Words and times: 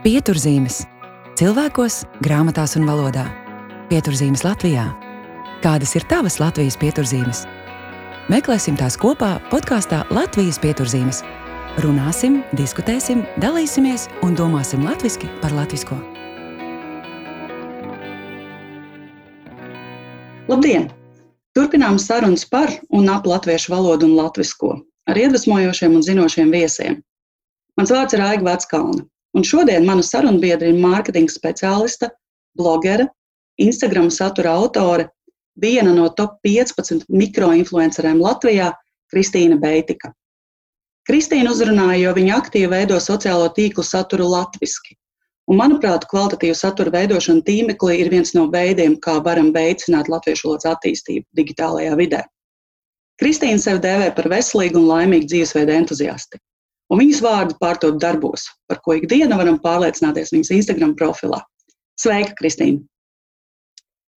Pieturzīmes 0.00 0.78
cilvēkos, 1.36 1.98
grāmatās 2.24 2.72
un 2.78 2.86
valodā. 2.88 3.26
Pieturzīmes 3.90 4.40
Latvijā. 4.46 4.86
Kādas 5.60 5.92
ir 5.92 6.06
tavas 6.08 6.38
Latvijas 6.40 6.78
pieturzīmes? 6.80 7.42
Meklēsim 8.32 8.78
tās 8.80 8.96
kopā 8.96 9.34
podkāstā 9.50 9.98
Latvijas 10.08 10.56
pieturzīmes. 10.64 11.20
Runāsim, 11.84 12.40
diskutēsim, 12.56 13.26
dalīsimies 13.44 14.06
un 14.24 14.32
domāsim 14.40 14.88
latviešu 14.88 15.28
par 15.44 15.52
latviešu. 15.58 16.00
Labdien! 20.48 20.88
Turpinām 21.52 22.00
sarunas 22.00 22.48
par 22.48 22.72
un 22.88 23.12
ap 23.12 23.28
latviešu 23.28 23.76
valodu 23.76 24.08
un 24.08 24.16
latviešu 24.16 24.80
ar 25.12 25.24
iedvesmojošiem 25.28 26.00
un 26.00 26.08
zinošiem 26.08 26.56
viesiem. 26.56 27.02
Mans 27.76 27.92
vārds 27.92 28.16
ir 28.16 28.24
Aiga 28.24 28.48
Vatskalna, 28.48 29.04
un 29.36 29.46
šodien 29.46 29.86
mana 29.86 30.02
sarunbiedra 30.02 30.70
ir 30.70 30.78
mārketinga 30.82 31.32
speciāliste, 31.32 32.10
blogere, 32.58 33.08
Instagram 33.60 34.10
satura 34.10 34.54
autore, 34.56 35.08
viena 35.60 35.92
no 35.94 36.08
top 36.16 36.38
15 36.46 37.06
mikroinfluenceriem 37.08 38.20
Latvijā- 38.22 38.72
Kristīna 39.12 39.58
Beitika. 39.60 40.12
Kristīna 41.08 41.50
uzrunāja, 41.50 42.00
jo 42.00 42.14
viņa 42.14 42.34
aktīvi 42.38 42.70
veido 42.70 42.96
sociālo 43.00 43.48
tīklu 43.56 43.84
saturu 43.84 44.28
latviešu. 44.30 44.96
Un, 45.50 45.56
manuprāt, 45.58 46.04
kvalitatīva 46.06 46.54
satura 46.54 46.92
veidošana 46.94 47.42
tīmeklī 47.42 47.96
ir 47.98 48.10
viens 48.12 48.34
no 48.36 48.44
veidiem, 48.52 48.94
kā 49.02 49.16
varam 49.24 49.48
veicināt 49.52 50.06
latviešu 50.12 50.46
valodas 50.46 50.68
attīstību 50.76 51.26
digitālajā 51.34 51.96
vidē. 51.98 52.20
Kristīna 53.20 53.58
sevi 53.58 53.82
dēvē 53.82 54.12
par 54.14 54.28
veselīgu 54.30 54.78
un 54.78 54.86
laimīgu 54.86 55.26
dzīvesveidu 55.32 55.74
entuziasti. 55.74 56.38
Un 56.90 56.98
viņas 56.98 57.22
vārdu 57.22 57.56
pārtop 57.62 57.98
darbos, 58.02 58.48
par 58.66 58.80
ko 58.84 58.96
ikdienu 58.98 59.38
varam 59.38 59.60
pārliecināties 59.62 60.32
viņas 60.34 60.54
Instagram 60.56 60.96
profilā. 60.98 61.38
Sveika, 62.00 62.34
Kristīna! 62.38 62.82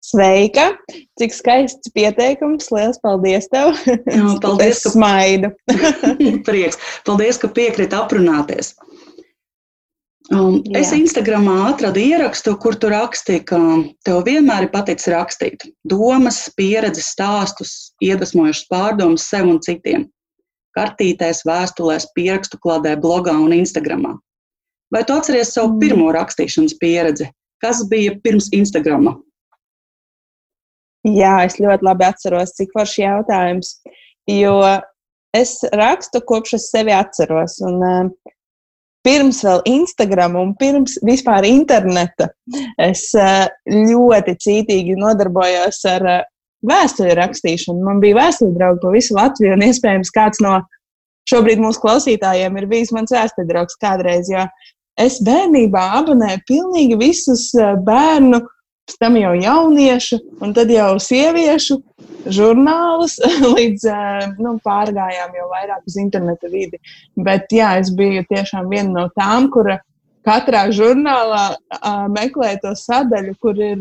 Sveika! 0.03 0.73
Cik 1.21 1.35
skaists 1.37 1.93
pieteikums! 1.95 2.73
Lielas 2.75 2.99
paldies 3.05 3.47
tev! 3.53 3.77
Jā, 3.87 4.33
paldies, 4.45 4.81
ka 4.83 4.95
smaidu! 4.97 5.53
Prieks! 6.49 6.81
Paldies, 7.07 7.39
ka 7.39 7.53
piekrīt 7.53 7.95
aprunāties! 7.95 8.73
Um, 10.33 10.63
es 10.79 10.93
Instagramā 10.97 11.59
atradu 11.69 12.01
ierakstu, 12.01 12.55
kur 12.63 12.77
tu 12.81 12.89
rakstīji, 12.93 13.45
ka 13.51 13.59
tev 14.07 14.23
vienmēr 14.27 14.67
ir 14.67 14.73
paticis 14.73 15.11
rakstīt 15.13 15.67
domas, 15.85 16.45
pieredzes, 16.57 17.11
stāstus, 17.13 17.73
iedvesmojušas 18.03 18.69
pārdomas 18.73 19.27
sev 19.29 19.51
un 19.51 19.61
citiem. 19.63 20.07
Kartītēs, 20.77 21.43
vēstulēs, 21.49 22.09
pierakstu 22.17 22.61
kladē, 22.63 22.95
blogā 23.01 23.35
un 23.37 23.55
Instagramā. 23.57 24.17
Vai 24.93 25.05
tu 25.09 25.17
atceries 25.17 25.55
savu 25.55 25.75
mm. 25.75 25.81
pirmo 25.81 26.11
rakstīšanas 26.13 26.77
pieredzi? 26.81 27.29
Kas 27.63 27.85
bija 27.89 28.15
pirms 28.25 28.51
Instagrama? 28.53 29.15
Jā, 31.07 31.37
es 31.47 31.59
ļoti 31.59 31.87
labi 31.87 32.07
atceros, 32.07 32.55
cik 32.59 32.75
foršs 32.77 32.99
jautājums. 33.01 33.73
Jo 34.31 34.59
es 35.35 35.57
rakstu 35.75 36.21
kopš 36.27 36.59
es 36.59 36.69
sevi 36.71 36.95
atceros. 36.95 37.57
Un, 37.67 37.81
uh, 37.83 38.33
pirms 39.07 39.43
vēl 39.47 39.63
Instagram 39.71 40.37
un 40.39 40.53
pirms 40.59 40.99
vispār 41.07 41.47
interneta 41.49 42.29
es 42.81 43.09
uh, 43.19 43.49
ļoti 43.67 44.37
cītīgi 44.45 44.99
nodarbojos 44.99 45.83
ar 45.91 46.07
uh, 46.07 46.21
vēstuļu 46.69 47.17
rakstīšanu. 47.19 47.83
Man 47.87 48.01
bija 48.03 48.21
vēstuļu 48.21 48.55
draugi 48.57 48.83
pa 48.85 48.95
visu 48.95 49.17
Latviju, 49.19 49.57
un 49.57 49.67
iespējams 49.67 50.13
kāds 50.15 50.43
no 50.45 50.59
šobrīd 51.31 51.63
mūsu 51.63 51.83
klausītājiem 51.83 52.59
ir 52.59 52.69
bijis 52.71 52.93
mans 52.95 53.15
vēstuļu 53.15 53.51
draugs 53.51 53.79
kādreiz. 53.83 54.31
Jo 54.33 54.47
es 55.01 55.21
bērnībā 55.25 55.85
abonēju 56.01 56.45
pilnīgi 56.49 56.99
visus 57.01 57.51
bērnu 57.87 58.43
pēc 58.83 58.99
tam 58.99 59.17
jau 59.17 59.33
jauniešu, 59.39 60.19
un 60.43 60.53
tad 60.55 60.71
jau 60.71 60.97
sieviešu 61.01 61.79
žurnālus, 62.27 63.17
līdz 63.57 63.87
nu, 64.43 64.57
pārgājām 64.65 65.39
jau 65.39 65.47
vairāk 65.51 65.87
uz 65.87 65.97
interneta 66.03 66.51
vidi. 66.51 66.81
Bet 67.17 67.51
jā, 67.53 67.77
es 67.81 67.93
biju 67.95 68.25
tiešām 68.31 68.69
viena 68.71 68.91
no 68.91 69.07
tām, 69.17 69.51
kura 69.55 69.81
katrā 70.27 70.69
žurnālā 70.71 71.45
uh, 71.55 72.05
meklē 72.13 72.57
to 72.63 72.75
sadaļu, 72.79 73.35
kur 73.43 73.59
ir 73.59 73.81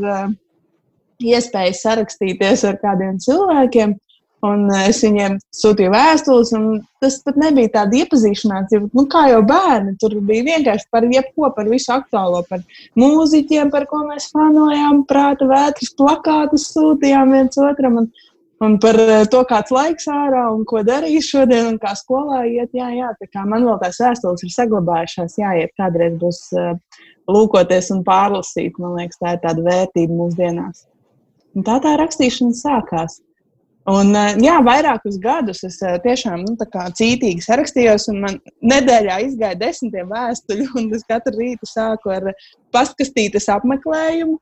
iespēja 1.24 1.76
sarakstīties 1.78 2.66
ar 2.70 2.80
kādiem 2.82 3.20
cilvēkiem. 3.22 3.98
Un 4.42 4.66
eh, 4.74 4.88
es 4.90 5.04
viņiem 5.06 5.36
sūtīju 5.54 5.92
vēstules, 5.94 6.52
un 6.58 6.80
tas 7.04 7.20
pat 7.26 7.38
nebija 7.38 7.70
tāds 7.76 8.00
iepazīšanās, 8.00 8.74
jo, 8.74 8.88
nu, 8.98 9.06
kā 9.12 9.28
jau 9.30 9.44
bērni, 9.46 9.94
tur 10.02 10.16
bija 10.26 10.48
vienkārši 10.48 10.90
par 10.94 11.06
jebko, 11.06 11.52
par 11.58 11.70
visu 11.70 11.94
aktuālo, 11.94 12.42
par 12.50 12.64
mūziķiem, 12.98 13.70
par 13.74 13.86
ko 13.92 14.02
mēs 14.08 14.32
fanojām, 14.34 15.04
prāta 15.10 15.46
vētras, 15.50 15.94
plakātus 16.00 16.72
sūtījām 16.74 17.38
viens 17.38 17.62
otram, 17.62 18.02
un, 18.02 18.10
un 18.66 18.80
par 18.82 18.98
eh, 19.06 19.22
to, 19.30 19.44
kāds 19.50 19.74
laiks 19.78 20.10
ārā 20.10 20.48
un 20.56 20.66
ko 20.66 20.82
darīs 20.90 21.30
šodien, 21.30 21.70
un 21.76 21.78
kā 21.82 21.94
skolā 22.00 22.42
iet. 22.50 22.74
Jā, 22.74 22.90
jā, 22.98 23.14
tā 23.22 23.30
kā 23.30 23.46
man 23.46 23.70
vēl 23.70 23.78
tās 23.84 24.02
vēstules 24.02 24.42
ir 24.48 24.56
saglabājušās, 24.58 25.38
jāiet 25.44 25.78
kādreiz 25.78 26.18
būs 26.22 26.48
uh, 26.58 26.74
lūkoties 27.30 27.94
un 27.94 28.02
pārlasīt. 28.08 28.82
Man 28.82 28.98
liekas, 28.98 29.22
tā 29.22 29.36
ir 29.38 29.46
tāda 29.46 29.70
vērtība 29.70 30.18
mūsdienās. 30.18 30.88
Un 31.56 31.68
tā 31.68 31.78
tā 31.84 31.98
rakstīšana 32.00 32.56
sākās. 32.56 33.20
Un, 33.90 34.14
eh, 34.14 34.36
jā, 34.38 34.60
vairākus 34.62 35.18
gadus 35.22 35.64
es 35.66 35.80
eh, 35.82 35.98
tiešām 36.04 36.44
nu, 36.46 36.54
cītīgi 37.00 37.42
sarakstījos, 37.42 38.08
un 38.14 38.20
man 38.22 38.38
nedēļā 38.62 39.18
izgāja 39.26 39.58
desmitiem 39.58 40.12
vēstuļu, 40.12 40.68
un 40.78 40.92
es 40.94 41.04
katru 41.10 41.34
rītu 41.40 41.66
sāku 41.66 42.14
ar 42.14 42.30
pastkastītes 42.76 43.50
apmeklējumu. 43.50 44.38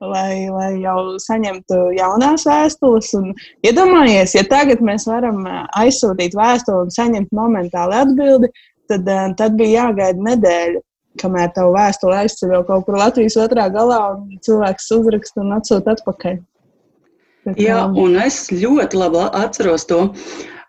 Lai, 0.00 0.48
lai 0.48 0.68
jau 0.80 1.18
saņemtu 1.20 1.76
jaunās 1.92 2.46
vēstules, 2.48 3.08
un 3.18 3.32
iedomājies, 3.66 4.32
ja 4.38 4.44
tagad 4.48 4.82
mēs 4.82 5.06
varam 5.10 5.44
eh, 5.46 5.62
aizsūtīt 5.84 6.34
vēstuli 6.38 6.86
un 6.88 6.94
saņemt 6.94 7.34
momentāli 7.36 7.98
atbildi, 8.00 8.50
tad, 8.90 9.10
tad 9.38 9.58
bija 9.58 9.84
jāgaida 9.84 10.26
nedēļa, 10.32 10.82
kamēr 11.18 11.50
tavu 11.56 11.74
vēstuli 11.74 12.20
aizceļ 12.22 12.54
kaut 12.68 12.86
kur 12.86 13.00
Latvijas 13.00 13.38
otrā 13.40 13.66
galā, 13.72 14.00
un 14.14 14.38
cilvēks 14.44 14.92
uzraksta 14.94 15.42
un 15.42 15.56
atsūta 15.58 15.96
atpakaļ. 15.96 16.38
Jā, 17.58 17.82
un 17.96 18.16
es 18.20 18.48
ļoti 18.52 18.98
labi 19.00 19.26
atceros 19.40 19.86
to. 19.88 20.06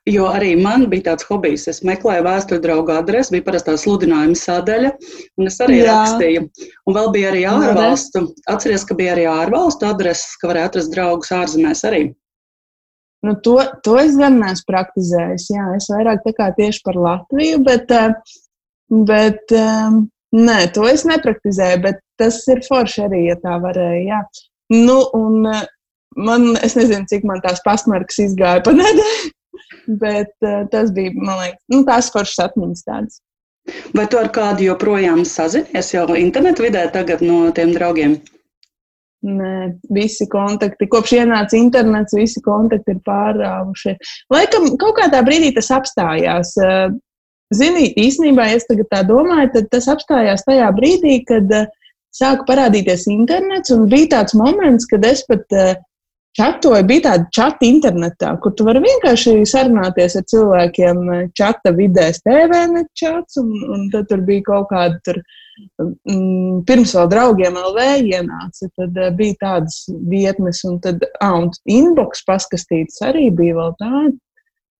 Jo 0.09 0.31
arī 0.33 0.55
man 0.57 0.87
bija 0.89 1.11
tāds 1.11 1.27
hobijs. 1.29 1.67
Es 1.69 1.83
meklēju 1.85 2.23
vēsturi 2.25 2.63
draugu 2.63 2.95
adresi, 2.95 3.35
bija 3.35 3.45
parastā 3.51 3.75
sludinājuma 3.77 4.39
sadaļa, 4.39 4.89
un 5.37 5.49
es 5.51 5.59
arī 5.61 5.77
Jā. 5.83 5.91
rakstīju. 5.91 6.47
Un 6.89 6.97
vēl 6.97 7.11
bija 7.13 7.29
arī 7.29 7.43
ārvalstu. 7.45 8.23
Atceries, 8.49 8.87
ka 8.89 8.97
bija 8.97 9.13
arī 9.13 9.27
ārvalstu 9.29 9.85
adreses, 9.91 10.33
ka 10.41 10.49
varēja 10.49 10.71
atrast 10.71 10.95
draugus 10.95 11.29
ārzemēs 11.37 11.85
arī. 11.91 12.01
Nu, 13.21 13.35
to, 13.45 13.59
to 13.85 13.99
es 14.01 14.17
gan 14.17 14.39
neesmu 14.41 14.65
praktizējis. 14.71 15.51
Jā, 15.53 15.67
es 15.77 15.91
vairāk 15.93 16.25
tā 16.25 16.33
kā 16.39 16.49
tieši 16.57 16.81
par 16.87 16.97
Latviju, 16.97 17.61
bet, 17.67 17.93
eh, 17.93 18.15
bet 19.05 19.53
um, 19.53 20.07
nē, 20.35 20.57
to 20.75 20.87
es 20.89 21.05
nepraktizēju. 21.07 21.81
Bet 21.85 22.01
tas 22.21 22.41
ir 22.51 22.63
forši 22.67 23.05
arī, 23.07 23.25
ja 23.29 23.37
tā 23.41 23.57
varēja. 23.63 24.01
Jā. 24.07 24.21
Nu, 24.71 24.97
un, 25.17 25.47
man, 26.15 26.49
es 26.63 26.77
nezinu, 26.79 27.07
cik 27.11 27.27
man 27.27 27.43
tās 27.43 27.63
pasmarkas 27.65 28.21
izgāja 28.23 28.63
pa 28.65 28.75
nedēļu, 28.75 29.31
bet 30.05 30.33
uh, 30.47 30.63
tas 30.71 30.93
bija, 30.95 31.13
man 31.17 31.41
liekas, 31.43 31.63
nu, 31.73 31.83
tās 31.87 32.11
foršas 32.13 32.47
atmiņas 32.49 32.87
tādas. 32.87 33.21
Vai 33.93 34.07
tu 34.09 34.17
ar 34.17 34.31
kādu 34.33 34.65
joprojām 34.65 35.21
sazinies 35.27 35.91
jau 35.93 36.07
internetu 36.17 36.65
vidē 36.65 36.87
tagad 36.93 37.21
no 37.21 37.43
tiem 37.55 37.75
draugiem? 37.75 38.17
Nē, 39.21 39.77
visi 39.93 40.25
kontakti, 40.25 40.87
kopš 40.89 41.11
ienāca 41.19 41.53
internets, 41.53 42.15
visi 42.17 42.41
kontakti 42.41 42.95
ir 42.95 43.03
pārāvuši. 43.05 43.93
Laikam 44.33 44.65
kaut 44.81 44.97
kādā 44.97 45.21
brīdī 45.27 45.51
tas 45.53 45.69
apstājās. 45.75 46.55
Zini, 47.51 47.89
īstenībā, 47.99 48.47
ja 48.47 48.59
es 48.59 48.67
tagad 48.69 48.87
tā 48.91 49.01
domāju, 49.07 49.51
tad 49.57 49.69
tas 49.73 49.89
apstājās 49.91 50.45
tajā 50.47 50.69
brīdī, 50.77 51.17
kad 51.27 51.51
sāka 52.15 52.45
parādīties 52.47 53.07
internets, 53.11 53.73
bija 53.91 54.11
tāds 54.17 54.35
moments, 54.39 54.87
kad 54.87 55.03
es 55.07 55.25
pat 55.27 55.43
čatoju, 56.37 56.85
bija 56.87 57.03
tāda 57.09 57.27
čata 57.35 57.67
internetā, 57.67 58.31
kur 58.41 58.55
tu 58.55 58.65
vari 58.67 58.81
vienkārši 58.83 59.41
sarunāties 59.49 60.15
ar 60.19 60.25
cilvēkiem. 60.31 61.03
Čata 61.37 61.73
vidē, 61.75 62.09
TVN 62.23 62.85
čats, 62.97 63.39
un, 63.41 63.51
un 63.75 63.87
tad 63.93 64.09
tur 64.11 64.23
bija 64.27 64.47
kaut 64.51 64.71
kāda 64.71 64.99
tur. 65.05 65.21
Mm, 66.09 66.63
pirms 66.65 66.95
vēl 66.95 67.09
draugiem 67.11 67.57
LV 67.59 67.83
ienāca, 68.07 68.69
tad 68.79 68.95
uh, 68.97 69.11
bija 69.13 69.35
tādas 69.43 69.83
vietnes, 70.09 70.63
un 70.65 70.79
tad 70.81 71.03
ah, 71.19 71.35
un 71.37 71.51
inbox 71.69 72.23
paskastītas 72.25 73.03
arī 73.05 73.27
bija 73.35 73.59
vēl 73.59 73.75
tāda. 73.81 74.15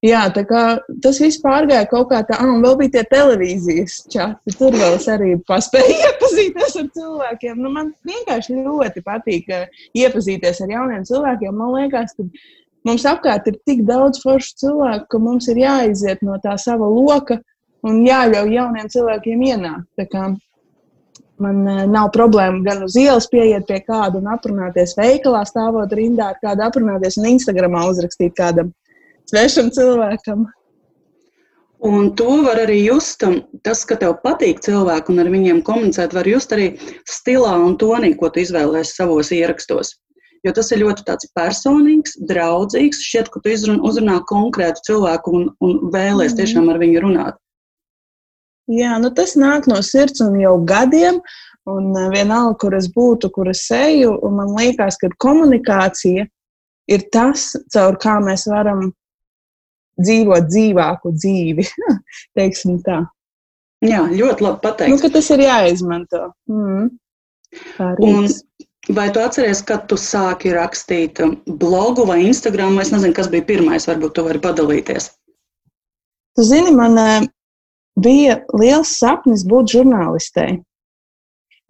Jā, 0.01 0.23
tā 0.33 0.41
kā 0.49 0.61
tas 1.03 1.19
viss 1.21 1.37
pārgāja 1.43 1.85
kaut 1.89 2.07
kā 2.09 2.23
tā, 2.25 2.39
un 2.41 2.63
vēl 2.63 2.73
bija 2.79 2.93
tie 2.95 3.03
televīzijas 3.11 3.99
čati. 4.09 4.53
Tur 4.57 4.73
vēl 4.73 4.95
es 4.97 5.05
arī 5.13 5.35
paspēju 5.45 5.93
iepazīties 6.07 6.77
ar 6.81 6.87
cilvēkiem. 6.95 7.59
Nu, 7.61 7.69
man 7.75 7.91
vienkārši 8.09 8.63
ļoti 8.63 9.03
patīk 9.05 9.51
iepazīties 10.01 10.63
ar 10.65 10.73
jauniem 10.73 11.05
cilvēkiem. 11.05 11.53
Man 11.53 11.75
liekas, 11.75 12.17
ka 12.17 12.25
mums 12.89 13.05
apkārt 13.13 13.51
ir 13.53 13.61
tik 13.69 13.85
daudz 13.85 14.23
foršu 14.25 14.57
cilvēku, 14.63 15.05
ka 15.13 15.21
mums 15.21 15.51
ir 15.53 15.61
jāiziet 15.67 16.25
no 16.25 16.41
tā 16.41 16.57
sava 16.57 16.89
loka 16.89 17.37
un 17.85 18.01
jāļauj 18.01 18.57
jauniem 18.57 18.89
cilvēkiem 18.89 19.47
ienākt. 19.51 20.09
Man 21.41 21.63
nav 21.93 22.09
problēma 22.13 22.65
gan 22.65 22.83
uz 22.89 22.97
ielas 22.97 23.29
pieiet 23.29 23.69
pie 23.69 23.83
kāda 23.85 24.17
un 24.17 24.33
aprunāties 24.33 24.97
veikalā, 24.97 25.45
stāvot 25.45 25.93
rindā 25.93 26.33
ar 26.33 26.41
kādu, 26.41 26.65
aprunāties 26.65 27.21
un 27.21 27.35
Instagramā 27.35 27.85
uzrakstīt 27.89 28.33
kādam 28.37 28.73
svešam 29.31 29.71
cilvēkam. 29.73 30.45
Un 31.81 32.11
to 32.13 32.43
var 32.45 32.59
arī 32.61 32.77
just. 32.83 33.23
Tas, 33.65 33.81
ka 33.89 33.97
tev 33.97 34.19
patīk 34.21 34.61
cilvēki 34.61 35.13
un 35.13 35.23
ar 35.23 35.31
viņiem 35.33 35.63
komunicēt, 35.65 36.13
var 36.13 36.29
just 36.29 36.53
arī 36.53 36.75
stilā 37.09 37.55
un 37.57 37.73
tonī, 37.81 38.13
ko 38.17 38.29
tu 38.29 38.43
izvēlēsies 38.43 38.99
savos 38.99 39.31
ierakstos. 39.33 39.95
Jo 40.45 40.53
tas 40.57 40.71
ir 40.73 40.81
ļoti 40.81 41.05
personīgs, 41.37 42.17
draudzīgs. 42.29 43.01
Šķiet, 43.05 43.29
ka 43.33 43.41
tu 43.41 43.55
uzrunā 43.89 44.19
konkrētu 44.29 44.85
cilvēku 44.89 45.33
un, 45.37 45.47
un 45.61 45.79
vēlēsies 45.93 46.35
mhm. 46.35 46.41
tiešām 46.41 46.69
ar 46.69 46.81
viņu 46.81 47.05
runāt. 47.07 47.41
Jā, 48.71 48.95
nu 49.01 49.09
tas 49.17 49.33
nāk 49.35 49.65
no 49.67 49.81
sirds 49.81 50.21
un 50.23 50.37
jau 50.39 50.59
gadiem. 50.65 51.17
Un 51.69 51.91
eh, 51.97 52.09
vienalga, 52.13 52.55
kur 52.61 52.77
es 52.77 52.87
būtu, 52.93 53.29
kur 53.33 53.49
es 53.51 53.67
eju, 53.73 54.15
man 54.33 54.53
liekas, 54.57 54.97
ka 55.01 55.11
komunikācija 55.21 56.25
ir 56.89 57.03
tas, 57.13 57.51
caur 57.73 57.97
kā 58.01 58.17
mēs 58.23 58.47
varam 58.49 58.89
dzīvot 59.99 60.47
dzīvāku 60.49 61.13
dzīvi. 61.17 61.67
Jā, 63.81 64.03
ļoti 64.05 64.45
labi 64.45 64.61
pateikt. 64.61 64.93
Nu, 64.93 65.09
tas 65.09 65.29
ir 65.33 65.41
jāizmanto. 65.41 66.27
Mm. 66.51 66.91
Un, 68.05 68.27
vai 68.93 69.07
tu 69.11 69.23
atceries, 69.23 69.63
kad 69.65 69.87
tu 69.89 69.97
sāki 69.99 70.53
rakstīt 70.53 71.19
blogu 71.47 72.05
vai 72.07 72.21
Instagram? 72.27 72.77
Es 72.83 72.93
nezinu, 72.93 73.15
kas 73.17 73.31
bija 73.33 73.47
pirmais, 73.47 73.89
varbūt 73.89 74.15
tu 74.15 74.25
vari 74.27 74.41
padalīties. 74.43 75.09
Tu 76.37 76.45
zini, 76.47 76.71
man 76.77 76.97
eh, 77.01 77.25
bija 77.99 78.37
liels 78.55 78.93
sapnis 79.01 79.43
būt 79.49 79.73
žurnālistei. 79.73 80.61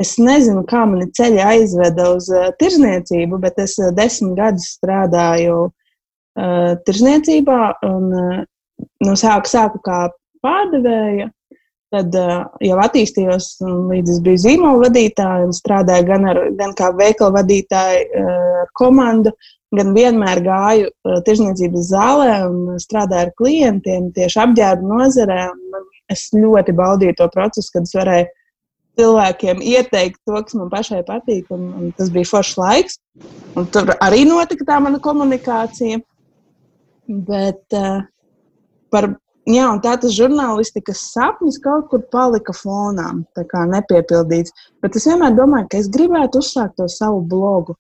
Es 0.01 0.15
nezinu, 0.17 0.63
kā 0.67 0.83
mani 0.89 1.07
ceļi 1.13 1.41
aizveda 1.45 2.07
uz 2.15 2.27
uh, 2.33 2.49
tirzniecību, 2.57 3.37
bet 3.43 3.59
es 3.61 3.75
uh, 3.77 3.91
desmit 3.93 4.33
gadus 4.39 4.71
strādāju 4.79 5.67
uh, 6.39 6.73
tirzniecībā 6.87 7.59
un 7.87 8.09
uh, 8.15 8.41
nu, 9.05 9.13
sāku, 9.19 9.49
sāku 9.51 9.81
kā 9.85 10.07
pārdevēja. 10.45 11.29
Tad 11.91 12.13
uh, 12.15 12.45
jau 12.63 12.77
attīstījos, 12.79 13.57
līdz 13.67 14.13
es 14.13 14.19
biju 14.23 14.39
zīmola 14.45 14.85
vadītāja 14.85 15.47
un 15.49 15.55
strādāju 15.55 16.05
gan, 16.07 16.27
ar, 16.31 16.37
gan 16.55 16.75
kā 16.77 16.93
veikala 16.95 17.41
vadītāja 17.41 18.05
uh, 18.05 18.61
komandu, 18.79 19.33
gan 19.75 19.91
vienmēr 19.95 20.39
gāju 20.45 20.87
uh, 20.87 21.17
tirzniecības 21.27 21.89
zālē 21.91 22.37
un 22.47 22.77
strādāju 22.79 23.27
ar 23.27 23.33
klientiem 23.39 24.07
tieši 24.15 24.39
apģērba 24.45 24.93
nozarē. 24.93 25.41
Es 26.11 26.29
ļoti 26.35 26.75
baudīju 26.75 27.17
to 27.19 27.27
procesu, 27.31 27.75
kad 27.75 27.87
es 27.87 27.95
varēju 27.95 28.31
cilvēkiem 28.99 29.61
ieteikt 29.63 30.19
to, 30.27 30.35
kas 30.35 30.55
man 30.57 30.71
pašai 30.71 31.01
patīk. 31.07 31.51
Un, 31.53 31.67
un 31.75 31.91
tas 31.97 32.11
bija 32.13 32.29
foršs 32.31 32.57
laiks. 32.59 32.99
Un 33.59 33.67
tur 33.71 33.91
arī 33.99 34.23
notika 34.27 34.67
tā 34.67 34.79
mana 34.83 34.99
komunikācija. 35.03 35.99
Bet 37.11 37.75
uh, 37.75 38.03
par, 38.93 39.07
jā, 39.49 39.67
tā 39.83 39.95
tas 39.99 40.15
žurnālistikas 40.15 41.03
sapnis 41.11 41.59
kaut 41.61 41.89
kur 41.91 42.03
palika 42.13 42.55
fonā, 42.55 43.09
tā 43.35 43.43
kā 43.49 43.65
nepiepildīts. 43.69 44.53
Bet 44.83 44.95
es 44.95 45.07
vienmēr 45.09 45.35
domāju, 45.35 45.67
ka 45.71 45.81
es 45.81 45.89
gribētu 45.91 46.39
uzsākt 46.43 46.77
to 46.79 46.87
savu 46.91 47.23
blogu. 47.33 47.75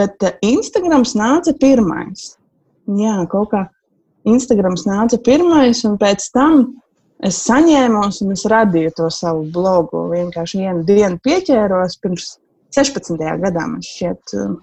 Bet 0.00 0.18
uh, 0.26 0.34
Instagrams 0.42 1.14
nāca 1.18 1.54
pirmais. 1.60 2.32
Jā, 2.98 3.20
kaut 3.30 3.52
kā 3.52 3.66
Instagrams 4.28 4.86
nāca 4.86 5.18
pirmais, 5.22 5.84
un 5.86 5.98
pēc 6.00 6.28
tam 6.34 6.64
es 7.22 7.38
saņēmos 7.46 8.20
un 8.24 8.34
es 8.34 8.44
radīju 8.50 8.94
to 8.98 9.08
savu 9.14 9.46
blogu. 9.54 10.08
Vienkārši 10.10 10.64
vienu 10.64 10.86
dienu 10.86 11.18
pieķēros, 11.22 11.98
pirms 12.02 12.36
16. 12.74 13.18
gadā 13.42 13.66
man 13.68 13.82
šķiet, 13.84 14.34
um, 14.40 14.56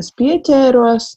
es 0.00 0.12
pieķēros. 0.16 1.16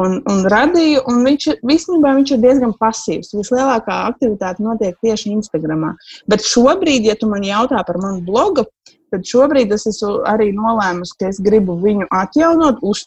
Un, 0.00 0.16
un 0.26 0.40
radīju, 0.50 1.04
un 1.06 1.20
viņš, 1.22 1.44
visnībā, 1.62 2.16
viņš 2.16 2.32
ir 2.34 2.40
diezgan 2.42 2.72
pasīvs. 2.80 3.30
Vislielākā 3.36 4.00
aktivitāte 4.08 4.64
notiek 4.64 4.96
tieši 5.04 5.30
Instagram. 5.36 5.92
Bet 6.30 6.42
šobrīd, 6.42 7.06
ja 7.06 7.14
tu 7.18 7.28
man 7.30 7.46
jautā 7.46 7.84
par 7.86 8.00
manu 8.02 8.24
blogu, 8.26 8.66
tad 9.14 9.26
šobrīd 9.28 9.70
es 9.76 9.86
esmu 9.92 10.16
arī 10.26 10.50
nolēmusi, 10.56 11.14
ka 11.20 11.30
es 11.30 11.38
gribu 11.42 11.76
viņu 11.78 12.08
atjaunot, 12.10 12.82
uz, 12.82 13.04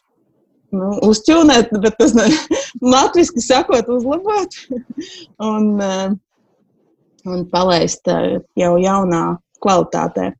nu, 0.72 0.94
uzķūnēt, 1.10 1.76
bet 1.84 2.00
tas 2.00 2.16
ne, 2.16 2.30
latviski 2.96 3.44
sakot, 3.44 3.92
uzlabot. 3.98 4.56
un, 5.52 5.70
uh, 5.84 6.16
un 7.28 7.46
palaist 7.52 8.08
eh, 8.12 8.38
jau 8.58 8.76
jaunā 8.82 9.24
kvalitātē. 9.64 10.32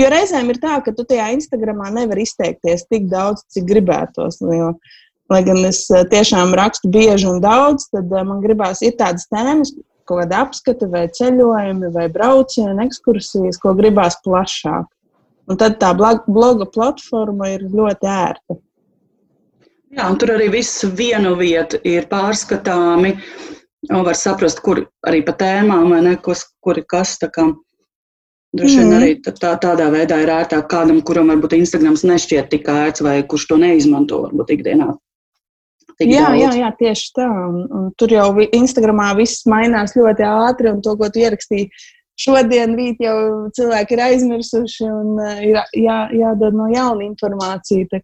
Jo 0.00 0.08
reizēm 0.12 0.48
ir 0.52 0.60
tā, 0.60 0.78
ka 0.84 0.92
tu 0.96 1.04
tajā 1.08 1.30
Instagramā 1.36 1.90
nevari 1.92 2.24
izteikties 2.24 2.86
tik 2.88 3.10
daudz, 3.12 3.44
cik 3.52 3.66
gribētos. 3.68 4.40
Jo, 4.40 4.72
lai 5.32 5.42
gan 5.46 5.62
es 5.68 5.84
eh, 5.90 6.04
tiešām 6.10 6.54
rakstu 6.58 6.90
bieži 6.92 7.28
un 7.30 7.40
daudz, 7.44 7.88
tad 7.94 8.12
eh, 8.12 8.26
man 8.26 8.42
gribās 8.44 8.82
ir 8.86 8.96
tādas 9.00 9.26
tēmas, 9.32 9.72
kaut 10.06 10.22
kāda 10.22 10.44
apskata, 10.46 10.88
vai 10.90 11.06
ceļojumi, 11.10 11.90
vai 11.94 12.06
braucieni, 12.12 12.86
ekskursijas, 12.86 13.58
ko 13.62 13.74
gribās 13.78 14.18
plašāk. 14.26 14.86
Un 15.46 15.58
tad 15.58 15.78
tā 15.82 15.92
bloga 15.94 16.66
platforma 16.66 17.52
ir 17.54 17.66
ļoti 17.70 18.08
ērta. 18.10 18.56
Jā, 19.96 20.08
un 20.10 20.16
tur 20.18 20.34
arī 20.34 20.48
viss 20.52 20.82
vienu 20.98 21.36
vietu 21.38 21.78
ir 21.86 22.08
pārskatāmi. 22.10 23.14
Var 23.86 24.18
saprast, 24.18 24.58
kur 24.66 24.82
arī 25.06 25.20
pa 25.22 25.36
tēmām, 25.38 25.92
vai 25.94 26.00
ne, 26.02 26.16
kas, 26.18 26.42
kur 26.62 26.78
ir 26.80 26.86
kas. 26.90 27.14
Tā 27.22 27.30
kā, 27.30 27.46
Droši 28.56 28.78
vien 28.78 28.88
mm. 28.88 28.96
arī 28.96 29.08
tā, 29.26 29.50
tādā 29.60 29.88
veidā 29.92 30.16
ir 30.22 30.30
ērtāk 30.32 30.68
kādam, 30.70 31.02
kuram 31.04 31.28
varbūt 31.32 31.58
Instagrams 31.58 32.06
nešķiet 32.08 32.48
tik 32.52 32.70
ērts, 32.72 33.02
vai 33.04 33.18
kurš 33.28 33.50
to 33.50 33.58
neizmanto 33.60 34.22
varbūt 34.22 34.54
ikdienā. 34.54 34.94
Tik 35.96 36.10
jā, 36.12 36.24
daudz. 36.28 36.40
jā, 36.42 36.48
jā, 36.60 36.70
tieši 36.80 37.12
tā. 37.16 37.26
Un, 37.26 37.60
un 37.72 37.84
tur 37.96 38.12
jau 38.12 38.28
Instagramā 38.44 39.12
viss 39.16 39.46
mainās 39.48 39.96
ļoti 39.96 40.26
ātri, 40.28 40.72
un 40.74 40.82
to, 40.84 40.96
ko 41.00 41.08
tu 41.12 41.22
ierakstīji 41.22 41.70
šodien, 42.20 42.74
rīt 42.76 43.00
jau 43.04 43.16
cilvēki 43.56 43.96
ir 43.96 44.02
aizmirsuši, 44.08 44.88
un 44.88 45.20
uh, 45.20 45.38
ir 45.44 45.60
jā, 45.76 46.00
jādod 46.16 46.56
no 46.56 46.68
jauna 46.72 47.06
informācija. 47.06 48.02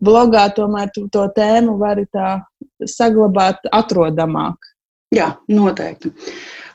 Blogā 0.00 0.46
tomēr 0.56 0.90
tu 0.94 1.06
to 1.12 1.26
tēmu 1.36 1.76
vari 1.78 2.06
tā 2.14 2.40
saglabāt 2.88 3.66
atrodamāk. 3.76 4.70
Jā, 5.14 5.34
noteikti. 5.50 6.12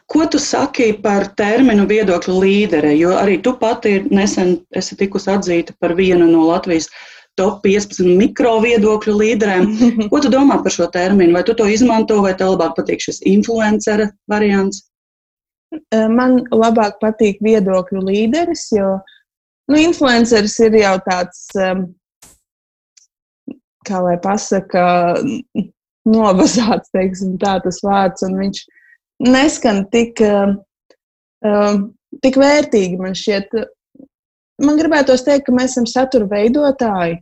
Ko 0.06 0.28
tu 0.30 0.38
saki 0.38 0.92
par 1.01 1.31
terminu 1.34 1.88
viedokļu 1.90 2.36
līdere? 2.44 2.92
Jo 2.94 3.16
arī 3.18 3.40
tu 3.42 3.56
pati 3.58 4.03
nesen 4.13 4.60
esi 4.75 4.98
tikusi 5.00 5.32
atzīta 5.34 5.74
par 5.82 5.96
vienu 5.98 6.27
no 6.30 6.44
Latvijas 6.46 6.91
top 7.39 7.62
15 7.65 8.15
mikro 8.20 8.58
viedokļu 8.63 9.15
līderēm. 9.20 9.70
Ko 10.12 10.22
tu 10.24 10.32
domā 10.32 10.62
par 10.63 10.74
šo 10.74 10.88
terminu? 10.92 11.36
Vai 11.36 11.44
tu 11.48 11.56
to 11.58 11.68
izmanto, 11.72 12.22
vai 12.24 12.36
tev 12.38 12.54
labāk 12.56 12.77
patīk 12.80 13.04
šis 13.04 13.22
influencera 13.27 14.10
variants? 14.32 14.86
Man 15.92 16.39
labāk 16.56 17.01
patīk 17.01 17.42
viedokļu 17.44 18.06
līderis, 18.08 18.70
jo 18.77 18.96
nu, 19.72 19.80
influenceris 19.82 20.56
ir 20.63 20.77
jau 20.80 20.94
tāds, 21.04 21.42
kā 23.86 24.01
lai 24.06 24.15
pasaka, 24.24 24.86
novazāts, 26.06 26.94
teiksim, 26.94 27.36
tā 27.42 27.58
tas 27.63 27.82
vārds, 27.84 28.24
un 28.27 28.38
viņš 28.39 28.62
neskan 29.25 29.84
tik, 29.92 30.22
tik 32.24 32.39
vērtīgi 32.39 33.01
man 33.01 33.18
šķiet. 33.18 33.58
Man 34.63 34.80
gribētos 34.80 35.25
teikt, 35.25 35.50
ka 35.50 35.56
mēs 35.56 35.74
esam 35.74 35.88
satura 35.89 36.30
veidotāji, 36.32 37.20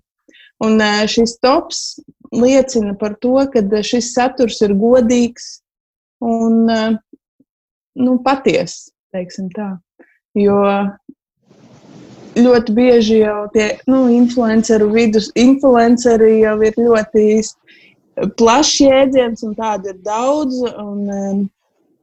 un 0.64 0.80
uh, 0.82 1.04
šis 1.10 1.38
tops 1.44 1.82
liecina 2.34 2.96
par 3.00 3.18
to, 3.22 3.36
ka 3.54 3.84
šis 3.86 4.14
saturs 4.16 4.62
ir 4.66 4.76
godīgs 4.80 5.50
un 6.24 6.64
uh, 6.72 6.94
nu, 8.00 8.18
patiess, 8.26 8.90
teiksim 9.14 9.50
tā. 9.54 9.74
Jo 10.38 10.60
ļoti 12.34 12.74
bieži 12.74 13.20
jau 13.22 13.44
tie 13.54 13.68
nu, 13.90 14.08
influenceru 14.10 14.90
vidus, 14.94 15.30
influenceri 15.38 16.40
jau 16.42 16.56
ir 16.66 16.80
ļoti 16.80 17.26
plašs 18.38 18.80
jēdziens, 18.82 19.44
un 19.46 19.54
tādu 19.58 19.94
ir 19.94 20.00
daudz, 20.06 20.62
un 20.82 21.46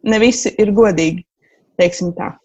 ne 0.02 0.21
visi 0.23 0.55
ir 0.59 0.73
godīgi. 0.76 1.25
Ko, 1.81 1.87
mm, 1.88 2.37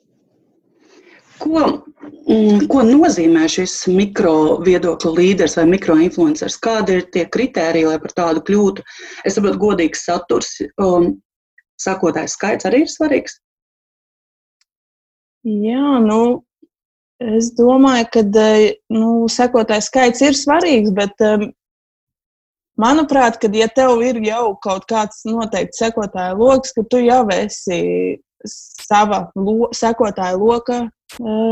ko 1.42 2.84
nozīmē 2.88 3.48
šis 3.52 3.74
mikro 3.92 4.62
viedokļu 4.66 5.12
līderis 5.18 5.58
vai 5.60 5.66
mikroinfluenceris? 5.74 6.58
Kādi 6.64 7.00
ir 7.00 7.08
tie 7.14 7.26
kriteriji, 7.32 7.90
lai 7.90 8.00
par 8.02 8.16
tādu 8.18 8.44
kļūtu? 8.48 8.86
Es 9.26 9.38
saprotu, 9.38 9.62
godīgs 9.62 10.06
saturs, 10.08 10.56
um, 10.82 11.14
sakotājs 11.82 12.38
skaits 12.38 12.68
arī 12.70 12.86
ir 12.86 12.92
svarīgs. 12.92 13.40
Jā, 15.46 16.00
nu, 16.02 16.22
es 17.22 17.52
domāju, 17.58 18.08
ka 18.16 18.26
nu, 18.96 19.12
sekotājs 19.30 19.92
skaits 19.92 20.24
ir 20.26 20.40
svarīgs, 20.40 20.94
bet 20.96 21.22
um, 21.22 21.52
Manuprāt, 22.76 23.38
kad 23.40 23.54
ja 23.56 23.70
tev 23.72 24.02
ir 24.04 24.18
jau 24.26 24.50
kaut 24.60 24.84
kāds 24.90 25.22
noteikts 25.24 25.80
sekotāju 25.80 26.36
lokus, 26.42 26.74
ka 26.76 26.84
tu 26.92 27.00
jau 27.00 27.22
esi 27.32 27.78
sava 28.50 29.26
lo, 29.36 29.70
sekotāja 29.76 30.38
loka 30.40 30.86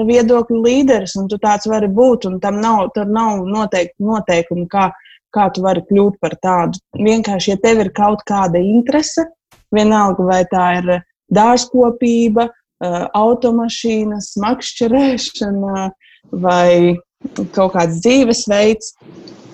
viedokļu 0.08 0.60
līderis, 0.64 1.16
un 1.20 1.30
tu 1.32 1.38
tāds 1.42 1.68
vari 1.70 1.88
būt. 1.88 2.28
Tam 2.44 2.60
nav, 2.62 2.90
nav 2.98 3.44
noteikti 3.48 4.04
noteikumi, 4.04 4.66
kā, 4.72 4.90
kā 5.34 5.48
tu 5.54 5.64
vari 5.66 5.84
kļūt 5.90 6.20
par 6.24 6.36
tādu. 6.44 6.82
Vienkārši, 6.98 7.54
ja 7.54 7.62
tev 7.62 7.84
ir 7.86 7.94
kaut 7.96 8.26
kāda 8.30 8.62
interese, 8.62 9.28
vienalga 9.74 10.26
vai 10.28 10.42
tā 10.52 10.66
ir 10.82 10.92
dārzkopība, 11.34 12.50
automašīnas, 13.16 14.34
makšķerēšana 14.44 15.86
vai 16.44 16.98
kaut 17.56 17.78
kāds 17.78 18.02
dzīvesveids, 18.04 18.92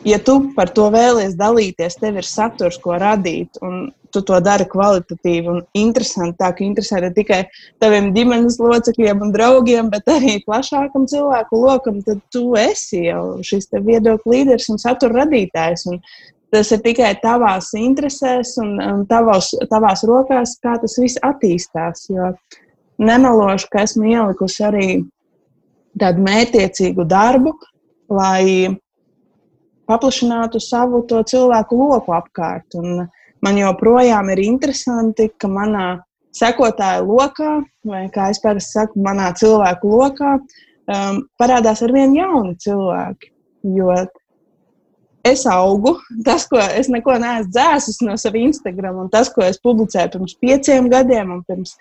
ja 0.08 0.18
tu 0.24 0.40
par 0.56 0.72
to 0.74 0.88
vēlies 0.94 1.36
dalīties, 1.38 2.00
tev 2.02 2.18
ir 2.22 2.28
saturs, 2.28 2.80
ko 2.82 2.98
radīt, 2.98 3.60
un 3.62 3.92
tu 4.14 4.22
to 4.26 4.40
dari 4.44 4.66
kvalitatīvi 4.70 5.52
un 5.52 5.62
interesanti. 5.78 6.38
Tā 6.40 6.52
ka 6.56 6.66
interesē 6.66 7.02
ne 7.04 7.12
tikai 7.16 7.44
taviem 7.82 8.12
ģimenes 8.16 8.60
locekļiem 8.62 9.24
un 9.26 9.34
draugiem, 9.36 9.92
bet 9.94 10.10
arī 10.12 10.40
plašākam 10.46 11.08
cilvēku 11.10 11.62
lokam, 11.62 12.02
tad 12.06 12.22
tu 12.34 12.54
esi 12.60 13.06
jau 13.08 13.40
šis 13.46 13.70
viedokļu 13.74 14.36
līderis 14.36 14.70
un 14.74 14.82
satura 14.82 15.24
radītājs. 15.24 15.86
Un 15.92 16.02
tas 16.54 16.72
ir 16.74 16.82
tikai 16.86 17.14
tavās 17.22 17.72
interesēs 17.78 18.56
un, 18.62 18.76
un 18.82 19.06
tavos, 19.10 19.54
tavās 19.70 20.04
rokās, 20.10 20.58
kā 20.64 20.80
tas 20.82 20.98
viss 21.02 21.22
attīstās. 21.26 22.10
Jo 22.10 22.34
nemelošu, 23.00 23.70
ka 23.72 23.86
esmu 23.86 24.10
ielikusi 24.10 24.66
arī 24.66 24.90
tādu 26.00 26.24
mētiecīgu 26.26 27.06
darbu, 27.10 27.54
lai 28.10 28.76
paplašinātu 29.90 30.62
savu 30.62 31.02
cilvēku 31.08 31.78
loku 31.80 32.14
apkārt. 32.14 32.78
Un 32.78 33.08
man 33.46 33.60
joprojām 33.60 34.32
ir 34.34 34.44
interesanti, 34.46 35.30
ka 35.40 35.50
manā 35.52 35.88
sekotāju 36.36 37.08
lokā, 37.10 37.60
vai 37.88 38.06
kā 38.14 38.30
es 38.34 38.42
parasti 38.44 38.78
saku, 38.78 39.02
manā 39.04 39.32
cilvēku 39.38 39.92
lokā, 39.92 40.38
um, 40.40 41.22
parādās 41.42 41.84
ar 41.86 41.94
vien 41.96 42.16
jauni 42.18 42.56
cilvēki. 42.62 43.32
Jo 43.76 43.92
es 45.28 45.44
augu, 45.50 45.98
tas, 46.26 46.46
ko 46.48 46.62
es 46.62 46.88
neko 46.92 47.18
neesmu 47.20 47.52
dzēsis 47.52 48.00
no 48.06 48.16
sava 48.20 48.40
Instagram, 48.40 49.02
un 49.04 49.10
tas, 49.12 49.32
ko 49.34 49.44
es 49.46 49.60
publicēju 49.64 50.14
pirms 50.16 50.38
pieciem 50.40 50.88
gadiem, 50.92 51.34
un 51.36 51.44
pirms 51.48 51.76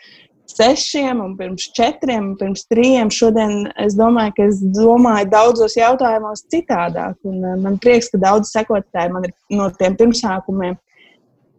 sešiem, 0.48 1.20
un 1.20 1.36
pirms 1.36 1.68
četriem, 1.76 2.32
un 2.32 2.36
pirms 2.40 2.64
trījiem. 2.72 3.12
Šodien 3.12 3.68
es 3.84 3.96
domāju, 3.98 4.34
ka 4.38 4.48
es 4.48 4.62
domāju 4.74 5.30
daudzos 5.32 5.76
jautājumos 5.78 6.46
citādāk. 6.52 7.18
Un, 7.28 7.42
uh, 7.44 7.56
man 7.60 7.78
prieks, 7.82 8.10
ka 8.12 8.20
daudz 8.22 8.52
sekotāji 8.54 9.12
man 9.14 9.28
ir 9.28 9.34
no 9.54 9.68
tiem 9.78 9.96
pirmsākumiem. 10.00 10.78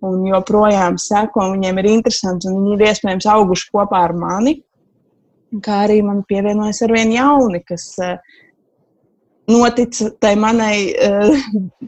Un 0.06 0.22
joprojām 0.30 0.96
seko, 1.02 1.50
viņiem 1.54 1.80
ir 1.82 1.90
interesanti, 1.92 2.48
un 2.48 2.62
viņi 2.62 2.78
ir 2.78 2.86
iespējams 2.88 3.28
auguši 3.34 3.72
kopā 3.74 4.06
ar 4.08 4.14
mani. 4.16 4.60
Kā 5.66 5.82
arī 5.88 6.00
man 6.06 6.22
pievienojas 6.30 6.80
ar 6.86 6.94
vien 6.96 7.12
jauni, 7.12 7.60
kas 7.68 7.90
uh, 8.00 8.16
notica 9.50 10.12
tai 10.24 10.36
manai, 10.40 10.94
uh, 10.94 11.36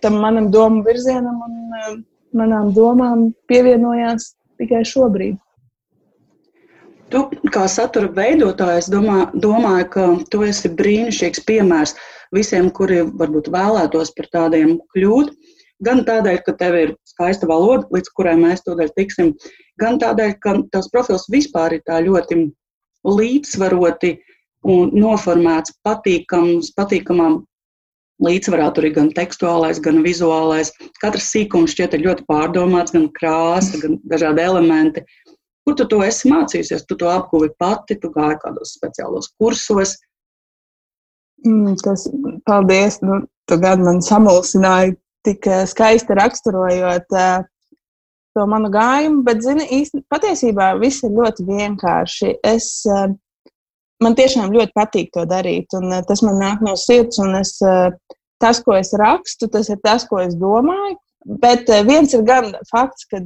tam 0.03 0.17
manam 0.23 0.49
domu 0.51 0.83
virzienam 0.83 1.39
un 1.45 1.77
uh, 1.77 1.93
manām 2.35 2.73
domām 2.75 3.29
pievienojās 3.47 4.33
tikai 4.59 4.83
šobrīd. 4.87 5.39
Tu, 7.11 7.21
kā 7.51 7.65
satura 7.67 8.07
veidotājs, 8.15 8.87
domā, 8.91 9.25
domāju, 9.35 9.87
ka 9.91 10.03
tu 10.31 10.45
esi 10.47 10.71
brīnišķīgs 10.79 11.43
piemērs 11.47 11.95
visiem, 12.35 12.69
kuri 12.71 13.01
varbūt 13.03 13.49
vēlētos 13.51 14.13
par 14.15 14.29
tādiem 14.31 14.77
kļūt. 14.95 15.33
Gan 15.85 16.03
tādēļ, 16.05 16.41
ka 16.45 16.53
tev 16.59 16.77
ir 16.77 16.95
skaista 17.09 17.47
valoda, 17.50 17.88
līdz 17.93 18.11
kurai 18.17 18.35
mēs 18.38 18.61
tūdaļ 18.65 18.91
tiksim, 18.97 19.31
gan 19.81 19.97
tādēļ, 20.01 20.35
ka 20.43 20.57
tavs 20.73 20.91
profils 20.93 21.25
vispār 21.33 21.77
ir 21.77 21.85
tā 21.89 22.01
ļoti 22.05 22.38
līdzsvaroti 23.07 24.11
un 24.69 24.91
noformēts 24.93 25.73
patīkams, 25.85 26.69
patīkamām 26.77 27.39
līdzsvarā. 28.21 28.69
Tur 28.75 28.88
ir 28.88 28.95
gan 28.97 29.09
tekstuālais, 29.17 29.81
gan 29.81 30.01
vizuālais. 30.05 30.73
Katrs 31.01 31.31
sīkums 31.33 31.73
šķiet 31.73 31.97
ļoti 32.03 32.27
pārdomāts, 32.29 32.93
gan 32.95 33.09
krāsa, 33.17 33.81
gan 33.81 33.97
dažādi 34.11 34.45
elementi. 34.45 35.05
Kur 35.65 35.77
tu 35.77 35.85
to 35.89 36.01
esi 36.05 36.29
mācījusies? 36.29 36.85
Tu 36.89 36.97
to 36.97 37.09
apguvi 37.09 37.51
pati, 37.61 37.97
tu 38.01 38.09
gāji 38.13 38.39
kādos 38.45 38.75
speciālos 38.77 39.29
kursos. 39.41 39.97
Mm, 41.45 41.73
tas, 41.81 42.05
paldies! 42.45 43.00
Nu, 43.01 43.23
tu 43.50 43.57
gan 43.61 43.81
man 43.85 44.01
samulsināji 44.05 44.95
tik 45.25 45.47
eh, 45.47 45.65
skaisti 45.69 46.15
raksturojot 46.17 47.15
uh, 47.15 47.43
to 48.35 48.45
manu 48.47 48.71
gājumu, 48.73 49.23
bet, 49.27 49.43
zini, 49.43 49.67
īsti, 49.79 50.03
patiesībā 50.11 50.71
viss 50.81 51.03
ir 51.05 51.13
ļoti 51.17 51.45
vienkārši. 51.49 52.33
Es, 52.47 52.71
uh, 52.89 53.07
man 54.03 54.17
tiešām 54.17 54.53
ļoti 54.55 54.75
patīk 54.77 55.11
to 55.15 55.25
darīt, 55.29 55.73
un 55.77 55.91
uh, 55.91 56.01
tas 56.07 56.23
man 56.25 56.39
nāk 56.41 56.65
no 56.65 56.75
sirds, 56.79 57.21
un 57.21 57.37
es, 57.41 57.57
tas, 58.41 58.61
ko 58.65 58.77
es 58.77 58.93
rakstu, 58.97 59.49
tas 59.51 59.69
ir 59.69 59.81
tas, 59.83 60.07
ko 60.09 60.21
es 60.23 60.37
domāju. 60.39 60.97
Bet 61.41 61.67
viens 61.85 62.15
ir 62.17 62.23
gan 62.25 62.55
fakts, 62.71 63.05
ka 63.11 63.21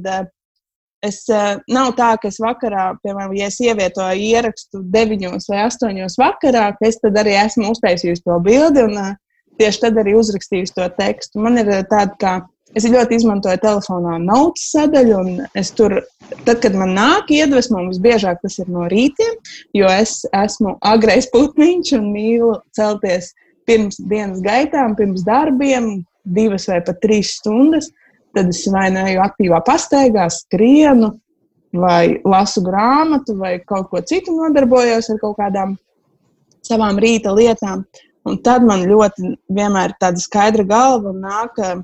Es, 1.04 1.26
nav 1.70 1.90
tā, 1.94 2.08
ka 2.18 2.30
es 2.32 2.38
vakarā, 2.40 2.86
piemēram, 3.04 3.34
ja 3.36 3.50
es 3.50 3.58
ievietoju 3.62 4.22
ierakstu 4.30 4.80
9 4.94 5.28
vai 5.50 5.58
8 5.66 6.16
vakarā, 6.18 6.70
ka 6.78 6.88
es 6.88 6.96
tad 7.02 7.18
arī 7.20 7.36
esmu 7.36 7.68
uztaisījusi 7.74 8.24
to 8.24 8.38
bildi 8.42 8.86
un 8.88 8.96
tieši 9.60 9.82
tad 9.86 9.98
arī 10.02 10.16
uzrakstījusi 10.18 10.76
to 10.76 10.86
tekstu. 10.98 11.42
Man 11.44 11.58
ir 11.62 11.70
uh, 11.72 11.82
tāda, 11.88 12.14
kā 12.20 12.34
es 12.76 12.86
ļoti 12.90 13.20
izmantoju 13.20 13.62
telefonā 13.62 14.16
notes 14.22 14.68
sadaļu, 14.74 15.18
un 15.20 15.58
es 15.58 15.72
tur, 15.76 15.98
tad, 16.44 16.58
kad 16.64 16.76
man 16.76 16.94
nāk 16.96 17.30
iedvesma, 17.34 17.84
visbiežāk 17.90 18.42
tas 18.42 18.58
ir 18.62 18.70
no 18.72 18.88
rītiem, 18.92 19.36
jo 19.76 19.90
es 19.92 20.20
esmu 20.34 20.76
agrais 20.84 21.30
putniņš 21.34 21.94
un 22.00 22.10
mīlu 22.14 22.56
celties 22.76 23.32
pirms 23.66 23.98
dienas 23.98 24.42
gaitām, 24.44 24.94
pirms 24.98 25.24
darbiem, 25.26 26.04
divas 26.26 26.66
vai 26.70 26.82
pat 26.86 27.00
trīs 27.02 27.36
stundas. 27.38 27.90
Uh, 27.90 28.02
tad 28.36 28.52
es 28.52 28.66
vai 28.72 28.90
nu 28.92 29.04
eju 29.08 29.22
aktīvā 29.24 29.62
pastaigā, 29.64 30.26
skrienu, 30.32 31.14
vai 31.76 32.18
lasu 32.24 32.62
grāmatu, 32.64 33.36
vai 33.40 33.56
kaut 33.64 33.88
ko 33.92 34.02
citu 34.04 34.34
nodarbojos 34.36 35.08
ar 35.12 35.20
kaut 35.22 35.38
kādām 35.40 35.76
savām 36.66 37.00
rīta 37.00 37.32
lietām. 37.36 37.86
Un 38.26 38.40
tad 38.42 38.64
man 38.66 38.82
ļoti 38.88 39.36
vienmēr 39.54 39.94
tāda 40.02 40.22
skaidra 40.22 40.66
galva 40.66 41.12
nāk 41.14 41.60
eh, 41.62 41.78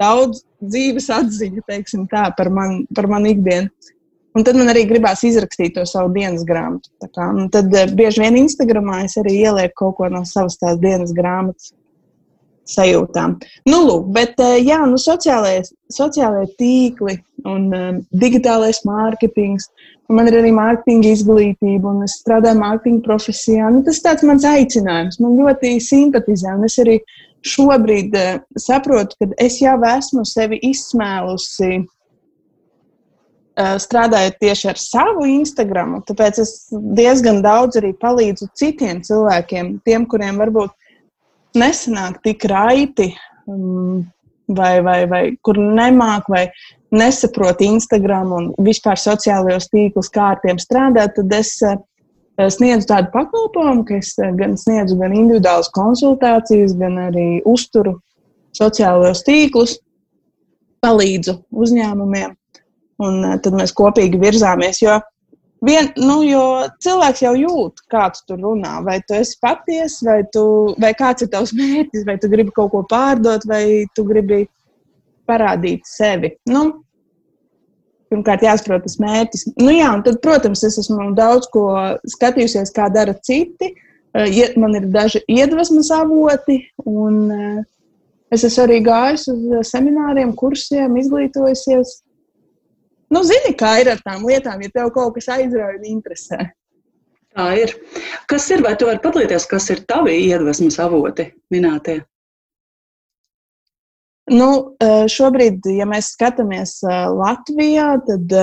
daudz 0.00 0.42
dzīves 0.58 1.08
atziņu 1.14 1.62
tā, 2.10 2.28
par, 2.36 2.50
man, 2.50 2.82
par 2.94 3.10
manu 3.10 3.32
ikdienu. 3.34 3.70
Un 4.36 4.44
tad 4.46 4.58
man 4.58 4.70
arī 4.70 4.84
gribās 4.86 5.24
izrakstīt 5.26 5.72
to 5.74 5.82
savu 5.88 6.12
dienas 6.14 6.44
grāmatu. 6.46 6.90
Tad 7.08 7.74
eh, 7.74 7.90
bieži 7.98 8.22
vien 8.22 8.38
Instagramā 8.44 9.04
es 9.06 9.18
arī 9.20 9.38
ielieku 9.44 9.84
kaut 9.84 9.98
ko 9.98 10.10
no 10.12 10.24
savas 10.28 10.58
tās 10.60 10.78
dienas 10.82 11.14
grāmatas 11.16 11.72
sajūtām. 12.68 13.38
Nu, 13.68 13.80
lūk, 13.86 14.10
bet 14.14 14.40
eh, 14.44 14.58
jā, 14.66 14.82
nu, 14.90 14.98
sociālajie, 15.00 15.64
sociālajie 15.94 16.50
tīkli 16.60 17.16
un 17.48 17.68
um, 17.72 18.00
digitālais 18.24 18.82
mārketings. 18.88 19.70
Man 20.08 20.30
ir 20.30 20.38
arī 20.38 20.50
mārketinga 20.56 21.10
izglītība, 21.12 21.90
un 21.90 22.06
es 22.06 22.14
strādāju 22.22 22.56
mārketinga 22.62 23.04
profesijā. 23.04 23.68
Nu, 23.72 23.82
tas 23.84 24.00
ir 24.00 24.24
mans 24.30 24.46
aicinājums. 24.48 25.18
Man 25.20 25.36
ļoti 25.36 25.74
simpatizē, 25.84 26.54
un 26.56 26.64
es 26.64 26.78
arī 26.80 26.96
šobrīd 27.44 28.16
uh, 28.16 28.40
saprotu, 28.56 29.18
ka 29.20 29.28
es 29.44 29.60
jau 29.60 29.76
esmu 29.90 30.24
sevi 30.26 30.58
izsmēlusi 30.70 31.70
uh, 33.58 33.76
strādājot 33.84 34.40
tieši 34.40 34.72
ar 34.72 34.80
savu 34.80 35.28
Instagram. 35.28 35.98
Tāpēc 36.08 36.40
es 36.40 36.54
diezgan 36.72 37.42
daudz 37.44 37.76
arī 37.82 37.92
palīdzu 38.00 38.48
citiem 38.56 39.04
cilvēkiem, 39.04 39.76
tiem, 39.84 40.08
kuriem 40.08 40.40
varbūt 40.40 40.72
nesanāk 41.58 42.22
tik 42.24 42.48
raiti, 42.48 43.12
um, 43.44 44.06
vai, 44.48 44.80
vai, 44.80 45.02
vai 45.10 45.22
kur 45.44 45.60
nemāk, 45.60 46.28
vai 46.32 46.46
nesaprot 46.94 47.60
Instagram 47.64 48.32
un 48.36 48.48
vispār 48.64 49.00
sociālajos 49.00 49.68
tīklus, 49.72 50.10
kā 50.12 50.32
ar 50.34 50.40
tiem 50.44 50.60
strādāt, 50.62 51.14
tad 51.18 51.34
es 51.36 51.52
uh, 51.66 51.76
sniedzu 52.38 52.88
tādu 52.90 53.12
pakalpojumu, 53.14 53.84
ka 53.88 53.98
es 54.00 54.14
uh, 54.20 54.30
gan 54.38 54.56
sniedzu 54.60 54.98
gan 55.00 55.16
individuālas 55.16 55.70
konsultācijas, 55.74 56.76
gan 56.80 56.98
arī 57.08 57.28
uzturu 57.48 57.98
sociālajos 58.56 59.24
tīklus, 59.26 59.76
palīdzu 60.84 61.36
uzņēmumiem, 61.52 62.34
un 63.04 63.22
uh, 63.26 63.38
tad 63.42 63.58
mēs 63.58 63.76
kopīgi 63.76 64.20
virzāmies. 64.22 64.82
Jo 64.84 65.00
Vien, 65.64 65.88
nu, 65.98 66.20
jo 66.22 66.42
cilvēks 66.84 67.24
jau 67.24 67.32
jūt, 67.34 67.80
kā 67.90 68.04
tu 68.14 68.22
tur 68.30 68.38
runā. 68.44 68.76
Vai 68.86 69.00
tu 69.02 69.16
esi 69.18 69.34
patiesa, 69.42 70.04
vai, 70.06 70.18
tu, 70.34 70.42
vai 70.78 70.92
kāds 70.94 71.24
ir 71.26 71.32
tavs 71.32 71.50
mērķis, 71.58 72.04
vai 72.06 72.14
tu 72.22 72.30
gribi 72.30 72.54
kaut 72.54 72.70
ko 72.70 72.84
pārdot, 72.86 73.42
vai 73.50 73.82
tu 73.98 74.04
gribi 74.06 74.44
parādīt 75.28 75.86
sevi. 75.88 76.32
Nu, 76.50 76.64
pirmkārt, 78.08 78.46
jāsaprot 78.46 78.86
tas 78.86 78.98
mērķis. 79.02 79.46
Nu, 79.60 79.70
jā, 79.74 79.90
tad, 80.06 80.20
protams, 80.24 80.64
es 80.66 80.80
esmu 80.80 81.12
daudz 81.18 81.50
ko 81.52 81.68
skatījusies, 82.16 82.72
kā 82.76 82.88
dara 82.92 83.14
citi. 83.24 83.74
Eh, 84.16 84.56
man 84.56 84.74
ir 84.78 84.88
daži 84.88 85.20
iedvesmas 85.28 85.92
avoti, 85.94 86.62
un 86.88 87.18
eh, 87.34 87.64
es 88.34 88.46
esmu 88.48 88.64
arī 88.64 88.82
gājis 88.86 89.28
uz 89.34 89.72
semināriem, 89.72 90.32
kursiem, 90.36 90.96
izglītojusies 90.96 91.98
nu, 93.14 93.24
zini, 93.24 93.54
kā 93.58 93.78
ir 93.82 93.92
ar 93.92 94.02
tām 94.04 94.26
lietām, 94.28 94.62
ja 94.64 94.72
tev 94.74 94.92
kaut 94.96 95.16
kas 95.16 95.30
aizrauja 95.38 95.78
un 95.78 95.88
interesē. 95.88 96.50
Tā 97.38 97.48
ir. 97.60 97.74
Kas 98.30 98.48
ir, 98.52 98.62
vai 98.64 98.74
tu 98.78 98.88
vari 98.88 99.00
padalīties, 99.04 99.46
kas 99.50 99.68
ir 99.72 99.84
tavi 99.88 100.16
iedvesmas 100.26 100.78
avoti 100.82 101.28
minētie? 101.54 102.00
Nu, 104.30 104.48
šobrīd, 105.12 105.66
ja 105.76 105.86
mēs 105.88 106.12
skatāmies 106.16 106.78
Latvijā, 106.84 107.90
tad, 108.06 108.34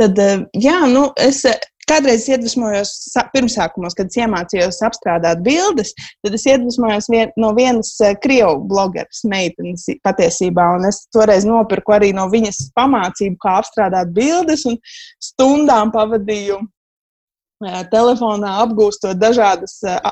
tad 0.00 0.20
jā, 0.54 0.78
nu, 0.92 1.08
es 1.18 1.42
Kādreiz 1.86 2.24
iedvesmojos 2.26 2.90
pirmsākumos, 3.30 3.94
kad 3.94 4.10
iemācījos 4.18 4.80
apstrādāt 4.88 5.42
bildes, 5.46 5.92
tad 6.24 6.34
es 6.34 6.46
iedvesmojos 6.48 7.06
vien, 7.12 7.30
no 7.38 7.52
vienas 7.54 7.92
eh, 8.02 8.16
krievu 8.18 8.64
blogeres 8.66 9.22
meitenes 9.30 9.84
patiesībā. 10.02 10.64
Un 10.80 10.88
es 10.88 11.04
toreiz 11.14 11.46
nopirku 11.46 11.94
arī 11.94 12.10
no 12.16 12.26
viņas 12.32 12.72
pamācību, 12.74 13.38
kā 13.38 13.60
apstrādāt 13.60 14.10
bildes, 14.16 14.66
un 14.66 14.80
stundām 15.22 15.94
pavadīju 15.94 16.58
eh, 16.58 17.78
telefonā 17.94 18.56
apgūstot 18.64 19.22
dažādas 19.22 19.78
eh, 19.86 20.02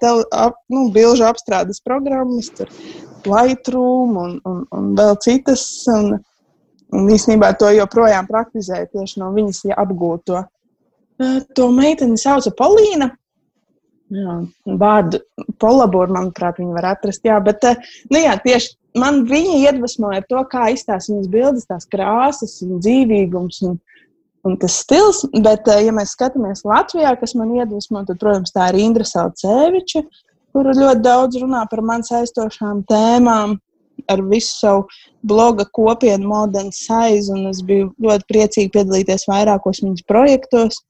tele, 0.00 0.24
ap, 0.32 0.56
nu, 0.72 0.88
bilžu 0.96 1.28
apstrādes 1.28 1.84
programmas, 1.84 2.48
Lightroom 3.28 4.16
un, 4.24 4.34
un, 4.48 4.64
un 4.74 4.90
vēl 4.98 5.16
citas. 5.24 5.64
Un, 5.92 6.18
un 6.94 7.08
īstenībā 7.12 7.52
to 7.60 7.70
joprojām 7.76 8.28
praktizēju 8.28 8.92
tieši 8.94 9.22
no 9.22 9.32
viņas 9.34 9.64
apgūto. 9.76 10.44
To 11.58 11.70
meiteni 11.74 12.18
sauca 12.20 12.52
Polīna. 12.56 13.10
Jā, 14.08 14.38
vārdu 14.80 15.18
polabūru, 15.60 16.14
manuprāt, 16.14 16.62
viņi 16.62 16.72
var 16.72 16.94
atrast. 16.94 17.26
Jā, 17.28 17.36
bet 17.44 17.64
nu 18.08 18.22
jā, 18.22 18.38
tieši 18.40 18.72
man 18.96 19.26
viņa 19.28 19.58
iedvesmoja 19.66 20.22
to, 20.30 20.40
kā 20.48 20.70
izstāsta 20.72 21.12
viņas 21.12 21.28
bildes, 21.32 21.66
tās 21.68 21.84
krāsas 21.92 22.54
un 22.64 22.78
dzīvīgums. 22.80 23.60
Un, 23.68 23.76
un 24.48 24.56
tas 24.62 24.78
stils, 24.80 25.26
bet, 25.44 25.68
ja 25.68 25.92
mēs 25.92 26.14
skatāmies 26.16 26.64
Latvijā, 26.64 27.12
kas 27.20 27.36
man 27.36 27.52
iedvesmo, 27.58 28.06
tad, 28.08 28.20
protams, 28.22 28.54
tā 28.54 28.70
ir 28.72 28.80
Indra 28.86 29.04
Salceviča, 29.08 30.06
kura 30.52 30.74
ļoti 30.76 31.04
daudz 31.04 31.40
runā 31.42 31.64
par 31.70 31.82
man 31.84 32.04
saistošām 32.06 32.84
tēmām, 32.88 33.56
ar 34.08 34.22
visu 34.30 34.52
savu 34.60 34.84
bloga 35.26 35.66
kopienu 35.74 36.28
Modern 36.30 36.70
Size, 36.72 37.34
es 37.50 37.62
biju 37.66 37.90
ļoti 38.02 38.28
priecīga 38.30 38.76
piedalīties 38.78 39.26
vairākos 39.28 39.82
viņas 39.84 40.06
projektos 40.08 40.82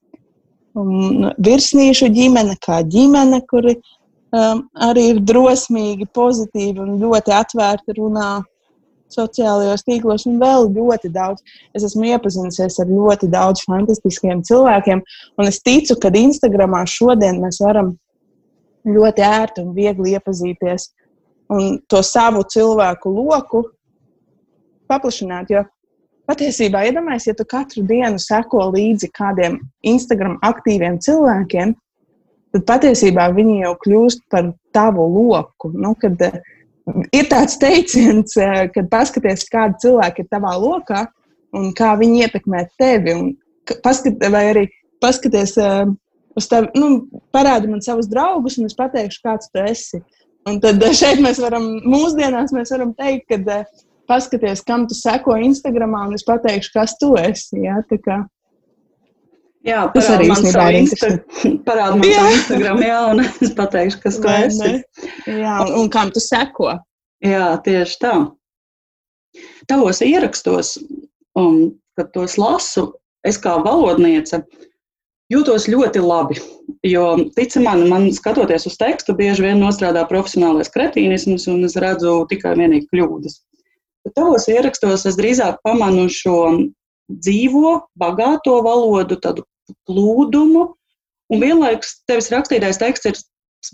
un 0.77 1.31
virsnīšu 1.41 2.11
ģimene, 2.13 2.55
kā 2.63 2.83
ģimene, 2.85 3.41
kuri 3.49 3.75
um, 3.75 4.63
arī 4.85 5.09
ir 5.15 5.23
drosmīgi, 5.25 6.07
pozitīvi 6.15 6.83
un 6.85 6.99
ļoti 7.01 7.33
atvērti 7.35 7.97
runā 7.97 8.29
sociālajos 9.09 9.83
tīklos, 9.87 10.27
un 10.29 10.37
vēl 10.41 10.69
ļoti 10.75 11.09
daudz. 11.13 11.41
Es 11.73 11.85
esmu 11.87 12.11
iepazinusies 12.11 12.77
ar 12.81 12.91
ļoti 12.91 13.31
daudz 13.33 13.63
fantastiskiem 13.65 14.43
cilvēkiem, 14.45 15.01
un 15.41 15.49
es 15.49 15.57
ticu, 15.65 15.97
ka 15.97 16.13
Instagramā 16.13 16.83
šodien 16.89 17.41
mēs 17.41 17.57
varam 17.65 17.95
ļoti 18.87 19.25
ērti 19.25 19.65
un 19.65 19.73
viegli 19.75 20.15
iepazīties 20.15 20.91
un 21.55 21.79
to 21.89 22.03
savu 22.05 22.45
cilvēku 22.47 23.11
loku 23.11 23.65
paplašināt. 24.89 25.51
Jo 25.53 25.65
Patiesībā, 26.29 26.83
iedomājieties, 26.85 27.25
ja 27.31 27.33
tu 27.39 27.45
katru 27.49 27.81
dienu 27.89 28.19
seko 28.21 28.67
līdzi 28.69 29.07
kādiem 29.17 29.55
Instagram 29.89 30.35
aktīviem 30.45 30.99
cilvēkiem, 31.01 31.71
tad 32.53 32.65
patiesībā 32.69 33.31
viņi 33.33 33.63
jau 33.63 33.71
kļūst 33.81 34.21
par 34.29 34.51
tavu 34.75 35.07
loku. 35.09 35.71
Nu, 35.73 35.95
kad, 35.97 36.21
uh, 36.21 36.99
ir 37.17 37.25
tāds 37.31 37.57
teiciens, 37.61 38.37
uh, 38.37 38.67
kad 38.75 38.91
paskaties, 38.93 39.47
kādi 39.49 39.81
cilvēki 39.87 40.21
ir 40.21 40.29
tavā 40.29 40.53
lokā 40.61 41.07
un 41.57 41.71
kā 41.73 41.95
viņi 41.97 42.27
ietekmē 42.27 42.61
tevi. 42.77 43.17
Paskat, 43.81 44.21
vai 44.29 44.43
arī 44.51 44.67
paskaties 45.01 45.55
uh, 45.57 45.89
uz 46.39 46.47
tevi, 46.49 46.71
nu, 46.79 47.03
parādi 47.35 47.69
man 47.69 47.83
savus 47.85 48.09
draugus, 48.09 48.57
un 48.59 48.69
es 48.69 48.77
pateikšu, 48.77 49.21
kāds 49.25 49.51
tu 49.51 49.61
esi. 49.61 50.01
Un 50.47 50.57
tad 50.63 50.81
šeit 50.95 51.19
mēs 51.21 51.41
varam, 51.43 51.67
mūsdienās 51.85 52.55
mēs 52.55 52.71
varam 52.73 52.95
teikt, 52.97 53.27
ka 53.29 53.59
uh, 53.59 53.85
paskaties, 54.09 54.63
kam 54.65 54.87
tu 54.87 54.97
seko 54.97 55.37
Instagram, 55.37 55.93
un 56.07 56.17
es 56.17 56.25
pateikšu, 56.27 56.73
kas 56.73 56.95
tu 57.01 57.13
esi. 57.19 57.61
Jā, 57.61 57.77
jā 59.67 59.81
tas 59.93 60.09
arī 60.15 60.29
īstenībā 60.33 60.65
ir 60.71 60.79
interesanti. 60.81 61.53
Parādi 61.67 62.01
man 62.01 62.13
savu 62.15 62.35
Instagram, 62.37 62.83
jā, 62.87 62.99
un 63.11 63.23
es 63.45 63.53
pateikšu, 63.59 64.01
kas 64.05 64.21
tu 64.23 64.31
esi. 64.33 64.71
Jā, 65.27 65.59
un, 65.65 65.75
un 65.83 65.91
kam 65.93 66.13
tu 66.15 66.23
seko. 66.23 66.73
Jā, 67.25 67.51
tieši 67.65 67.99
tā. 68.01 68.15
Tavos 69.69 70.01
ierakstos, 70.01 70.77
un, 71.37 71.59
kad 71.99 72.09
tos 72.15 72.39
lasu, 72.41 72.87
es 73.27 73.37
kā 73.41 73.59
valodniece 73.61 74.41
jūtos 75.33 75.67
ļoti 75.69 76.01
labi. 76.03 76.39
Jo, 76.85 77.17
tici 77.35 77.61
man, 77.63 77.85
man 77.91 78.09
skatoties 78.15 78.67
uz 78.69 78.77
tekstu, 78.79 79.15
bieži 79.17 79.45
vien 79.45 79.61
nostrādā 79.61 80.05
profesionālais 80.09 80.71
kretīnisms, 80.73 81.47
un 81.51 81.65
es 81.67 81.77
redzu 81.79 82.23
tikai 82.31 82.55
vienīgi 82.59 82.87
kļūdas. 82.93 83.39
Bet 84.05 84.15
tavos 84.15 84.47
ierakstos 84.49 85.05
es 85.09 85.17
drīzāk 85.19 85.59
pamanu 85.65 86.07
šo 86.13 86.37
dzīvo, 87.09 87.73
bagāto 87.99 88.59
valodu, 88.65 89.17
tādu 89.19 89.45
plūdumu, 89.89 90.69
un 91.29 91.43
vienlaikus 91.43 91.99
tevis 92.09 92.29
rakstītais 92.33 92.79
teksts 92.81 93.09
ir 93.09 93.19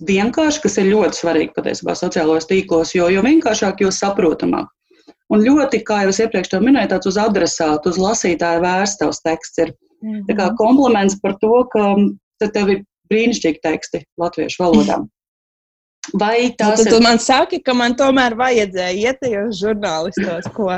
vienkārši, 0.09 0.63
kas 0.63 0.79
ir 0.81 0.89
ļoti 0.89 1.21
svarīgi 1.21 1.53
patiesībā 1.55 1.93
sociālajos 1.95 2.49
tīklos, 2.49 2.95
jo, 2.97 3.07
jo 3.11 3.21
vienkāršāk, 3.25 3.83
jo 3.85 3.91
saprotamāk. 3.93 4.71
Un 5.33 5.41
ļoti, 5.41 5.81
kā 5.85 6.03
jau 6.03 6.11
es 6.13 6.21
iepriekš 6.21 6.53
minēju, 6.61 6.91
tāds 6.91 7.09
uz 7.09 7.17
adresātu, 7.21 7.93
uz 7.93 8.01
lasītāju 8.01 8.61
vērsts 8.65 9.21
teksts 9.25 9.61
ir. 9.63 9.73
Mm 10.05 10.11
-hmm. 10.11 10.25
Tā 10.29 10.37
kā 10.37 10.45
mhm. 10.45 10.55
kompliments 10.61 11.19
par 11.21 11.35
to, 11.41 11.63
ka 11.73 12.47
tev 12.53 12.69
ir 12.69 12.83
brīnišķīgi 13.11 13.61
teksti 13.63 14.05
latviešu 14.21 14.63
valodā. 14.63 15.03
Vai 16.13 16.41
nu, 16.43 16.53
tas 16.57 16.79
nu, 16.79 16.85
ir? 16.85 16.91
Tu 16.93 17.01
man 17.01 17.19
saki, 17.19 17.59
ka 17.65 17.73
man 17.73 17.95
tomēr 17.97 18.35
vajadzēja 18.37 18.93
iet 18.93 19.21
tajos 19.23 19.57
žurnālistos, 19.57 20.49
ko. 20.53 20.69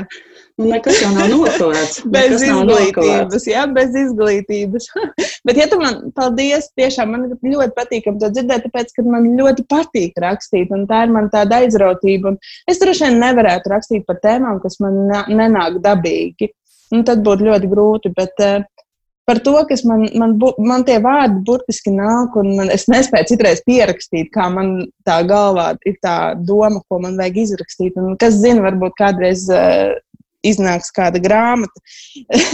Nu, 0.58 0.70
nekas 0.72 1.02
jau 1.02 1.10
nav 1.14 1.28
noturēts. 1.30 2.00
bez 2.14 2.42
izglītības, 2.42 3.44
jā, 3.50 3.66
bez 3.74 3.96
izglītības. 4.04 4.88
Bet, 5.46 5.60
ja 5.60 5.68
tu 5.70 5.78
man, 5.80 6.00
paldies, 6.16 6.70
tiešām 6.78 7.12
man 7.14 7.28
ļoti 7.30 7.74
patīk 7.76 8.08
to 8.08 8.30
dzirdēt, 8.32 8.64
tāpēc, 8.66 8.94
ka 8.96 9.04
man 9.06 9.28
ļoti 9.38 9.66
patīk 9.70 10.18
rakstīt, 10.24 10.72
un 10.74 10.88
tā 10.90 11.04
ir 11.06 11.14
man 11.14 11.30
tāda 11.34 11.60
aizrautība. 11.62 12.32
Un 12.32 12.40
es 12.70 12.80
droši 12.80 13.06
vien 13.06 13.20
nevarētu 13.22 13.72
rakstīt 13.74 14.08
par 14.08 14.18
tēmām, 14.24 14.58
kas 14.64 14.80
man 14.82 15.06
nenāk 15.28 15.78
dabīgi. 15.84 16.50
Un 16.96 17.04
tad 17.04 17.20
būtu 17.20 17.50
ļoti 17.50 17.68
grūti, 17.68 18.12
bet 18.16 18.40
uh, 18.40 18.64
par 19.28 19.38
to, 19.44 19.52
kas 19.68 19.84
man, 19.84 20.06
man, 20.16 20.34
man 20.64 20.84
tie 20.88 20.96
vārdi 21.04 21.42
burtiski 21.44 21.92
nāk, 21.92 22.36
un 22.40 22.54
man, 22.56 22.72
es 22.72 22.86
nespēju 22.88 23.28
citreiz 23.34 23.60
pierakstīt, 23.66 24.30
kā 24.32 24.46
man 24.52 24.88
tā 25.04 25.18
galvā 25.28 25.74
ir 25.88 25.98
tā 26.04 26.16
doma, 26.48 26.80
ko 26.88 27.02
man 27.04 27.18
vajag 27.20 27.42
izrakstīt. 27.44 27.98
Un, 28.00 28.16
kas 28.20 28.38
zina, 28.40 28.64
varbūt 28.64 28.96
kādreiz 28.96 29.44
uh, 29.52 29.92
iznāks 30.48 30.88
kāda 30.96 31.20
grāmata. 31.20 31.84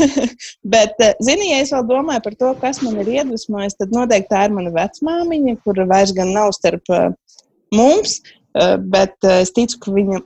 Bet, 0.75 0.99
uh, 0.99 1.15
zini, 1.23 1.53
ja 1.53 1.63
es 1.63 1.71
vēl 1.77 1.87
domāju 1.93 2.27
par 2.27 2.39
to, 2.43 2.53
kas 2.65 2.83
man 2.83 2.99
ir 3.05 3.13
iedvesmojis, 3.21 3.79
tad 3.79 3.95
noteikti 3.95 4.33
tā 4.35 4.49
ir 4.49 4.57
mana 4.59 4.75
vecmāmiņa, 4.75 5.59
kur 5.63 5.79
vairs 5.95 6.15
gan 6.17 6.35
nav 6.35 6.51
starp 6.59 6.91
uh, 6.91 7.13
mums. 7.75 8.19
Uh, 8.55 8.77
bet 8.79 9.17
es 9.27 9.51
ticu, 9.51 9.81
ka 9.83 9.91
viņa 9.91 10.21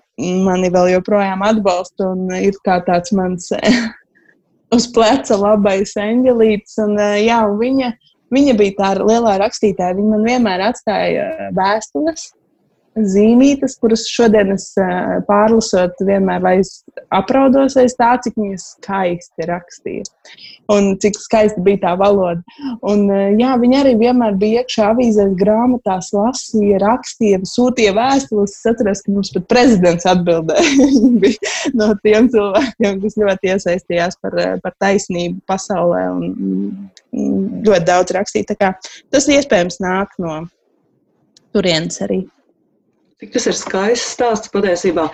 mani 0.45 0.69
vēl 0.73 0.91
joprojām 0.99 1.41
atbalsta 1.47 2.11
un 2.13 2.27
ir 2.37 2.57
kā 2.61 2.75
tāds 2.85 3.15
mans 3.17 3.49
uz 4.75 4.89
pleca 4.95 5.39
labais 5.41 5.95
eņģelītis. 5.99 6.79
Un, 6.85 6.97
jā, 7.23 7.43
un 7.49 7.59
viņa, 7.61 7.93
viņa 8.35 8.57
bija 8.59 8.77
tā 8.81 8.91
lielā 9.01 9.39
rakstītāja. 9.43 9.97
Viņa 9.99 10.15
man 10.15 10.27
vienmēr 10.29 10.67
atstāja 10.71 11.29
vēstules 11.57 12.31
zīmītes, 13.07 13.77
kuras 13.81 14.05
šodien 14.11 14.53
es 14.55 14.71
pārlasot, 15.29 15.99
vienmēr 16.09 16.45
apraudos 17.15 17.77
aiz 17.81 17.95
tā, 17.99 18.15
cik 18.25 18.37
viņas 18.39 18.67
skaisti 18.77 19.49
rakstīja. 19.49 20.07
Un 20.73 20.91
cik 21.01 21.17
skaisti 21.17 21.63
bija 21.65 21.81
tā 21.87 21.93
valoda. 22.01 22.43
Un, 22.85 23.07
jā, 23.41 23.55
viņa 23.61 23.81
arī 23.83 23.95
vienmēr 24.01 24.37
bija 24.41 24.63
iekšā 24.63 24.91
avīzēs, 24.93 25.33
grāmatās, 25.41 26.11
lasīja, 26.17 26.81
rakstīja, 26.83 27.41
sūtīja 27.49 27.95
vēstules. 27.97 28.57
Es 28.59 28.69
atceros, 28.69 29.03
ka 29.05 29.15
mums 29.15 29.33
pat 29.37 29.49
prezidents 29.49 30.09
atbildēja. 30.09 30.91
Bija 31.23 31.53
no 31.79 31.91
tiem 32.05 32.29
cilvēkiem, 32.33 33.01
kas 33.03 33.19
ļoti 33.19 33.53
iesaistījās 33.55 34.21
par, 34.23 34.37
par 34.63 34.77
taisnību 34.83 35.41
pasaulē 35.49 36.05
un 36.13 36.29
ļoti 37.65 37.85
daudz 37.89 38.15
rakstīja. 38.17 38.59
Tas 39.13 39.29
iespējams 39.33 39.81
nāk 39.85 40.13
no 40.23 40.43
turienes 41.57 42.03
arī. 42.05 42.23
Cik 43.19 43.33
tas 43.35 43.49
ir 43.51 43.57
skaists 43.59 44.13
stāsts 44.15 44.51
patiesībā, 44.55 45.09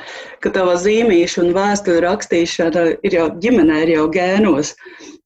ka 0.45 0.51
tava 0.53 0.75
zīmīša 0.77 1.41
un 1.41 1.55
vēstuļu 1.57 2.03
rakstīšana 2.05 2.83
ir 3.01 3.17
jau 3.17 3.29
ģimenē, 3.41 3.79
ir 3.87 3.93
jau 3.95 4.09
gēnos. 4.13 4.75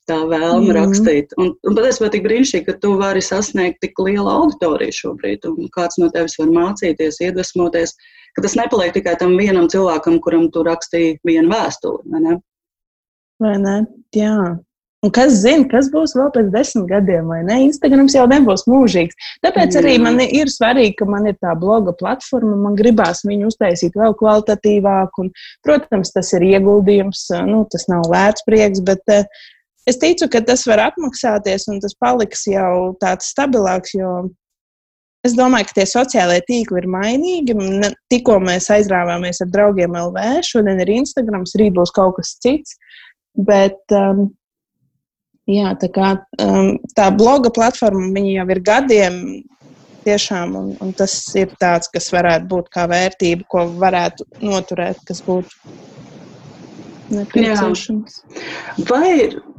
Tā 0.08 0.20
vēlme 0.24 0.70
mm. 0.70 0.76
rakstīt. 0.76 1.34
Un, 1.42 1.50
un 1.66 1.74
patiesībā 1.76 2.08
tik 2.14 2.22
brīnišķīgi, 2.24 2.64
ka 2.68 2.76
tu 2.80 2.94
vari 3.00 3.20
sasniegt 3.24 3.82
tik 3.82 3.98
lielu 4.00 4.30
auditoriju 4.30 4.94
šobrīd, 4.94 5.44
un 5.50 5.68
kāds 5.74 5.98
no 6.00 6.08
tevis 6.14 6.38
var 6.40 6.54
mācīties, 6.54 7.18
iedvesmoties, 7.26 7.92
ka 8.38 8.46
tas 8.46 8.56
nepaliek 8.56 8.94
tikai 8.94 9.18
tam 9.20 9.34
vienam 9.36 9.66
cilvēkam, 9.68 10.16
kuram 10.24 10.46
tu 10.54 10.62
rakstīji 10.64 11.18
vienu 11.28 11.50
vēstuli. 11.50 12.06
Vai 12.14 12.22
ne? 12.24 12.38
Vai 13.42 13.58
ne? 13.66 13.76
Jā. 14.16 14.38
Un 15.06 15.12
kas 15.14 15.36
zina, 15.44 15.62
kas 15.70 15.86
būs 15.92 16.16
vēl 16.18 16.32
pēc 16.34 16.48
desmit 16.50 16.88
gadiem, 16.90 17.28
vai 17.30 17.38
ne? 17.46 17.60
Instagrams 17.68 18.16
jau 18.16 18.24
nebūs 18.26 18.64
mūžīgs. 18.66 19.14
Tāpēc 19.46 19.76
arī 19.78 19.92
man 20.02 20.18
ir 20.24 20.50
svarīgi, 20.50 20.96
ka 20.98 21.06
man 21.06 21.28
ir 21.30 21.36
tā 21.38 21.52
bloga 21.58 21.94
platforma. 22.00 22.56
Man 22.64 22.74
gribās 22.78 23.22
viņu 23.26 23.52
uztaisīt 23.52 23.94
vēl 23.98 24.16
kvalitatīvāku. 24.18 25.22
Un, 25.22 25.30
protams, 25.62 26.10
tas 26.16 26.32
ir 26.34 26.48
ieguldījums, 26.48 27.28
nu, 27.46 27.62
tas 27.70 27.86
nav 27.86 28.08
lēts 28.10 28.42
prieks, 28.48 28.82
bet 28.88 29.14
uh, 29.14 29.22
es 29.86 30.00
ticu, 30.02 30.26
ka 30.32 30.42
tas 30.48 30.66
var 30.66 30.82
atmaksāties 30.88 31.68
un 31.70 31.78
tas 31.84 31.94
paliks 32.02 32.42
jau 32.50 32.96
tāds 32.98 33.30
stabilāks. 33.30 33.94
Es 35.26 35.38
domāju, 35.38 35.68
ka 35.68 35.78
tie 35.78 35.86
sociālie 35.86 36.40
tīkli 36.48 36.82
ir 36.82 36.90
mainīgi. 36.90 37.54
Tikko 38.10 38.40
mēs 38.42 38.66
aizrāvāmies 38.74 39.44
ar 39.46 39.54
draugiem 39.54 39.94
LV, 39.94 40.42
šodien 40.46 40.82
ir 40.82 40.90
Instagram, 40.98 41.46
rīt 41.62 41.78
būs 41.78 41.94
kaut 41.94 42.18
kas 42.18 42.34
cits. 42.42 42.74
Bet 43.38 43.94
um, 43.94 44.26
Jā, 45.48 45.72
tā 45.80 45.88
kā 45.88 46.10
um, 46.44 46.74
tā 46.96 47.08
bloga 47.16 47.48
platforma 47.54 48.20
jau 48.20 48.44
ir 48.52 48.60
gadiem, 48.64 49.20
tiešām, 50.04 50.56
un, 50.56 50.72
un 50.84 50.94
tas 50.96 51.14
ir 51.40 51.52
tāds, 51.60 51.90
kas 51.92 52.10
varētu 52.14 52.48
būt 52.52 52.72
kā 52.74 52.88
vērtība, 52.90 53.46
ko 53.52 53.64
varētu 53.80 54.26
noturēt, 54.44 55.00
kas 55.08 55.22
būtu 55.26 55.72
nepieciešams. 57.12 58.16
Jā. 58.36 58.84
Vai 58.88 59.10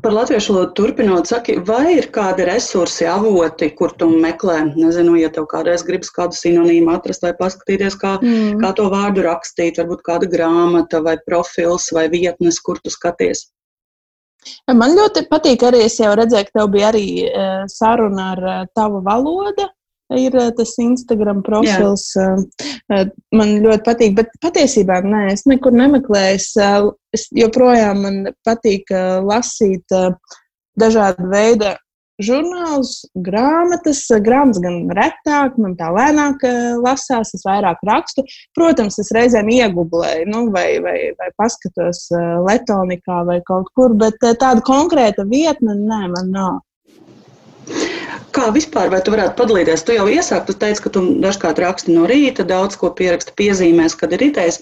par 0.03 0.13
latviešu 0.15 0.53
valodu 0.53 0.75
turpinot, 0.77 1.29
saki, 1.29 1.57
vai 1.65 1.95
ir 1.97 2.09
kādi 2.13 2.45
resursi, 2.49 3.07
avoti, 3.09 3.71
kur 3.77 3.93
tu 3.97 4.09
meklē? 4.11 4.59
Nezinu, 4.77 5.17
ja 5.19 5.31
tev 5.33 5.49
kādreiz 5.51 5.83
gribas 5.87 6.13
kādu 6.15 6.37
sinonīmu 6.37 6.93
atrast 6.93 7.25
vai 7.25 7.33
paskatīties, 7.39 7.97
kā, 8.01 8.17
mm. 8.21 8.59
kā 8.63 8.73
to 8.77 8.89
vārdu 8.93 9.25
rakstīt, 9.25 9.81
varbūt 9.81 10.05
kāda 10.05 10.29
grāmata 10.29 11.01
vai 11.05 11.17
profils 11.25 11.89
vai 11.95 12.07
vietnes, 12.13 12.61
kur 12.61 12.81
tu 12.83 12.93
skaties. 12.93 13.49
Man 14.71 14.95
ļoti 14.97 15.25
patīk 15.29 15.65
arī, 15.67 15.83
es 15.87 15.97
jau 15.99 16.13
redzēju, 16.17 16.47
ka 16.47 16.59
tev 16.59 16.71
bija 16.73 16.89
arī 16.93 17.03
e, 17.25 17.47
saruna 17.71 18.31
ar 18.35 18.41
e, 18.41 18.55
tavu 18.77 19.03
valodu. 19.05 19.67
Ir 20.17 20.33
e, 20.41 20.45
tas 20.57 20.71
Instagram 20.81 21.43
profils. 21.45 22.07
Jā. 22.17 23.03
Man 23.35 23.51
ļoti 23.65 23.85
patīk, 23.85 24.15
bet 24.17 24.31
patiesībā 24.41 25.01
nē, 25.05 25.27
es 25.35 25.45
nekur 25.49 25.75
nemeklēju. 25.75 26.39
Es 27.13 27.27
joprojām 27.35 28.01
man 28.05 28.17
patīk 28.47 28.89
lasīt 29.25 29.99
dažādu 30.79 31.29
veidu 31.29 31.75
žurnālus, 32.23 32.93
grāmatas. 33.15 34.03
Grāmatas 34.23 34.61
gan 34.63 34.79
retāk, 34.95 35.57
man 35.61 35.75
tā 35.79 35.89
lēnāk 35.95 36.45
eh, 36.47 36.77
lasās, 36.79 37.33
es 37.35 37.45
vairāk 37.47 37.81
rakstu. 37.87 38.25
Protams, 38.57 38.99
es 39.01 39.11
reizēm 39.15 39.51
iegublēju, 39.55 40.29
nu, 40.31 40.45
vai, 40.55 40.67
vai, 40.83 40.97
vai 41.19 41.29
paskatos 41.39 42.07
eh, 42.13 42.31
Latvijā 42.45 43.21
vai 43.27 43.39
kaut 43.47 43.71
kur, 43.75 43.95
bet 43.97 44.19
eh, 44.23 44.35
tāda 44.39 44.65
konkrēta 44.65 45.27
vietne, 45.29 45.77
nē, 45.79 46.03
man 46.15 46.33
nav. 46.35 46.57
Kā 48.33 48.49
vispār, 48.53 48.91
vai 48.93 48.99
tu 49.01 49.13
varētu 49.13 49.33
padalīties? 49.37 49.83
Tu 49.85 49.95
jau 49.95 50.05
iesāki, 50.09 50.51
tu 50.51 50.55
teici, 50.61 50.83
ka 50.85 50.91
tu 50.93 51.01
dažkārt 51.21 51.59
raksti 51.63 51.93
no 51.95 52.05
rīta, 52.09 52.45
daudz 52.45 52.77
ko 52.77 52.91
pieraksti 52.93 53.33
piezīmēs, 53.37 53.97
kad 53.97 54.13
ir 54.13 54.21
ritējis. 54.21 54.59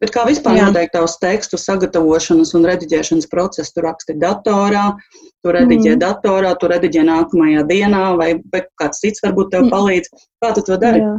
Bet 0.00 0.12
kā 0.14 0.24
vispār 0.28 0.56
notiek 0.56 0.92
tavs 0.94 1.18
tekstu 1.20 1.60
sagatavošanas 1.60 2.54
un 2.56 2.64
rediģēšanas 2.68 3.28
process? 3.32 3.74
Tu 3.74 3.84
raksti 3.84 4.16
datorā, 4.20 4.86
tu 5.44 5.54
rediģē 5.56 5.94
mm. 5.94 6.00
datorā, 6.02 6.54
tu 6.60 6.70
rediģē 6.70 7.04
nākamajā 7.08 7.64
dienā, 7.68 8.04
vai, 8.20 8.30
vai 8.52 8.62
kāds 8.80 9.02
cits 9.02 9.24
varbūt 9.24 9.52
tev 9.54 9.66
mm. 9.66 9.74
palīdz. 9.74 10.24
Kā 10.42 10.54
tu 10.56 10.64
to 10.66 10.78
dari? 10.80 11.02
Jā. 11.04 11.18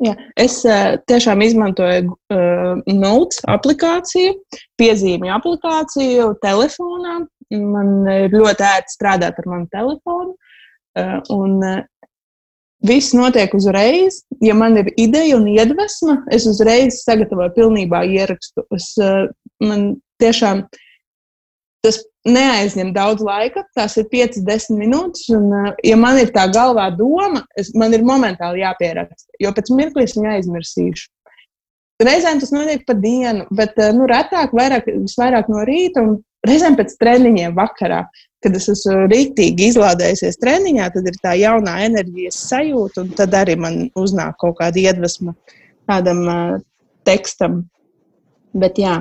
Jā, 0.00 0.14
es 0.40 0.62
uh, 0.64 0.94
tiešām 1.10 1.42
izmantoju 1.44 2.14
uh, 2.32 2.78
Notes 2.88 3.42
aplikāciju, 3.52 4.32
piezīmju 4.80 5.32
aplikāciju 5.34 6.30
telefonā. 6.40 7.18
Man 7.52 7.90
ir 8.08 8.32
ļoti 8.32 8.64
ērti 8.64 8.94
strādāt 8.94 9.42
ar 9.42 9.48
manu 9.50 9.68
telefonu. 9.74 10.32
Uh, 10.96 11.18
un 11.34 11.58
uh, 11.60 11.82
viss 12.86 13.12
notiek 13.12 13.52
uzreiz. 13.54 14.22
Ja 14.40 14.56
man 14.56 14.78
ir 14.80 14.88
ideja 14.96 15.36
un 15.36 15.44
iedvesma, 15.52 16.22
es 16.32 16.48
uzreiz 16.48 17.02
sagatavoju 17.04 17.52
pilnībā 17.58 18.00
ierakstu. 18.08 18.64
Es, 18.76 18.94
uh, 19.04 19.28
man 19.60 19.98
tiešām 20.22 20.64
tas 21.84 22.00
neaizņem 22.28 22.92
daudz 22.96 23.24
laika, 23.24 23.64
tās 23.76 23.96
ir 24.00 24.08
5, 24.12 24.40
10 24.46 24.80
minūtes. 24.80 25.28
Un, 25.36 25.48
ja 25.86 25.96
man 26.00 26.20
ir 26.20 26.32
tā 26.34 26.46
galvā 26.52 26.90
doma, 26.96 27.44
es, 27.58 27.72
man 27.78 27.96
ir 27.96 28.04
momentāli 28.06 28.64
jāpieraksta, 28.64 29.30
jo 29.40 29.52
pēc 29.56 29.72
mirkli 29.76 30.06
es 30.08 30.16
viņu 30.18 30.34
aizmirsīšu. 30.34 31.08
Reizēm 32.00 32.40
tas 32.40 32.52
notiek 32.52 32.86
pa 32.88 32.96
dienu, 32.96 33.44
bet 33.52 33.76
nu, 33.92 34.06
retāk, 34.08 34.54
vairāk, 34.56 34.88
visvairāk 34.88 35.50
no 35.52 35.66
rīta 35.68 36.00
un 36.00 36.14
reizēm 36.48 36.78
pēc 36.78 36.94
treniņiem 37.00 37.56
vakarā 37.58 38.06
kad 38.44 38.56
es 38.56 38.68
esmu 38.72 39.06
rītīgi 39.10 39.68
izlādējusies 39.70 40.40
treniņā, 40.40 40.88
tad 40.94 41.08
ir 41.10 41.16
tā 41.22 41.34
jaunā 41.38 41.76
enerģijas 41.86 42.38
sajūta, 42.48 43.04
un 43.04 43.12
tad 43.16 43.36
arī 43.36 43.56
man 43.60 43.80
uznāk 44.00 44.38
kaut 44.40 44.58
kāda 44.62 44.80
iedvesma 44.80 45.34
kādam 45.90 46.22
uh, 46.24 46.54
tekstam. 47.08 47.64
Bet 48.56 48.80
jā, 48.80 48.96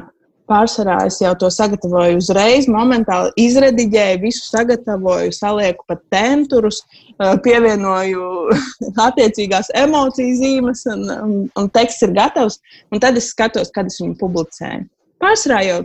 pārsvarā 0.50 0.98
es 1.08 1.20
jau 1.22 1.32
to 1.40 1.50
sagatavoju 1.54 2.18
uzreiz, 2.20 2.68
momentāli 2.72 3.32
izrediģēju, 3.46 4.22
visu 4.24 4.48
sagatavoju, 4.50 5.32
salieku 5.36 5.86
pat 5.90 6.02
temturus, 6.14 6.82
uh, 7.18 7.36
pievienoju 7.46 8.26
attiecīgās 9.08 9.72
emociju 9.78 10.36
zīmes, 10.42 10.84
un, 10.94 11.06
un, 11.14 11.38
un 11.60 11.72
teksts 11.76 12.08
ir 12.08 12.16
gatavs. 12.18 12.60
Un 12.90 13.04
tad 13.04 13.18
es 13.22 13.30
skatos, 13.34 13.72
kad 13.76 13.92
es 13.92 14.02
viņu 14.02 14.18
publicēju. 14.20 14.88
Pārsvarā 15.20 15.64
jau 15.68 15.80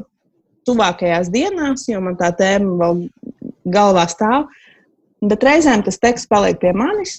tuvākajās 0.68 1.30
dienās, 1.32 1.88
jo 1.90 2.00
man 2.04 2.16
tā 2.20 2.30
tēma 2.36 2.78
vēl 2.80 3.04
galvā 3.74 4.06
stāv. 4.10 4.48
Bet 5.24 5.44
reizēm 5.44 5.84
tas 5.84 6.00
teksts 6.00 6.28
paliek 6.30 6.58
pie 6.60 6.74
manis. 6.76 7.18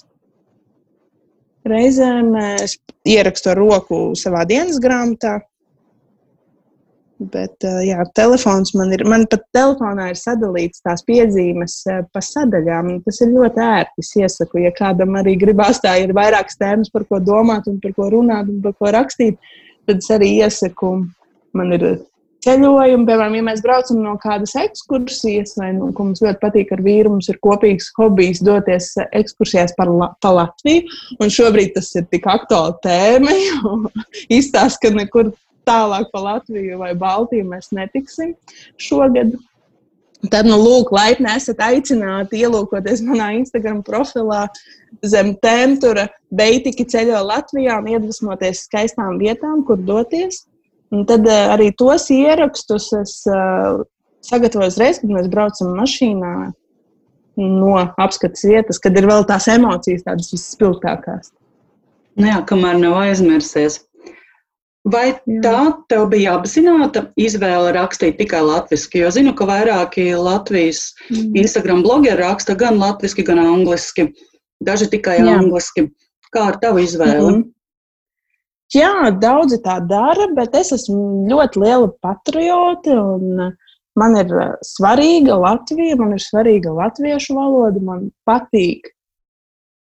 Reizēm 1.66 2.34
eh, 2.38 2.54
es 2.66 2.76
ierakstu 3.06 3.50
ar 3.52 3.60
roku 3.60 4.00
savā 4.18 4.44
dienas 4.46 4.78
grāmatā. 4.82 5.40
Bet, 7.16 7.64
jā, 7.80 8.02
telefons 8.12 8.74
man 8.76 8.90
ir. 8.92 9.00
Man 9.08 9.22
pat 9.32 9.46
telefonā 9.56 10.10
ir 10.12 10.18
sadalīts 10.20 10.82
tās 10.84 11.00
piezīmes 11.06 11.78
pa 12.12 12.20
sadaļām. 12.20 12.90
Tas 13.06 13.22
ir 13.24 13.32
ļoti 13.32 13.62
ērti. 13.64 14.04
Es 14.04 14.10
iesaku, 14.20 14.60
ja 14.66 14.72
kādam 14.76 15.16
arī 15.16 15.38
gribās, 15.40 15.80
tā 15.80 15.94
ir 16.02 16.12
vairākas 16.16 16.60
tēmas, 16.60 16.92
par 16.92 17.06
ko 17.08 17.22
domāt, 17.24 17.70
un 17.72 17.80
par 17.80 17.96
ko 17.96 18.10
runāt, 18.12 18.50
un 18.52 18.60
par 18.64 18.76
ko 18.76 18.92
rakstīt. 18.92 19.40
Tad 19.88 20.04
es 20.04 20.12
arī 20.12 20.34
iesaku. 20.42 20.92
Man 21.56 21.72
ir 21.72 21.86
ceļojumi, 22.44 23.06
piemēram, 23.08 23.38
ja 23.38 23.46
mēs 23.48 23.64
braucam 23.64 24.02
no 24.04 24.12
kādas 24.20 24.52
ekskursijas, 24.60 25.56
vai 25.56 25.72
nu, 25.78 25.88
mums 25.96 26.20
ļoti 26.20 26.42
patīk 26.42 26.74
ar 26.76 26.84
vīru, 26.84 27.14
mums 27.16 27.30
ir 27.32 27.40
kopīgs 27.42 27.88
hobijs 27.96 28.42
doties 28.44 28.92
ekskursijās 29.08 29.72
par 29.78 29.88
La 29.90 30.12
pa 30.20 30.34
Latviju. 30.36 30.84
Un 31.16 31.32
šobrīd 31.32 31.72
tas 31.78 31.90
ir 31.96 32.04
tik 32.12 32.28
aktuāli 32.28 32.76
tēma, 32.84 33.34
jo 33.40 33.74
izstāsta, 34.38 34.84
ka 34.84 34.94
nekur 35.00 35.32
tālāk 35.66 36.10
pa 36.12 36.22
Latviju 36.22 36.80
vai 36.80 36.94
Baltiju 36.98 37.48
mēs 37.50 37.72
netiksim 37.76 38.34
šogad. 38.80 39.34
Tad, 40.32 40.48
nu, 40.48 40.56
lūk, 40.58 40.90
laipni 40.96 41.28
esat 41.30 41.60
aicināti 41.62 42.40
ielūkoties 42.40 43.02
manā 43.06 43.34
Instagram 43.36 43.82
profilā 43.86 44.46
zem 45.06 45.34
tēmtura 45.44 46.06
Beitiki 46.34 46.86
ceļo 46.88 47.20
Latvijā 47.28 47.76
un 47.82 47.90
iedvesmoties 47.92 48.64
skaistām 48.66 49.20
vietām, 49.20 49.62
kur 49.68 49.78
doties. 49.78 50.46
Un 50.94 51.04
tad 51.06 51.26
uh, 51.28 51.52
arī 51.54 51.68
tos 51.76 52.08
ierakstus 52.14 52.88
es 52.96 53.14
uh, 53.28 53.82
sagatavoju 54.26 54.72
uzreiz, 54.72 55.00
kad 55.02 55.12
mēs 55.12 55.28
braucam 55.30 55.74
mašīnā 55.78 56.34
no 57.36 57.72
apskates 58.00 58.46
vietas, 58.48 58.80
kad 58.82 58.96
ir 58.96 59.08
vēl 59.10 59.26
tās 59.28 59.48
emocijas, 59.52 60.06
tādas 60.06 60.32
visspilgtākās. 60.32 61.34
Nu 62.16 62.30
jā, 62.30 62.38
kamēr 62.48 62.78
nav 62.80 62.96
aizmirsies. 63.02 63.82
Vai 64.86 65.06
Jā. 65.10 65.40
tā 65.42 65.60
tev 65.90 66.04
bija 66.12 66.36
apzināta 66.38 67.08
izvēle 67.18 67.72
rakstīt 67.74 68.20
tikai 68.20 68.44
latviešu? 68.46 68.92
Jo 69.00 69.10
zinu, 69.10 69.32
ka 69.34 69.48
vairāki 69.48 70.12
Latvijas 70.14 70.92
mm. 71.10 71.34
Instagram 71.42 71.82
blogeri 71.82 72.22
raksta 72.22 72.54
gan 72.54 72.78
latviešu, 72.78 73.24
gan 73.26 73.42
angliski. 73.42 74.12
Daži 74.62 74.86
tikai 74.92 75.18
Jā. 75.18 75.40
angliski. 75.40 75.88
Kā 76.30 76.50
ar 76.52 76.60
tavu 76.62 76.84
izvēli? 76.84 77.32
Mm. 77.34 77.44
Jā, 78.74 79.10
daudzi 79.22 79.60
tā 79.62 79.78
dara, 79.86 80.26
bet 80.34 80.54
es 80.58 80.72
esmu 80.74 81.26
ļoti 81.30 81.62
liela 81.62 81.90
patriote. 82.02 82.96
Man 83.96 84.16
ir 84.20 84.32
svarīga 84.66 85.38
Latvija, 85.40 85.96
man 85.98 86.16
ir 86.16 86.22
svarīga 86.22 86.74
latviešu 86.74 87.36
valoda. 87.38 87.80
Man 87.82 88.10
patīk, 88.28 88.90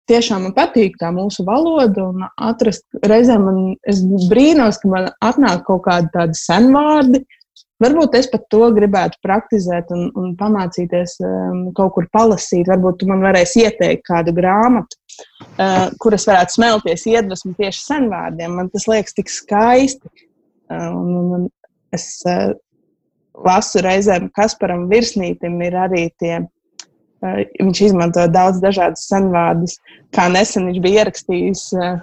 tiešām 0.09 0.47
man 0.47 0.53
patīk 0.57 0.97
tā 1.01 1.11
mūsu 1.15 1.45
valoda. 1.47 2.09
Un 2.09 2.27
atrast, 2.35 2.85
reizēm 3.05 3.47
man, 3.47 3.63
es 3.87 4.03
brīnos, 4.31 4.81
ka 4.81 4.91
man 4.91 5.09
atnāk 5.23 5.65
kaut 5.67 5.85
kādi 5.87 6.13
tādi 6.15 6.39
senvārdi. 6.39 7.23
Varbūt 7.77 8.15
es 8.17 8.25
pat 8.31 8.47
to 8.49 8.71
gribētu 8.73 9.19
praktizēt 9.21 9.91
un, 9.93 10.07
un 10.17 10.31
pamācīties 10.39 11.19
um, 11.21 11.59
kaut 11.77 11.93
kur 11.93 12.07
palasīt. 12.13 12.65
Varbūt 12.71 13.03
tu 13.03 13.09
man 13.09 13.21
varēsi 13.21 13.67
ieteikt 13.67 14.07
kādu 14.07 14.33
grāmatu 14.33 14.97
uh, 15.61 15.87
kuras 16.01 16.25
varētu 16.29 16.57
smelties 16.57 17.05
iedvesmu 17.09 17.53
tieši 17.57 17.83
senvārdiem. 17.83 18.55
Man 18.57 18.71
tas 18.73 18.87
liekas 18.89 19.17
tik 19.17 19.31
skaisti. 19.31 20.09
Uh, 20.67 20.89
un, 20.91 21.31
un 21.37 21.45
es 21.95 22.09
uh, 22.27 22.51
lasu 23.45 23.81
reizēm 23.85 24.31
Kasparam 24.35 24.87
Virsnītam 24.91 25.59
ir 25.65 25.77
arī 25.85 26.07
tie. 26.19 26.41
Uh, 27.23 27.41
viņš 27.57 27.81
izmanto 27.87 28.27
daudz 28.29 28.59
dažādus 28.61 29.07
senvārdus, 29.09 29.79
kā 30.13 30.27
nesen 30.29 30.67
viņš 30.69 30.83
bija 30.83 31.03
ierakstījis. 31.03 31.63
Uh, 31.77 31.97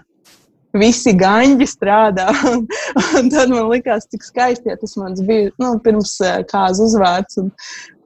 visi 0.74 1.14
gaņģi 1.14 1.68
strādā. 1.70 2.26
Un, 2.50 2.66
un 3.18 3.30
tad 3.30 3.52
man 3.52 3.70
likās, 3.70 4.08
cik 4.10 4.26
skaisti, 4.26 4.72
ja 4.72 4.76
tas 4.80 4.96
mans 4.98 5.22
bija 5.26 5.52
nu, 5.62 5.76
pirms 5.84 6.16
kāza 6.50 6.84
uzvārds. 6.86 7.38
Un, 7.42 7.50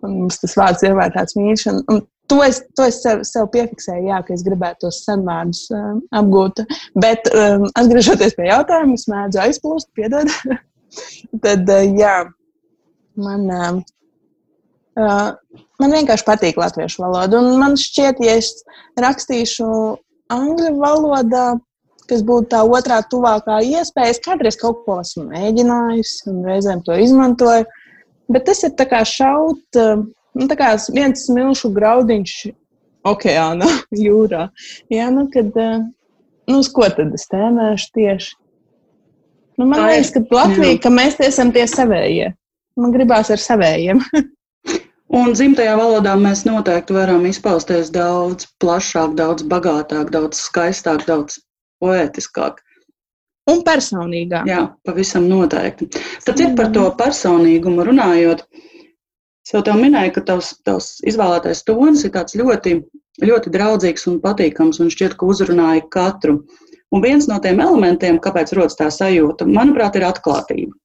un 0.05 0.15
mums 0.23 0.41
tas 0.43 0.57
vārds 0.59 0.85
vienmēr 0.85 1.15
tāds 1.17 1.37
mīļš. 1.39 1.67
Un, 1.73 1.83
un 1.93 2.03
to 2.29 2.43
es, 2.45 2.61
to 2.77 2.85
es 2.85 3.01
sev, 3.03 3.23
sev 3.25 3.49
piefiksēju, 3.55 4.11
jā, 4.11 4.21
ka 4.27 4.35
es 4.37 4.45
gribētu 4.47 4.85
tos 4.87 5.01
senvārdus 5.07 5.65
um, 5.73 6.03
apgūt. 6.21 6.61
Bet 7.01 7.31
um, 7.33 7.65
atgriežoties 7.81 8.37
pie 8.37 8.51
jautājuma, 8.51 8.99
es 9.01 9.09
mēdzu 9.09 9.43
aizplūst, 9.47 9.89
piedod. 9.97 10.33
tad, 11.45 11.65
uh, 11.65 11.87
jā, 11.97 12.19
man. 13.17 13.49
Uh, 13.49 13.87
Uh, 14.99 15.31
man 15.83 15.95
vienkārši 15.95 16.27
patīk 16.27 16.61
latviešu 16.61 17.05
valoda. 17.05 17.41
Un 17.41 17.59
man 17.61 17.79
šķiet, 17.79 18.21
ja 18.25 18.37
es 18.41 18.53
rakstīšu 19.01 19.69
angļu 20.33 20.75
valodā, 20.81 21.47
kas 22.09 22.25
būtu 22.25 22.51
tā 22.55 22.63
otrā 22.65 23.01
tuvākā 23.11 23.61
iespēja. 23.67 24.15
Es 24.15 24.23
kādreiz 24.25 24.59
kaut 24.61 24.85
ko 24.87 25.01
esmu 25.03 25.29
mēģinājusi 25.33 26.31
un 26.33 26.41
reizēm 26.49 26.83
to 26.87 26.97
izmantoju. 26.99 27.69
Bet 28.29 28.49
tas 28.49 28.65
ir 28.67 28.75
kā 28.77 29.03
šaut 29.09 29.79
nu, 30.39 30.49
kā 30.59 30.73
viens 30.95 31.27
smilšu 31.29 31.71
graudiņš 31.77 32.35
okeānā, 33.09 33.69
jūrā. 34.07 34.49
Jā, 34.93 35.09
nu, 35.15 35.29
kad, 35.33 35.55
nu, 35.55 36.59
uz 36.59 36.71
ko 36.75 36.89
tad 36.93 37.15
es 37.17 37.29
tēmēšu 37.33 37.93
tieši? 37.97 38.35
Nu, 39.59 39.67
man 39.67 39.81
tā 39.81 39.87
liekas, 39.91 40.13
ka 40.15 40.23
Latvija, 40.31 40.81
ka 40.85 40.91
mēs 40.95 41.17
esam 41.27 41.51
tie 41.55 41.65
savējie. 41.67 42.31
Man 42.79 42.93
gribās 42.95 43.33
ar 43.35 43.41
savējiem. 43.43 44.05
Un 45.09 45.33
dzimtajā 45.33 45.73
valodā 45.81 46.13
mēs 46.21 46.43
noteikti 46.45 46.93
varam 46.93 47.23
izpausties 47.25 47.89
daudz 47.95 48.45
plašāk, 48.61 49.15
daudz 49.17 49.45
bagātāk, 49.49 50.11
daudz 50.13 50.41
skaistāk, 50.45 51.07
daudz 51.09 51.39
poētiskāk. 51.81 52.61
Un 53.49 53.63
personīgāk. 53.65 54.45
Jā, 54.51 54.67
pavisam 54.85 55.25
noteikti. 55.31 55.89
Tad 56.27 56.43
ir 56.45 56.53
par 56.59 56.69
to 56.75 56.85
personīgumu 56.99 57.87
runājot. 57.89 58.45
Es 59.49 59.55
jau 59.55 59.63
tev 59.65 59.79
minēju, 59.81 60.13
ka 60.19 60.25
tavs, 60.29 60.51
tavs 60.69 60.91
izvēlētais 61.09 61.65
tonis 61.65 62.05
ir 62.05 62.13
tāds 62.13 62.37
ļoti, 62.37 62.75
ļoti 63.25 63.53
draudzīgs 63.55 64.05
un 64.11 64.19
patīkams 64.21 64.83
un 64.85 64.93
šķiet, 64.93 65.17
ka 65.17 65.31
uzrunāja 65.33 65.87
katru. 65.95 66.43
Un 66.93 67.05
viens 67.05 67.25
no 67.33 67.41
tiem 67.41 67.63
elementiem, 67.65 68.21
kāpēc 68.21 68.53
rodas 68.59 68.77
tā 68.77 68.91
sajūta, 68.93 69.49
manuprāt, 69.49 69.97
ir 69.97 70.05
atklātība. 70.05 70.77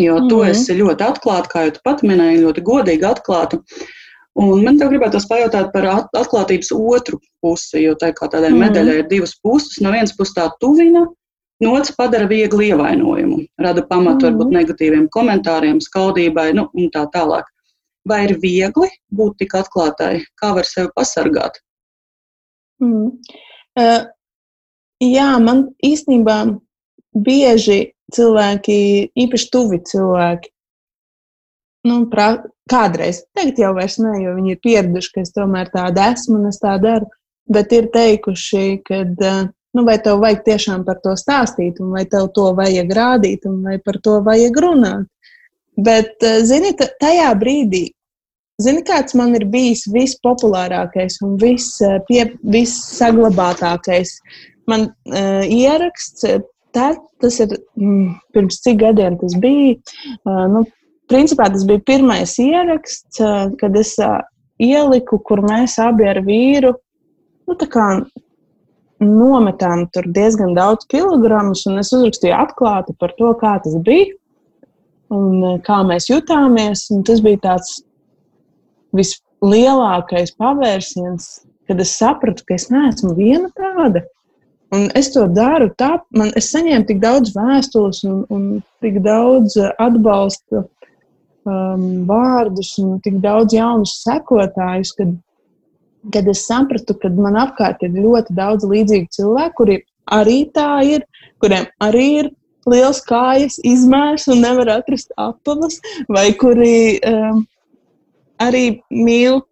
Jo 0.00 0.20
tu 0.28 0.36
mm 0.36 0.42
-hmm. 0.42 0.50
esi 0.50 0.74
ļoti 0.78 1.04
atklāta, 1.04 1.48
kā 1.52 1.64
jau 1.66 1.72
tu 1.74 1.80
pat 1.84 2.02
minēji, 2.02 2.44
ļoti 2.44 2.62
godīgi 2.64 3.04
atklāta. 3.04 3.58
Un 4.34 4.62
man 4.64 4.78
te 4.80 4.86
gribētos 4.88 5.26
pajautāt 5.28 5.72
par 5.74 5.84
atklātības 6.16 6.70
otru 6.72 7.18
pusi, 7.44 7.82
jo 7.82 7.94
tā 8.00 8.12
kā 8.16 8.28
tādai 8.32 8.50
mm. 8.50 8.62
medaļai 8.64 8.94
ir 9.02 9.08
divas 9.10 9.34
puses. 9.44 9.80
No 9.84 9.92
vienas 9.92 10.14
puses 10.16 10.34
tā 10.34 10.46
tuvina, 10.60 11.04
no 11.60 11.72
otras 11.76 11.92
padara 11.96 12.28
viegli 12.30 12.70
ievainojumu, 12.72 13.42
rada 13.60 13.84
pamatu 13.90 14.24
mm. 14.24 14.30
varbūt 14.30 14.54
negatīviem 14.56 15.08
komentāriem, 15.12 15.82
skaudībai 15.84 16.54
nu, 16.56 16.68
un 16.72 16.88
tā 16.94 17.04
tālāk. 17.12 17.44
Vai 18.08 18.24
ir 18.24 18.38
viegli 18.40 18.88
būt 19.14 19.36
tik 19.44 19.52
atklātai? 19.54 20.24
Kā 20.40 20.54
var 20.56 20.64
sevi 20.64 20.88
pasargāt? 20.96 21.60
Mm. 22.82 23.12
Uh, 23.78 24.00
jā, 25.04 25.28
man 25.44 25.68
īstenībā 25.84 26.38
bieži 27.14 27.92
cilvēki, 28.12 28.76
īpaši 29.24 29.48
tuvi 29.52 29.78
cilvēki, 29.88 30.50
nu, 31.88 32.04
pra, 32.12 32.28
kādreiz, 32.70 33.22
tagad 33.36 33.58
jau 33.58 33.72
vairs 33.76 33.98
ne, 34.02 34.12
jo 34.22 34.30
viņi 34.36 34.50
ir 34.54 34.60
pieraduši, 34.62 35.12
ka 35.14 35.18
es 35.24 35.34
tomēr 35.34 35.66
tāda 35.72 36.00
esmu 36.12 36.34
un 36.40 36.46
es 36.52 36.58
tā 36.62 36.74
daru, 36.82 37.06
bet 37.52 37.68
ir 37.74 37.84
teikuši, 37.94 38.66
ka, 38.86 38.96
nu, 39.76 39.80
vai 39.88 39.96
tev 40.02 40.16
vajag 40.22 40.40
tiešām 40.46 40.80
par 40.86 40.98
to 41.04 41.12
stāstīt, 41.18 41.74
un 41.82 41.88
vai 41.96 42.04
tev 42.08 42.24
to 42.36 42.46
vajag 42.58 42.88
rādīt, 42.98 43.40
un 43.48 43.54
vai 43.66 43.76
par 43.82 43.96
to 44.04 44.14
vajag 44.24 44.54
runāt. 44.64 45.04
Bet, 45.82 46.14
zini, 46.44 46.70
tajā 46.76 47.30
brīdī, 47.40 47.84
zini, 48.60 48.82
kāds 48.86 49.12
man 49.16 49.34
ir 49.38 49.44
bijis 49.48 49.82
vispopulārākais 49.90 51.14
un 51.24 51.30
vissaglabātākais 51.40 54.10
man 54.68 54.80
uh, 54.92 55.44
ieraksts. 55.48 56.24
Tad, 56.72 57.00
tas 57.20 57.36
ir 57.44 57.50
mm, 57.76 58.14
pirms 58.32 58.62
cik 58.64 58.78
gadiem 58.80 59.18
tas 59.20 59.34
bija. 59.40 59.76
Uh, 60.24 60.46
nu, 60.52 60.64
principā 61.12 61.50
tas 61.52 61.66
bija 61.68 61.82
pirmais 61.84 62.38
ieraksts, 62.40 63.20
kad 63.60 63.76
es 63.76 63.96
ieliku, 64.62 65.18
kur 65.26 65.42
mēs 65.44 65.76
abi 65.82 66.08
ar 66.08 66.22
vīru 66.24 66.72
nu, 67.50 67.56
nometām 69.02 69.86
tur 69.92 70.06
diezgan 70.14 70.54
daudz 70.56 70.86
kilogramus, 70.90 71.64
un 71.66 71.80
es 71.82 71.92
uzrakstīju 71.94 72.34
atklāti 72.38 72.94
par 73.00 73.14
to, 73.18 73.32
kā 73.40 73.56
tas 73.64 73.76
bija 73.84 74.14
un 75.12 75.58
kā 75.66 75.82
mēs 75.86 76.08
jutāmies. 76.10 76.86
Tas 77.06 77.22
bija 77.24 77.40
tāds 77.48 77.80
vislielākais 78.96 80.34
pavērsiens, 80.38 81.28
kad 81.68 81.82
es 81.82 81.96
sapratu, 81.98 82.46
ka 82.46 82.56
es 82.56 82.68
neesmu 82.72 83.16
viena 83.18 83.50
tāda. 83.58 84.04
Un 84.72 84.86
es 84.96 85.10
to 85.12 85.26
daru, 85.28 85.68
tā, 85.76 85.98
man, 86.16 86.30
es 86.38 86.48
saņēmu 86.54 86.86
tik 86.88 87.02
daudz 87.02 87.34
vēstules 87.36 88.00
un, 88.08 88.22
un 88.32 88.44
tik 88.80 89.02
daudz 89.04 89.58
atbalsta 89.60 90.62
um, 90.62 91.84
vārdus 92.08 92.70
un 92.80 92.96
tik 93.04 93.18
daudz 93.20 93.52
jaunus 93.52 93.98
sekotājus, 94.00 94.94
kad, 94.96 95.12
kad 96.14 96.30
es 96.32 96.46
sapratu, 96.48 96.96
ka 96.96 97.12
man 97.12 97.36
apkārt 97.42 97.84
ir 97.84 97.98
ļoti 97.98 98.38
daudz 98.38 98.64
līdzīgu 98.68 99.12
cilvēku, 99.12 99.58
kuri 99.60 99.78
arī 100.16 100.38
tā 100.56 100.70
ir, 100.88 101.04
kuriem 101.42 101.68
arī 101.84 102.08
ir 102.22 102.32
liels 102.72 103.02
kājas 103.04 103.58
izmērs 103.66 104.28
un 104.32 104.40
nevar 104.40 104.70
atrast 104.78 105.12
apavas, 105.20 105.82
vai 106.08 106.30
kuri 106.38 106.96
um, 107.12 107.44
arī 108.40 108.66
mīl 108.88 109.42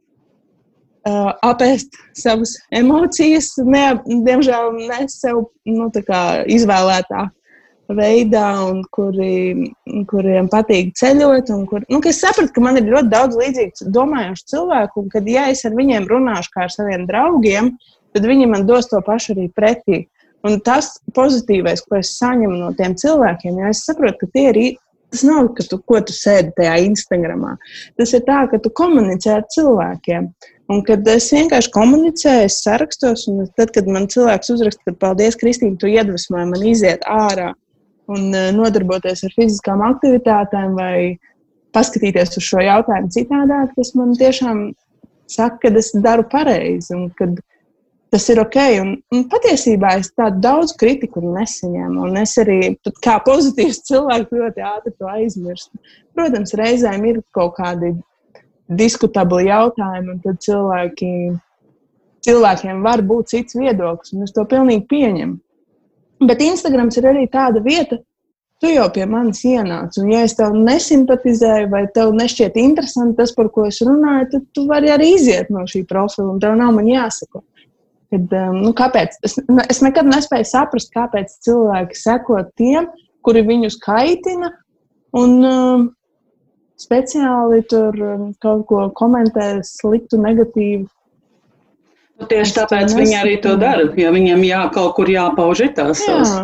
uh, 1.08 1.32
apēst 1.46 1.98
savas 2.18 2.56
emocijas, 2.74 3.52
ne, 3.64 3.84
diemžēl 4.06 4.72
ne 4.78 5.04
sev 5.12 5.44
nu, 5.68 5.90
izvēlētā 6.56 7.28
veidā, 7.94 8.46
un 8.68 8.82
kuri, 8.94 9.70
kuriem 10.10 10.48
patīk 10.50 10.92
ceļot. 10.98 11.50
Kur, 11.70 11.84
nu, 11.90 12.00
es 12.06 12.20
sapratu, 12.22 12.52
ka 12.54 12.64
man 12.64 12.78
ir 12.80 12.90
ļoti 12.90 13.12
daudz 13.12 13.38
līdzīgu 13.38 13.90
domājošu 13.94 14.46
cilvēku, 14.54 15.04
un 15.04 15.10
kad 15.12 15.28
ja 15.30 15.48
es 15.52 15.64
ar 15.66 15.76
viņiem 15.78 16.08
runāšu 16.10 16.54
kā 16.54 16.66
ar 16.66 16.74
saviem 16.74 17.06
draugiem, 17.08 17.74
tad 18.14 18.26
viņi 18.26 18.48
man 18.50 18.66
dos 18.68 18.90
to 18.90 19.00
pašu 19.06 19.34
arī 19.36 19.48
pretī. 19.56 20.04
Un 20.46 20.56
tas 20.64 20.94
pozitīvais, 21.16 21.82
ko 21.84 21.98
es 21.98 22.14
saņemu 22.16 22.62
no 22.62 22.70
tiem 22.76 22.94
cilvēkiem, 22.96 23.58
ja 23.60 23.74
es 23.74 23.84
saprotu, 23.88 24.22
ka 24.22 24.32
tie 24.36 24.46
ir. 24.52 24.62
Tas 25.10 25.24
nav, 25.26 25.48
ka 25.56 25.64
tu, 25.66 25.80
tu 25.82 26.14
sēdi 26.14 26.52
tajā 26.54 26.76
Instagramā. 26.86 27.56
Tas 27.98 28.12
ir 28.14 28.20
tā, 28.28 28.44
ka 28.46 28.60
tu 28.62 28.70
komunicē 28.70 29.40
ar 29.40 29.48
cilvēkiem. 29.50 30.28
Un 30.70 30.84
kad 30.86 31.06
es 31.10 31.26
vienkārši 31.34 31.72
komunicēju, 31.74 32.46
es 32.46 32.60
sarakstos, 32.62 33.26
un 33.30 33.48
tad, 33.58 33.72
kad 33.74 33.88
man 33.90 34.06
cilvēks 34.12 34.52
uzraksta, 34.54 34.84
ka 34.86 34.98
paldies, 35.06 35.38
Kristīne, 35.40 35.78
tu 35.80 35.90
iedvesmoji 35.90 36.50
man 36.52 36.66
iziet 36.66 37.02
ārā 37.10 37.50
un 38.10 38.30
eh, 38.34 38.50
nodarboties 38.54 39.24
ar 39.26 39.34
fiziskām 39.34 39.82
aktivitātēm 39.86 40.76
vai 40.78 41.18
paskatīties 41.74 42.38
uz 42.38 42.46
šo 42.46 42.62
jautājumu 42.62 43.10
citādāk, 43.14 43.74
tas 43.76 43.92
man 43.98 44.14
tiešām 44.18 44.62
saka, 45.30 45.58
ka 45.64 45.72
es 45.78 45.90
daru 46.06 46.26
pareizi 46.30 46.94
un 46.96 47.08
ka 47.18 47.30
tas 48.10 48.26
ir 48.32 48.40
ok. 48.42 48.58
Un, 48.82 48.92
un 49.14 49.24
patiesībā 49.30 49.94
es 50.00 50.10
tādu 50.18 50.42
daudz 50.42 50.74
kritiku 50.78 51.22
nesaņēmu. 51.22 52.06
Un 52.08 52.18
es 52.20 52.34
arī 52.42 52.58
kā 53.04 53.18
pozitīvs 53.26 53.82
cilvēks 53.90 54.34
ļoti 54.34 54.66
ātri 54.66 54.94
to 54.98 55.10
aizmirstu. 55.10 55.82
Protams, 56.18 56.54
reizēm 56.58 57.06
ir 57.10 57.20
kaut 57.36 57.56
kādi 57.58 57.94
diskutabli 58.78 59.48
jautājumi, 59.48 60.14
un 60.14 60.20
tad 60.24 60.40
cilvēki, 60.44 61.10
cilvēkiem 62.26 62.84
var 62.84 63.02
būt 63.06 63.34
cits 63.34 63.58
viedoklis, 63.58 64.14
un 64.14 64.26
es 64.26 64.34
to 64.36 64.44
pilnīgi 64.48 64.86
pieņemu. 64.90 65.38
Bet 66.28 66.42
Instagrams 66.44 66.98
ir 67.00 67.08
arī 67.08 67.24
tāda 67.32 67.62
vieta, 67.64 67.96
tu 68.60 68.68
jau 68.68 68.86
pie 68.92 69.06
manis 69.08 69.40
ienāc. 69.48 69.96
Un, 70.00 70.10
ja 70.12 70.24
es 70.26 70.36
tev 70.36 70.54
nesimpatizēju, 70.56 71.70
vai 71.72 71.86
tev 71.94 72.12
nešķiet 72.16 72.58
interesanti 72.60 73.16
tas, 73.20 73.32
par 73.36 73.48
ko 73.54 73.64
es 73.70 73.80
runāju, 73.86 74.28
tad 74.34 74.48
tu 74.56 74.66
vari 74.68 74.92
arī 74.92 75.14
iziet 75.16 75.48
no 75.54 75.64
šī 75.68 75.86
profila, 75.88 76.28
un 76.34 76.42
tev 76.42 76.58
nav 76.60 76.74
man 76.76 76.90
jāsako. 76.90 77.42
Kad, 78.10 78.26
um, 78.34 78.58
nu, 78.66 78.74
kāpēc? 78.76 79.16
Es, 79.24 79.38
es 79.70 79.80
nekad 79.86 80.08
nespēju 80.10 80.48
saprast, 80.50 80.90
kāpēc 80.92 81.32
cilvēki 81.46 81.96
seko 81.96 82.42
tiem, 82.58 82.90
kuri 83.24 83.44
viņus 83.46 83.78
kaitina, 83.80 84.50
un 85.16 85.36
um, 85.46 85.88
speciāli 86.80 87.62
tur 87.70 87.96
um, 88.04 88.24
kaut 88.42 88.66
ko 88.70 88.86
komentē 88.96 89.60
sliktu, 89.66 90.20
negatīvu. 90.20 90.88
Nu, 92.20 92.28
tieši 92.28 92.56
tāpēc 92.58 92.92
viņi 92.96 93.16
arī 93.16 93.38
to 93.40 93.54
dara, 93.60 93.86
jo 93.96 94.12
viņiem 94.12 94.44
jā, 94.44 94.64
kaut 94.74 94.94
kur 94.98 95.08
jāpauž 95.08 95.64
tās 95.76 96.02
savas 96.04 96.34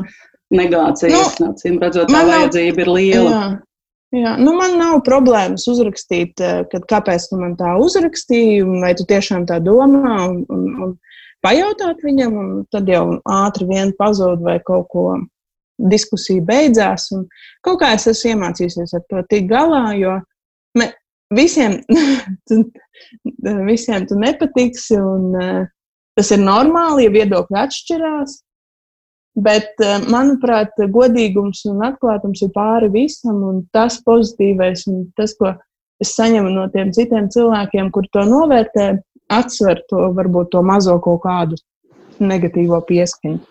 negācijas. 0.53 1.37
Nu, 1.41 1.53
Acīm 1.53 1.81
redzot, 1.83 2.13
tā 2.13 2.23
vajadzība 2.29 2.85
ir 2.85 2.93
liela. 2.97 3.31
Jā. 3.31 3.47
Jā, 4.15 4.37
nu 4.39 4.53
man 4.55 4.77
nav 4.79 5.01
problēmas 5.05 5.67
uzrakstīt, 5.69 6.39
eh, 6.41 6.61
kad, 6.71 6.85
kāpēc 6.89 7.27
tu 7.29 7.41
man 7.41 7.57
tā 7.59 7.75
uzrakstīji, 7.83 8.63
vai 8.81 8.95
tu 8.97 9.05
tiešām 9.09 9.49
tā 9.51 9.59
domā, 9.61 10.15
un, 10.31 10.45
un, 10.49 10.63
un 10.85 10.93
pajautāt 11.45 12.05
viņam, 12.07 12.37
un 12.39 12.53
tad 12.73 12.89
jau 12.89 13.19
ātri 13.27 13.67
vien 13.69 13.91
pazūd 13.99 14.45
vai 14.47 14.61
kaut 14.65 14.87
ko 14.95 15.07
diskusija 15.77 16.45
beidzās. 16.47 17.11
Kaut 17.65 17.81
kā 17.83 17.93
es 17.97 18.07
esmu 18.11 18.35
iemācījusies 18.35 18.95
ar 18.97 19.05
to 19.11 19.23
tikt 19.31 19.51
galā, 19.51 19.85
jo 19.99 20.17
me, 20.79 20.91
visiem, 21.35 21.79
tu, 22.49 22.63
visiem 23.67 24.09
tu 24.09 24.19
nepatiksi, 24.21 24.99
un 25.01 25.37
uh, 25.37 25.63
tas 26.17 26.33
ir 26.33 26.43
normāli, 26.43 27.07
ja 27.07 27.15
viedokļi 27.21 27.63
atšķirās. 27.63 28.41
Bet, 29.37 29.75
eh, 29.85 29.99
manuprāt, 30.09 30.73
godīgums 30.93 31.67
un 31.69 31.83
atklātums 31.85 32.41
ir 32.41 32.49
pāri 32.55 32.89
visam, 32.89 33.43
un 33.45 33.59
tas 33.69 33.99
pozitīvais, 34.01 34.87
un 34.89 35.03
tas, 35.13 35.35
ko 35.37 35.51
es 36.01 36.15
saņemu 36.17 36.55
no 36.55 36.65
tiem 36.73 36.93
citiem 36.97 37.29
cilvēkiem, 37.29 37.91
kur 37.93 38.09
to 38.17 38.25
novērtē, 38.25 38.95
atsver 39.29 39.83
to 39.91 40.09
varbūt 40.17 40.55
to 40.55 40.63
mazo 40.65 40.97
kaut 41.05 41.21
kādu 41.27 41.61
negatīvo 42.17 42.81
pieskaņu. 42.89 43.43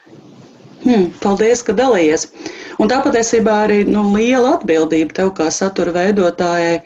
Hmm, 0.85 1.09
paldies, 1.23 1.63
ka 1.65 1.73
dalījies. 1.73 2.27
Un 2.79 2.91
tā 2.91 3.01
patiesībā 3.01 3.59
arī 3.65 3.81
nu, 3.89 4.03
liela 4.13 4.55
atbildība 4.59 5.17
tev 5.17 5.33
kā 5.37 5.49
satura 5.53 5.93
veidotājai 5.95 6.79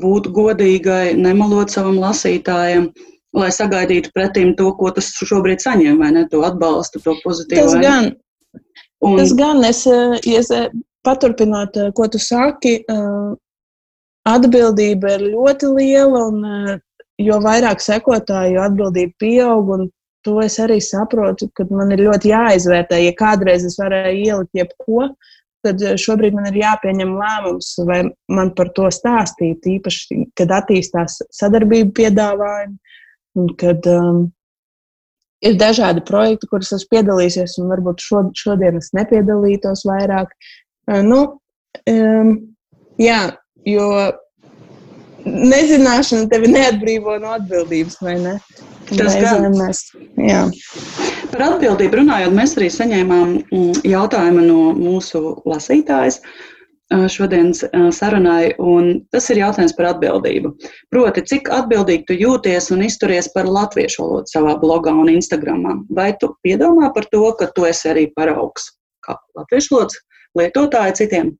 būt 0.00 0.30
godīgai, 0.36 1.16
nemalot 1.18 1.72
savam 1.74 1.98
lasītājam, 1.98 2.88
lai 3.34 3.50
sagaidītu 3.54 4.12
pretim 4.14 4.54
to, 4.58 4.70
ko 4.78 4.92
tas 4.94 5.10
šobrīd 5.18 5.62
saņem, 5.62 5.98
vai 5.98 6.12
ne? 6.14 6.26
To 6.30 6.44
atbalstu, 6.46 7.02
to 7.02 7.16
pozitīvu. 7.24 7.66
Tas 7.66 7.78
gan, 7.82 8.12
Un... 9.00 9.16
Tas 9.16 9.32
gan 9.32 9.64
es, 9.64 9.86
eh, 9.86 10.18
es 10.36 10.50
eh, 10.50 10.68
paturpinot, 11.04 11.76
eh, 11.76 11.92
ko 11.96 12.08
tu 12.12 12.20
saki, 12.20 12.80
atbildība 14.28 15.14
ir 15.16 15.22
ļoti 15.32 15.70
liela, 15.72 16.26
un 16.28 16.42
jo 17.20 17.38
vairāk 17.40 17.80
sekotāju, 17.80 18.58
jo 18.58 18.66
atbildība 18.66 19.16
pieaug. 19.22 19.72
To 20.28 20.36
es 20.44 20.58
arī 20.60 20.76
saprotu, 20.84 21.48
ka 21.56 21.64
man 21.72 21.94
ir 21.94 22.04
ļoti 22.04 22.32
jāizvērtē. 22.34 22.98
Ja 23.00 23.12
kādreiz 23.16 23.64
es 23.64 23.78
varēju 23.80 24.26
ielikt 24.26 24.58
jebko, 24.58 25.06
tad 25.64 25.80
šobrīd 26.00 26.36
man 26.36 26.48
ir 26.50 26.58
jāpieņem 26.60 27.14
lēmums, 27.16 27.72
vai 27.88 28.02
man 28.32 28.52
par 28.56 28.72
to 28.76 28.88
stāstīt. 28.92 29.64
Īpaši, 29.76 30.20
kad 30.36 30.52
attīstās 30.60 31.20
sadarbību 31.36 31.94
piedāvājumi, 31.96 33.56
kad 33.60 33.88
um, 33.88 34.22
ir 35.44 35.56
dažādi 35.60 36.04
projekti, 36.08 36.48
kuros 36.50 36.72
esmu 36.76 36.96
piedalījies, 36.96 37.58
un 37.62 37.72
varbūt 37.72 38.04
šodien 38.36 38.80
es 38.80 38.92
nepiedalītos 38.96 39.86
vairāk. 39.88 40.32
Nu, 41.06 41.20
um, 41.92 42.34
jā, 43.00 43.20
jo 43.68 43.86
nezināšana 45.24 46.28
tevi 46.32 46.52
neatbrīvo 46.52 47.16
no 47.22 47.34
atbildības, 47.36 48.00
vai 48.04 48.16
ne? 48.20 48.36
Tas 48.98 49.16
gan 49.20 49.50
mēs. 49.54 49.82
Jā. 50.18 50.44
Par 51.30 51.44
atbildību 51.46 52.00
runājot, 52.00 52.34
mēs 52.34 52.56
arī 52.58 52.70
saņēmām 52.74 53.34
mm, 53.42 53.82
jautājumu 53.86 54.46
no 54.46 54.62
mūsu 54.76 55.36
lasītājas. 55.48 56.20
Šodienas 56.90 57.60
sarunai, 57.94 58.48
un 58.58 59.04
tas 59.14 59.28
ir 59.30 59.38
jautājums 59.38 59.76
par 59.78 59.92
atbildību. 59.92 60.50
Proti, 60.90 61.22
cik 61.22 61.46
atbildīgi 61.54 62.08
tu 62.08 62.16
jūties 62.18 62.66
un 62.74 62.82
izturies 62.82 63.28
par 63.30 63.46
latviešu 63.46 64.02
valodu 64.02 64.32
savā 64.32 64.56
blogā 64.58 64.96
un 64.98 65.12
Instagramā? 65.12 65.76
Vai 65.94 66.08
tu 66.18 66.32
piedomā 66.42 66.90
par 66.96 67.06
to, 67.12 67.22
ka 67.38 67.46
tu 67.54 67.68
esi 67.68 67.92
arī 67.92 68.08
paraugs 68.16 68.72
kā 69.06 69.14
latviešu 69.38 69.76
valodas 69.76 70.02
lietotāja 70.40 70.96
citiem? 70.98 71.30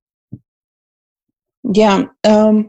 Jā, 1.77 1.97
um, 2.31 2.63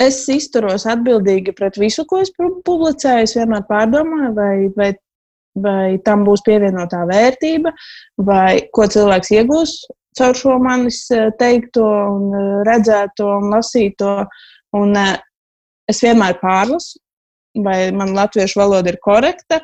es 0.00 0.22
izturos 0.32 0.86
atbildīgi 0.88 1.54
pret 1.56 1.78
visu, 1.80 2.06
ko 2.08 2.22
es 2.24 2.32
publicēju. 2.38 3.28
Es 3.28 3.36
vienmēr 3.36 3.66
pārdomāju, 3.68 4.32
vai, 4.36 4.54
vai, 4.76 4.90
vai 5.60 5.86
tam 6.06 6.24
būs 6.28 6.44
pievienotā 6.46 7.04
vērtība, 7.10 7.72
vai 8.24 8.60
ko 8.74 8.88
cilvēks 8.90 9.34
iegūs 9.38 9.78
caur 10.18 10.36
šo 10.36 10.56
manis 10.62 11.04
eh, 11.14 11.30
teikto, 11.38 11.84
un 11.86 12.34
eh, 12.34 12.48
redzēto 12.68 13.28
un 13.38 13.52
lasīto. 13.54 14.14
Un 14.78 14.96
eh, 14.98 15.14
es 15.90 16.02
vienmēr 16.04 16.38
pārlasu, 16.42 17.00
vai 17.64 17.90
man 17.94 18.14
latviešu 18.14 18.60
valoda 18.60 18.92
ir 18.92 19.00
korekta, 19.02 19.60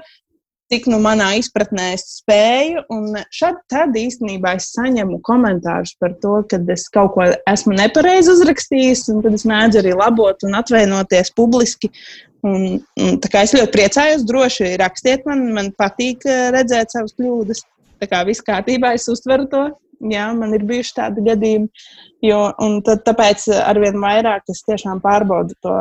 cik 0.72 0.88
nu 0.90 0.98
manā 1.02 1.32
izpratnē 1.40 1.92
es 1.94 2.04
spēju. 2.20 2.84
Un 2.92 3.18
šad, 3.34 3.58
tad 3.70 3.96
īstenībā 3.98 4.56
es 4.58 4.70
saņemu 4.74 5.20
komentārus 5.26 5.94
par 6.00 6.16
to, 6.22 6.40
ka 6.50 6.60
es 6.74 6.86
kaut 6.92 7.14
ko 7.14 7.26
esmu 7.52 7.76
nepareizi 7.78 8.32
uzrakstījis, 8.34 9.06
un 9.14 9.22
tad 9.24 9.38
es 9.38 9.46
mēdzu 9.48 9.82
arī 9.82 9.94
labot 9.96 10.46
un 10.46 10.58
atvainoties 10.58 11.32
publiski. 11.36 11.92
Un, 12.46 12.76
un, 13.02 13.16
es 13.18 13.54
ļoti 13.56 13.72
priecājos, 13.74 14.26
droši 14.26 14.76
rakstiet 14.82 15.24
man, 15.26 15.48
man 15.56 15.72
patīk 15.78 16.26
redzēt 16.54 16.94
savas 16.94 17.16
kļūdas. 17.18 17.64
Tā 17.96 18.08
kā 18.10 18.20
viss 18.28 18.44
kārtībā, 18.44 18.92
es 18.94 19.08
uztveru 19.10 19.48
to. 19.50 19.66
Jā, 20.12 20.26
man 20.36 20.52
ir 20.52 20.66
bijuši 20.68 20.92
tādi 20.98 21.22
gadījumi, 21.24 21.70
jo, 22.26 22.40
tad, 22.84 23.00
tāpēc 23.06 23.46
arvien 23.62 23.96
vairāk 24.02 24.52
es 24.52 24.60
tiešām 24.66 25.00
pārbaudu 25.00 25.56
to 25.64 25.72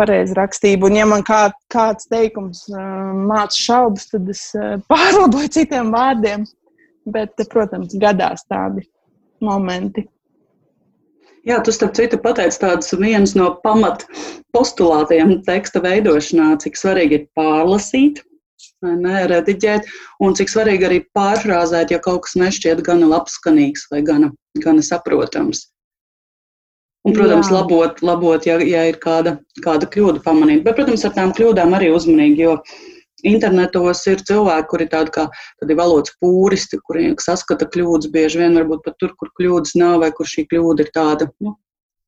pareizi 0.00 0.36
rakstību. 0.38 0.88
Un, 0.88 0.96
ja 0.98 1.08
man 1.08 1.24
kā, 1.26 1.42
kāds 1.72 2.08
teikums 2.10 2.64
māca 2.72 3.56
šaubas, 3.56 4.08
tad 4.14 4.32
es 4.32 4.46
pārlaboju 4.92 5.52
citiem 5.60 5.92
vārdiem. 5.94 6.48
Bet, 7.10 7.38
protams, 7.50 7.94
gadās 7.98 8.44
tādi 8.48 8.84
momenti. 9.42 10.04
Jā, 11.48 11.56
tu 11.64 11.72
starp 11.72 11.94
citu 11.96 12.18
pateici 12.20 12.60
tādus 12.60 12.92
viens 13.00 13.32
no 13.32 13.46
pamat 13.64 14.04
postulātiem 14.52 15.38
teksta 15.46 15.80
veidošanā, 15.80 16.52
cik 16.60 16.76
svarīgi 16.76 17.16
ir 17.16 17.24
pārlasīt, 17.38 18.20
nerediģēt, 18.84 19.88
un 20.20 20.36
cik 20.36 20.52
svarīgi 20.52 20.88
arī 20.88 21.00
pārfrāzēt, 21.16 21.94
ja 21.94 22.00
kaut 22.04 22.26
kas 22.26 22.36
nešķiet 22.40 22.84
gana 22.84 23.08
labskanīgs 23.08 23.88
vai 23.92 24.02
gana, 24.04 24.30
gana 24.60 24.84
saprotams. 24.84 25.70
Un, 27.06 27.14
protams, 27.16 27.48
Jā. 27.48 27.56
labot, 27.56 28.02
labot 28.04 28.44
ja, 28.44 28.58
ja 28.60 28.84
ir 28.90 28.98
kāda, 29.00 29.38
kāda 29.64 29.88
kļūda 29.88 30.20
pamanīta. 30.24 30.66
Bet, 30.66 30.76
protams, 30.76 31.04
ar 31.08 31.14
tām 31.16 31.32
kļūdām 31.36 31.72
arī 31.78 31.88
uzmanīgi, 31.96 32.44
jo 32.44 32.58
internetos 33.24 34.04
ir 34.08 34.20
cilvēki, 34.28 34.68
kuri 34.68 34.84
ir 34.84 34.92
tādi 34.92 35.14
kā 35.14 35.24
tādi 35.62 35.76
valodas 35.78 36.12
pūristi, 36.20 36.80
kuriem 36.84 37.16
saskata 37.20 37.68
kļūdas 37.72 38.12
bieži 38.12 38.42
vien 38.42 38.60
varbūt 38.60 38.84
pat 38.84 38.98
tur, 39.00 39.16
kur 39.16 39.32
kļūdas 39.40 39.76
nav, 39.80 39.98
vai 40.04 40.12
kur 40.16 40.28
šī 40.28 40.44
kļūda 40.52 40.84
ir 40.84 40.92
tāda, 40.96 41.30
nu, 41.40 41.56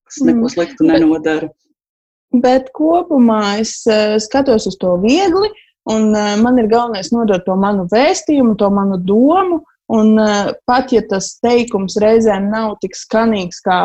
kas 0.08 0.20
neko 0.24 0.44
mm. 0.44 0.52
sliktu 0.56 0.88
nenodara. 0.88 1.48
Bet, 1.48 2.44
bet 2.44 2.72
kopumā 2.76 3.42
es 3.64 3.78
uh, 3.88 4.18
skatos 4.20 4.68
uz 4.68 4.76
to 4.80 4.96
viegli, 5.00 5.48
Un 5.90 6.14
uh, 6.14 6.36
man 6.42 6.58
ir 6.58 6.70
galvenais 6.70 7.10
nodot 7.10 7.42
to 7.46 7.56
manu 7.58 7.88
vēstījumu, 7.90 8.54
to 8.58 8.70
manu 8.70 8.98
domu. 9.02 9.62
Un 9.92 10.14
uh, 10.20 10.52
pat 10.68 10.92
ja 10.94 11.02
tas 11.08 11.34
teikums 11.42 11.98
reizēm 12.00 12.48
nav 12.52 12.76
tik 12.84 12.94
skanīgs, 12.96 13.58
kā 13.66 13.78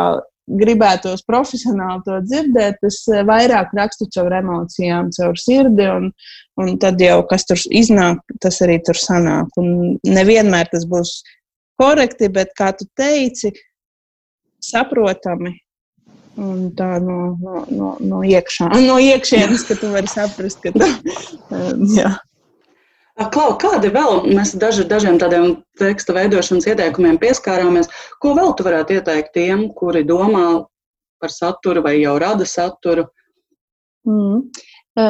gribētos 0.47 1.25
profesionāli 1.27 2.03
to 2.05 2.19
dzirdēt, 2.25 2.81
es 2.87 3.01
uh, 3.11 3.21
vairāk 3.27 3.73
rakstu 3.77 4.07
caur 4.15 4.37
emocijām, 4.39 5.11
caur 5.15 5.37
sirdi. 5.41 5.87
Un, 5.91 6.11
un 6.57 6.73
tad 6.81 7.01
jau 7.03 7.21
kas 7.29 7.47
tur 7.49 7.61
iznāk, 7.81 8.23
tas 8.43 8.61
arī 8.65 8.79
tur 8.85 8.99
sanāk. 8.99 9.51
Un 9.61 9.97
nevienmēr 10.07 10.71
tas 10.71 10.87
būs 10.89 11.19
korekti, 11.79 12.31
bet 12.33 12.55
kā 12.57 12.71
tu 12.77 12.89
teici, 12.97 13.53
saprotami 14.63 15.53
Un 16.37 16.69
tā 16.77 16.99
no, 17.01 17.33
no, 17.41 17.63
no, 17.73 17.91
no, 17.97 18.19
iekšā, 18.21 18.69
no 18.85 18.99
iekšienes, 19.01 19.63
ka 19.65 19.77
tu 19.79 19.89
vari 19.89 20.09
saprast, 20.11 20.61
ka 20.61 20.69
tā 20.75 20.89
ir. 21.97 22.17
Klau, 23.17 23.55
kādi 23.57 23.89
vēl 23.89 24.27
mēs 24.29 24.51
daži, 24.61 24.83
dažiem 24.85 25.15
tādiem 25.17 25.55
teksta 25.81 26.13
veidošanas 26.13 26.67
ieteikumiem 26.69 27.17
pieskārāmies? 27.17 27.89
Ko 28.21 28.35
vēl 28.37 28.51
tu 28.53 28.65
varētu 28.67 28.99
ieteikt 28.99 29.31
tiem, 29.33 29.63
kuri 29.73 30.03
domā 30.05 30.67
par 31.17 31.33
saturu 31.33 31.81
vai 31.81 31.95
jau 31.97 32.13
rada 32.21 32.45
saturu? 32.45 33.07
Mm. 34.05 34.43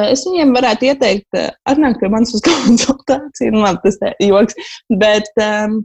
Es 0.08 0.24
viņiem 0.24 0.54
varētu 0.56 0.88
ieteikt, 0.88 1.36
atnākt 1.68 2.00
pie 2.00 2.08
manas 2.12 2.32
uz 2.36 2.44
konsultāciju, 2.48 3.52
nu, 3.52 3.62
labi, 3.66 3.84
tas 3.84 4.00
ir 4.00 4.16
joks, 4.30 4.56
bet 5.00 5.28
um, 5.44 5.78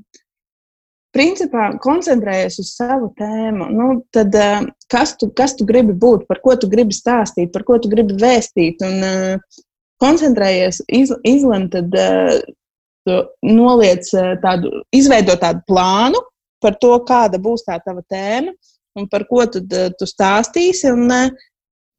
principā 1.15 1.69
koncentrējies 1.84 2.59
uz 2.63 2.71
savu 2.78 3.11
tēmu. 3.19 3.67
Nu, 3.76 3.89
tad, 4.15 4.32
uh, 4.36 4.63
kas, 4.91 5.15
tu, 5.19 5.28
kas 5.36 5.57
tu 5.59 5.67
gribi 5.67 5.95
būt, 5.95 6.24
par 6.32 6.39
ko 6.43 6.55
tu 6.59 6.71
gribi 6.71 6.95
stāstīt, 6.95 7.51
par 7.51 7.67
ko 7.67 7.80
tu 7.84 7.91
gribi 7.91 8.15
vēstīt. 8.24 8.84
Un, 8.88 9.07
uh, 9.11 9.63
koncentrējies, 10.03 10.83
iz, 10.91 11.15
izlem, 11.27 11.69
tad 11.73 11.95
uh, 11.95 13.23
noliec 13.43 14.07
tādu, 14.43 14.83
izveido 14.95 15.35
tādu 15.39 15.63
plānu 15.67 16.21
par 16.63 16.77
to, 16.79 16.93
kāda 17.07 17.39
būs 17.43 17.65
tā 17.67 17.79
tava 17.83 18.03
tēma 18.11 18.53
un 18.99 19.09
par 19.09 19.25
ko 19.27 19.43
tu, 19.49 19.63
tu 19.97 20.07
stāstīsi. 20.07 20.91
Un, 20.93 21.09
uh, 21.11 21.49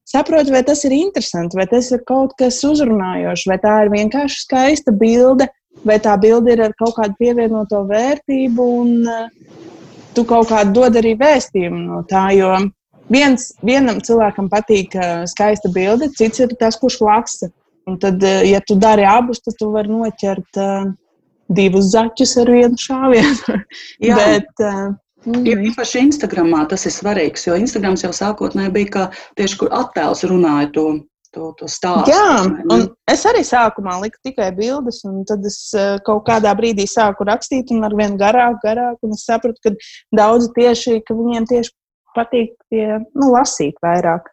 saproti, 0.09 0.53
vai 0.53 0.63
tas 0.63 0.85
ir 0.85 0.95
interesanti, 0.97 1.57
vai 1.57 1.67
tas 1.67 1.91
ir 1.93 2.05
kaut 2.09 2.37
kas 2.39 2.61
uzrunājošs, 2.65 3.49
vai 3.51 3.59
tā 3.63 3.75
ir 3.85 3.93
vienkārši 3.95 4.45
skaista 4.45 4.95
bilde, 4.95 5.49
vai 5.85 5.99
tā 6.03 6.15
bilde 6.21 6.55
ir 6.55 6.63
ar 6.69 6.77
kaut 6.79 6.97
kādu 6.99 7.17
pievienoto 7.19 7.83
vērtību. 7.89 8.69
Un, 8.85 9.09
tu 10.15 10.25
kaut 10.29 10.49
kādu 10.53 10.77
dod 10.79 11.01
arī 11.01 11.17
vēstījumu 11.19 11.81
no 11.89 12.03
tā. 12.11 12.29
Jo 12.37 12.55
viens, 13.13 13.51
vienam 13.67 14.01
cilvēkam 14.05 14.49
patīk 14.53 14.95
skaista 15.31 15.71
bilde, 15.75 16.11
cits 16.19 16.45
ir 16.45 16.55
tas, 16.61 16.79
kurš 16.81 17.01
lasa. 17.05 17.51
Un 17.91 17.99
tad, 18.01 18.23
ja 18.23 18.61
tu 18.65 18.79
dari 18.81 19.05
abus, 19.05 19.43
tad 19.45 19.59
tu 19.61 19.69
vari 19.75 19.93
noķert 19.93 20.61
uh, 20.61 20.87
divus 21.53 21.91
zaķus 21.93 22.37
ar 22.41 22.53
vienu 22.55 22.81
šāvienu. 22.81 23.59
Bet, 24.01 24.53
uh, 24.65 24.93
Jo 25.25 25.57
īpaši 25.71 26.03
Instagramā 26.05 26.67
tas 26.69 26.85
ir 26.85 26.93
svarīgs, 26.93 27.47
jo 27.47 27.57
Instagrams 27.57 28.03
jau 28.05 28.11
sākotnēji 28.13 28.73
bija 28.75 28.91
kā 28.93 29.05
tieši, 29.39 29.57
kur 29.63 29.71
attēls 29.73 30.21
runāja 30.29 30.69
to, 30.75 30.85
to, 31.33 31.49
to 31.59 31.69
stāstu. 31.71 32.13
Jā, 32.13 32.43
un 32.75 32.85
es 33.11 33.25
arī 33.31 33.41
sākumā 33.47 33.97
liku 34.03 34.21
tikai 34.29 34.51
bildes, 34.57 35.01
un 35.09 35.23
tad 35.29 35.47
es 35.49 35.59
kaut 36.05 36.27
kādā 36.29 36.53
brīdī 36.59 36.85
sāku 36.91 37.25
rakstīt, 37.29 37.73
un 37.73 37.89
ar 37.89 37.97
vien 37.97 38.19
garāk, 38.21 38.61
garāk, 38.67 38.99
un 39.07 39.17
es 39.17 39.25
sapratu, 39.25 39.57
ka 39.65 39.73
daudzi 40.21 40.53
tieši, 40.59 41.01
ka 41.09 41.17
viņiem 41.17 41.49
tieši 41.55 41.73
patīk 42.15 42.55
tie, 42.69 43.01
nu, 43.17 43.33
lasīt 43.33 43.81
vairāk. 43.85 44.29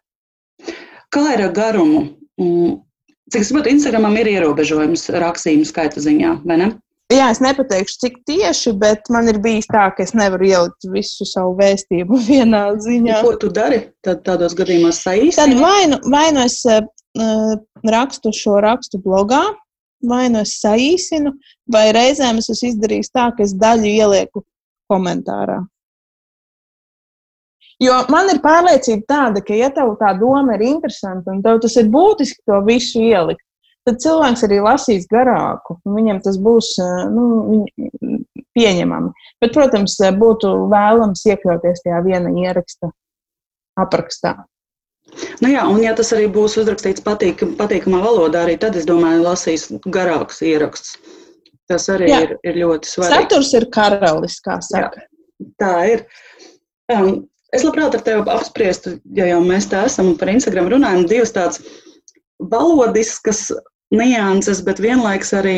Kā 1.12 1.24
ir 1.34 1.46
ar 1.48 1.56
garumu? 1.56 2.04
Cik 3.32 3.44
es 3.44 3.48
saprotu, 3.48 3.70
Instagramam 3.72 4.16
ir 4.20 4.28
ierobežojums 4.28 5.06
rakstījumu 5.16 5.64
skaita 5.64 6.02
ziņā, 6.04 6.34
vai 6.44 6.58
ne? 6.60 6.66
Jā, 7.12 7.30
es 7.32 7.42
nepateikšu, 7.44 7.96
cik 8.00 8.18
tieši, 8.28 8.72
bet 8.80 9.08
man 9.12 9.28
ir 9.28 9.38
bijis 9.42 9.66
tā, 9.68 9.86
ka 9.92 10.04
es 10.04 10.14
nevaru 10.16 10.46
ielikt 10.48 10.86
visu 10.92 11.26
savu 11.28 11.54
vēstījumu 11.58 12.20
vienā 12.28 12.62
ziņā. 12.80 13.20
Ko 13.24 13.34
tu 13.40 13.50
dari? 13.52 13.82
Tad 14.04 14.22
tādos 14.28 14.56
gadījumos 14.58 15.00
saīsini? 15.04 15.36
Tad 15.36 15.56
vai 15.60 15.88
nu, 15.92 15.98
vai 16.12 16.26
nu 16.36 16.44
es 16.44 16.60
uh, 16.68 16.84
rakstu 17.88 18.32
šo 18.36 18.60
rakstu 18.64 19.00
blogā, 19.04 19.42
vai 20.08 20.26
nu 20.32 20.42
es 20.44 20.58
saīsinu, 20.60 21.34
vai 21.72 21.90
reizēm 21.96 22.40
es 22.40 22.52
esmu 22.52 22.72
izdarījis 22.72 23.12
tā, 23.12 23.30
ka 23.36 23.44
es 23.44 23.56
daļu 23.60 23.92
ielieku 23.92 24.44
komentārā. 24.92 25.60
Jo 27.82 27.96
man 28.12 28.30
ir 28.30 28.38
pārliecība 28.44 29.08
tāda, 29.10 29.42
ka, 29.42 29.56
ja 29.58 29.70
tev 29.74 29.96
tā 30.00 30.12
doma 30.18 30.54
ir 30.54 30.66
interesanta 30.68 31.32
un 31.34 31.40
tev 31.42 31.58
tas 31.64 31.74
ir 31.80 31.88
būtiski 31.90 32.44
to 32.46 32.60
visu 32.66 33.02
ielikt, 33.02 33.42
tad 33.88 33.98
cilvēks 34.02 34.44
arī 34.46 34.60
lasīs 34.62 35.08
garāku. 35.10 35.78
Viņam 35.88 36.20
tas 36.22 36.38
būs 36.42 36.76
nu, 37.10 37.64
pieņemami. 38.56 39.10
Bet, 39.42 39.54
protams, 39.56 39.98
būtu 40.18 40.52
vēlams 40.72 41.24
iekļauties 41.26 41.84
tajā 41.84 42.02
viena 42.06 42.32
ieraksta 42.44 42.92
aprakstā. 43.80 44.36
Nu 45.42 45.50
jā, 45.50 45.64
un 45.68 45.82
ja 45.82 45.92
tas 45.96 46.12
arī 46.14 46.28
būs 46.32 46.54
uzrakstīts 46.62 47.02
patīk, 47.04 47.42
patīkamā 47.58 48.00
valodā, 48.04 48.46
arī 48.46 48.54
tad 48.60 48.78
es 48.78 48.86
domāju, 48.88 49.24
lasīs 49.26 49.66
garāks 49.92 50.40
ieraksts. 50.46 50.94
Tas 51.70 51.88
arī 51.92 52.08
jā. 52.10 52.20
ir, 52.26 52.36
ir 52.46 52.62
ļoti 52.62 52.88
svarīgi. 52.88 53.18
Saturs 53.18 53.52
ir 53.58 53.66
karalis, 53.74 54.38
kā 54.44 54.58
saka. 54.64 55.02
Jā, 55.02 55.50
tā 55.60 55.74
ir. 55.90 56.06
Um, 56.92 57.12
Es 57.52 57.64
labprāt 57.66 57.94
ar 57.96 58.02
tevi 58.04 58.22
apspriestu, 58.32 58.96
ja 59.16 59.26
jau 59.28 59.42
mēs 59.44 59.68
tā 59.68 59.84
esam 59.88 60.14
un 60.14 60.18
par 60.20 60.30
Instagram 60.32 60.70
runājam, 60.72 61.04
divas 61.08 61.34
tādas 61.36 61.60
valodiskas 62.52 63.50
nianses, 63.92 64.62
bet 64.64 64.80
vienlaikus 64.80 65.34
arī, 65.36 65.56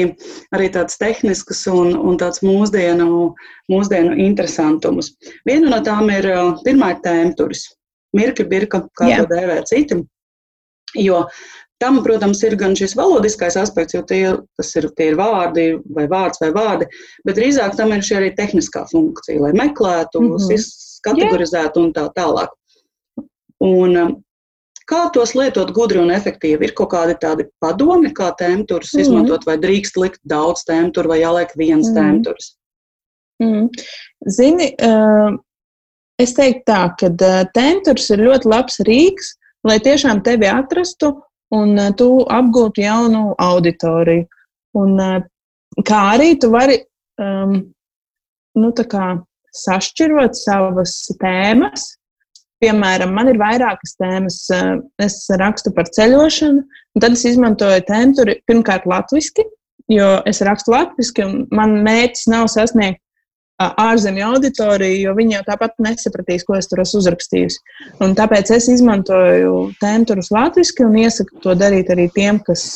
arī 0.56 0.70
tāds 0.74 0.98
tehnisks 0.98 1.62
un, 1.70 1.92
un 1.94 2.18
tāds 2.18 2.42
mūsdienu, 2.42 3.34
mūsdienu 3.70 4.16
interesantums. 4.26 5.12
Viena 5.46 5.70
no 5.70 5.78
tām 5.86 6.10
ir 6.10 6.26
pirmā 6.64 6.96
tēmturis. 7.04 7.68
Mirka, 8.14 8.46
birka, 8.46 8.84
kā 8.98 9.10
Jā. 9.10 9.22
to 9.22 9.30
dēvē 9.30 9.60
citi. 9.70 10.00
Jo 10.98 11.24
tam, 11.82 11.98
protams, 12.04 12.40
ir 12.46 12.54
gan 12.58 12.74
šis 12.78 12.94
valodiskais 12.96 13.56
aspekts, 13.60 13.96
jo 13.96 14.02
tie, 14.06 14.22
tas 14.58 14.70
ir, 14.78 14.86
tie 14.98 15.10
ir 15.10 15.18
vārdi 15.18 15.66
vai 15.94 16.06
vārds 16.10 16.40
vai 16.40 16.50
vārdi, 16.54 16.86
bet 17.26 17.36
drīzāk 17.38 17.74
tam 17.78 17.92
ir 17.92 18.02
šī 18.06 18.18
arī 18.20 18.30
tehniskā 18.38 18.86
funkcija, 18.90 19.42
lai 19.42 19.52
meklētu, 19.58 20.22
mm 20.22 20.36
-hmm 20.38 20.83
kategorizēt 21.04 21.78
un 21.80 21.92
tā 21.96 22.06
tālāk. 22.16 22.52
Un, 23.64 23.96
um, 24.00 24.14
kā 24.90 25.04
tos 25.14 25.34
lietot 25.38 25.72
gudri 25.76 26.00
un 26.02 26.12
efektīvi? 26.14 26.68
Ir 26.68 26.74
kaut 26.76 26.92
kādi 26.94 27.16
tādi 27.20 27.46
padomi, 27.62 28.12
kā 28.16 28.32
tēmturus 28.38 28.92
mm. 28.94 29.04
izmantot, 29.04 29.46
vai 29.48 29.56
drīkst 29.62 29.98
likt 30.00 30.20
daudz 30.28 30.66
tēmturu, 30.68 31.14
vai 31.14 31.22
jāliek 31.22 31.54
viens 31.58 31.88
mm. 31.90 31.98
tēmturs? 31.98 32.50
Mm. 33.42 33.68
Zini, 34.30 34.70
uh, 34.84 35.36
es 36.20 36.34
teiktu 36.36 36.66
tā, 36.70 36.82
ka 37.00 37.12
uh, 37.12 37.44
tēmturs 37.56 38.10
ir 38.14 38.24
ļoti 38.28 38.50
labs 38.52 38.80
rīks, 38.88 39.34
lai 39.64 39.78
tiešām 39.82 40.22
tevi 40.26 40.50
atrastu 40.50 41.14
un 41.54 41.78
uh, 41.78 41.92
tu 41.96 42.10
apgūtu 42.30 42.84
jaunu 42.84 43.30
auditoriju. 43.40 44.28
Un, 44.74 44.98
kā 45.86 45.98
arī 46.16 46.32
tu 46.42 46.48
vari 46.50 46.80
um, 47.22 47.60
nu, 48.58 48.70
kā, 48.74 49.06
sašķirot 49.58 50.38
savas 50.38 50.96
tēmas. 51.20 51.92
Piemēram, 52.62 53.12
man 53.16 53.28
ir 53.32 53.38
vairākas 53.40 53.96
tēmas. 54.00 54.40
Eh, 54.54 54.74
es 55.04 55.18
rakstu 55.40 55.74
par 55.76 55.90
ceļošanu, 55.90 56.64
un 56.64 57.04
tad 57.04 57.16
es 57.16 57.24
izmantoju 57.28 57.86
tēmu 57.88 58.36
pirmkārt 58.48 58.86
latviešu, 58.88 59.46
jo 59.92 60.10
es 60.26 60.40
rakstu 60.46 60.72
latviešu, 60.74 61.26
un 61.26 61.40
man 61.52 61.80
mērķis 61.84 62.28
nav 62.32 62.48
sasniegt 62.52 63.02
ārzemju 63.62 64.24
auditoriju, 64.26 65.02
jo 65.04 65.12
viņi 65.14 65.36
jau 65.36 65.42
tāpat 65.46 65.76
nesapratīs, 65.82 66.42
ko 66.46 66.56
es 66.58 66.66
tur 66.66 66.82
esmu 66.82 67.02
uzrakstījis. 67.02 67.58
Un 68.02 68.16
tāpēc 68.18 68.50
es 68.56 68.66
izmantoju 68.72 69.52
tēmu 69.82 70.08
turus 70.10 70.32
latviešu 70.34 70.88
un 70.88 70.96
iesaku 71.04 71.38
to 71.44 71.54
darīt 71.58 71.92
arī 71.94 72.08
tiem, 72.14 72.40
kas 72.42 72.66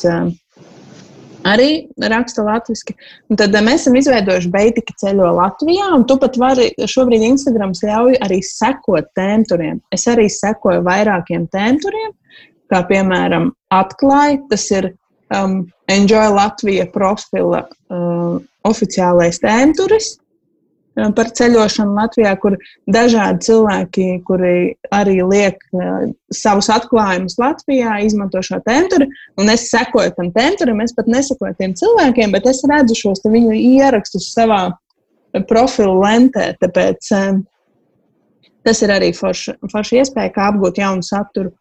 arī 1.47 1.71
raksta 2.11 2.45
latviešu. 2.47 2.95
Tad 3.39 3.57
mēs 3.65 3.85
esam 3.85 3.99
izveidojuši 3.99 4.51
Beitika 4.53 4.95
ceļo 5.03 5.31
Latvijā, 5.39 5.91
un 5.95 6.07
tu 6.09 6.19
pat 6.21 6.39
vari 6.41 6.71
šobrīd 6.79 7.27
Instagram 7.31 7.75
ļauj 7.79 8.19
arī 8.25 8.41
sekot 8.45 9.11
tēmturiem. 9.19 9.81
Es 9.95 10.07
arī 10.11 10.29
sekoju 10.33 10.85
vairākiem 10.87 11.49
tēmturiem, 11.53 12.15
kā 12.73 12.83
piemēram 12.89 13.53
atklāja, 13.75 14.41
tas 14.51 14.69
ir 14.75 14.93
um, 15.35 15.61
Enjoy 15.89 16.33
Latvija 16.35 16.89
profila 16.93 17.65
uh, 17.65 18.41
oficiālais 18.69 19.41
tēmturis 19.41 20.17
par 21.17 21.31
ceļošanu 21.37 21.95
Latvijā, 21.97 22.33
kur 22.43 22.57
dažādi 22.91 23.47
cilvēki, 23.49 24.07
kuri 24.27 24.55
arī 24.95 25.19
liek 25.23 25.61
savus 26.35 26.71
atklājumus 26.75 27.39
Latvijā, 27.41 27.99
izmanto 28.07 28.43
šo 28.45 28.61
tenturi. 28.67 29.09
Un 29.39 29.53
es 29.53 29.69
sekoju 29.73 30.15
tam 30.17 30.33
tenturim, 30.35 30.83
es 30.85 30.95
pat 30.97 31.11
nesakoju 31.11 31.55
tiem 31.61 31.77
cilvēkiem, 31.79 32.35
bet 32.35 32.49
es 32.51 32.65
redzu 32.69 32.97
šos 32.99 33.23
viņu 33.27 33.55
ierakstus 33.55 34.33
savā 34.35 34.65
profilu 35.49 36.01
lentē. 36.03 36.51
Tāpēc 36.63 37.13
tas 38.67 38.85
ir 38.85 38.93
arī 38.93 39.13
forša 39.17 39.59
forš 39.73 39.95
iespēja, 40.03 40.35
kā 40.35 40.51
apgūt 40.53 40.81
jaunu 40.83 41.07
saturu. 41.07 41.55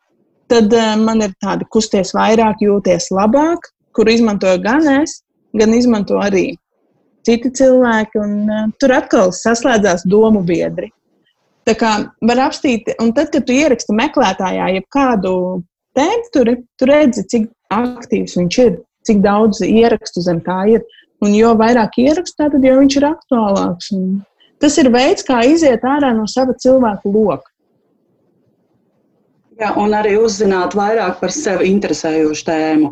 Tad 0.48 0.72
man 1.04 1.26
ir 1.26 1.34
tādi 1.44 1.68
kusties 1.70 2.14
vairāk, 2.16 2.64
jūties 2.64 3.12
labāk, 3.12 3.68
kur 3.92 4.08
izmantoju 4.08 4.62
gan 4.64 4.88
es, 5.02 5.20
gan 5.58 5.74
izmanto 5.76 6.22
arī 6.24 6.54
citi 7.28 7.52
cilvēki, 7.60 8.22
un 8.24 8.38
uh, 8.48 8.68
tur 8.80 8.96
atkal 8.96 9.34
saslēdzās 9.36 10.08
domu 10.08 10.46
biedri. 10.48 10.90
Tā 11.68 11.76
kā 11.76 11.92
var 12.24 12.40
apstīt, 12.46 12.88
un 13.04 13.12
tad, 13.16 13.34
kad 13.34 13.44
tu 13.48 13.56
ieraksti 13.56 13.96
meklētājā 13.96 14.70
jebkādu 14.78 15.34
tēmu, 15.98 16.30
tur, 16.32 16.54
tu 16.80 16.88
redzi, 16.88 17.26
cik 17.28 17.50
aktīvs 17.76 18.38
viņš 18.40 18.60
ir, 18.64 18.78
cik 19.08 19.20
daudz 19.26 19.60
ierakstu 19.66 20.24
zem 20.24 20.40
tā 20.46 20.62
ir. 20.78 20.86
Un 21.26 21.34
jo 21.34 21.52
vairāk 21.58 21.98
ierakstu, 22.00 22.38
tad 22.40 22.64
jo 22.64 22.78
viņš 22.78 22.98
ir 23.00 23.08
aktuālāks. 23.10 23.92
Un 23.98 24.20
tas 24.62 24.78
ir 24.80 24.92
veids, 24.94 25.26
kā 25.28 25.42
iziet 25.50 25.84
ārā 25.84 26.14
no 26.16 26.28
sava 26.30 26.56
cilvēku 26.62 27.12
loka. 27.12 27.50
Jā, 29.58 29.72
un 29.82 29.96
arī 29.98 30.14
uzzināt 30.22 30.76
vairāk 30.78 31.18
par 31.20 31.34
sevi 31.34 31.72
interesējošu 31.74 32.46
tēmu. 32.46 32.92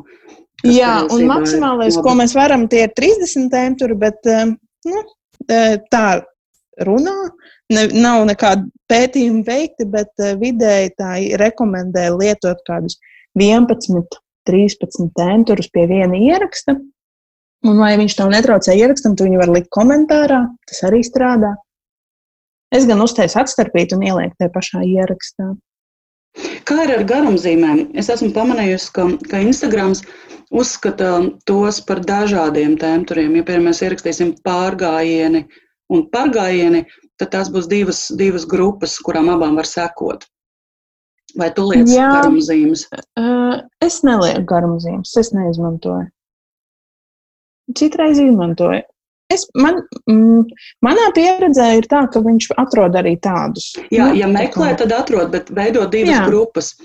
Jā, 0.63 0.93
un 1.11 1.25
maksimālais, 1.29 1.97
ko 2.01 2.15
mēs 2.17 2.35
varam, 2.37 2.65
tie 2.71 2.85
ir 2.87 2.93
30 2.95 3.49
tēmturi, 3.51 3.97
bet 3.99 4.29
eh, 4.29 4.47
nu, 4.87 5.03
eh, 5.49 5.75
tā 5.91 6.05
runā. 6.85 7.15
Ne, 7.73 7.87
nav 7.97 8.23
nekāda 8.29 8.67
pētījuma 8.91 9.43
veikti, 9.47 9.87
bet 9.89 10.11
eh, 10.21 10.35
vidēji 10.39 10.93
tā 10.99 11.17
rekomendē 11.41 12.07
lietot 12.13 12.61
kādus 12.67 12.99
11, 13.37 14.05
13 14.47 15.11
tēmturus 15.17 15.71
pie 15.73 15.87
viena 15.89 16.17
ieraksta. 16.17 16.77
Un, 17.65 17.79
lai 17.81 17.95
viņš 17.97 18.15
tev 18.17 18.29
netraucē 18.29 18.75
ierakstam, 18.77 19.15
tu 19.17 19.25
viņu 19.25 19.41
var 19.41 19.51
likt 19.51 19.71
komentārā. 19.73 20.43
Tas 20.69 20.83
arī 20.85 21.01
strādā. 21.05 21.55
Es 22.73 22.85
gan 22.89 23.01
uztaisu 23.01 23.39
atstarpītu 23.41 23.97
un 23.97 24.05
ielieku 24.05 24.37
tajā 24.37 24.51
pašā 24.53 24.83
ierakstā. 24.85 25.55
Kā 26.67 26.81
ir 26.83 26.93
ar 26.97 27.03
garumzīmēm? 27.07 27.91
Es 27.99 28.09
esmu 28.11 28.31
pamanījusi, 28.35 28.91
ka, 28.95 29.07
ka 29.31 29.41
Instagrams 29.43 30.03
uzskata 30.51 31.17
tos 31.47 31.79
par 31.85 32.01
dažādiem 32.05 32.75
tēmturiem. 32.81 33.37
Ja, 33.39 33.45
piemēram, 33.47 33.69
mēs 33.69 33.81
ierakstīsim 33.85 34.35
pārgājieni 34.45 35.45
un 35.93 36.05
pārgājieni, 36.11 36.85
tad 37.21 37.31
tās 37.35 37.51
būs 37.53 37.69
divas, 37.71 38.07
divas 38.19 38.47
grupas, 38.49 38.97
kurām 39.05 39.29
abām 39.33 39.59
var 39.59 39.69
sekot. 39.69 40.25
Vai 41.35 41.49
tu 41.55 41.65
liec 41.67 41.89
garumzīmes? 41.91 42.85
Es 43.83 44.01
nelieku 44.07 44.45
garumzīmes, 44.51 45.15
es 45.19 45.31
neizmantoju. 45.35 46.07
Citreiz 47.75 48.19
izmantoju. 48.21 48.83
Es, 49.33 49.47
man, 49.57 49.79
mm, 50.09 50.43
manā 50.85 51.07
pieredzē 51.15 51.71
ir 51.79 51.87
tā, 51.89 52.03
ka 52.13 52.21
viņš 52.21 52.51
atrod 52.61 52.95
arī 52.99 53.15
tādus. 53.21 53.71
Jā, 53.89 54.11
nu, 54.11 54.19
ja 54.19 54.29
meklē, 54.29 54.75
tad 54.77 54.93
atrod, 54.93 55.31
bet 55.33 55.49
veido 55.49 55.87
divas 55.89 56.13
jā. 56.13 56.25
grupas. 56.29 56.75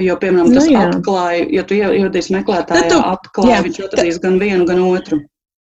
Jo, 0.00 0.16
piemēram, 0.20 0.52
tas 0.54 0.68
nu, 0.68 0.76
atklāja, 0.80 1.44
ja 1.52 1.64
tu 1.68 1.76
ieradīsi 1.76 2.32
meklētājā, 2.32 2.86
tu, 2.88 3.00
atklāja, 3.04 3.56
jā, 3.56 3.62
viņš 3.66 3.80
atradīs 3.88 4.20
gan 4.22 4.38
vienu, 4.40 4.64
gan 4.68 4.80
otru. 4.84 5.20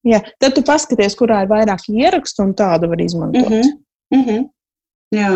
Jā, 0.07 0.20
tad 0.41 0.55
tu 0.57 0.64
paskaties, 0.66 1.16
kurā 1.20 1.43
ir 1.43 1.51
vairāk 1.51 1.86
ierakstu 1.91 2.43
un 2.43 2.53
tādu 2.57 2.89
var 2.91 3.01
izmantot. 3.01 3.49
Mm 3.49 3.61
-hmm. 3.61 3.74
Mm 4.16 4.24
-hmm. 4.26 4.49
Jā. 5.16 5.30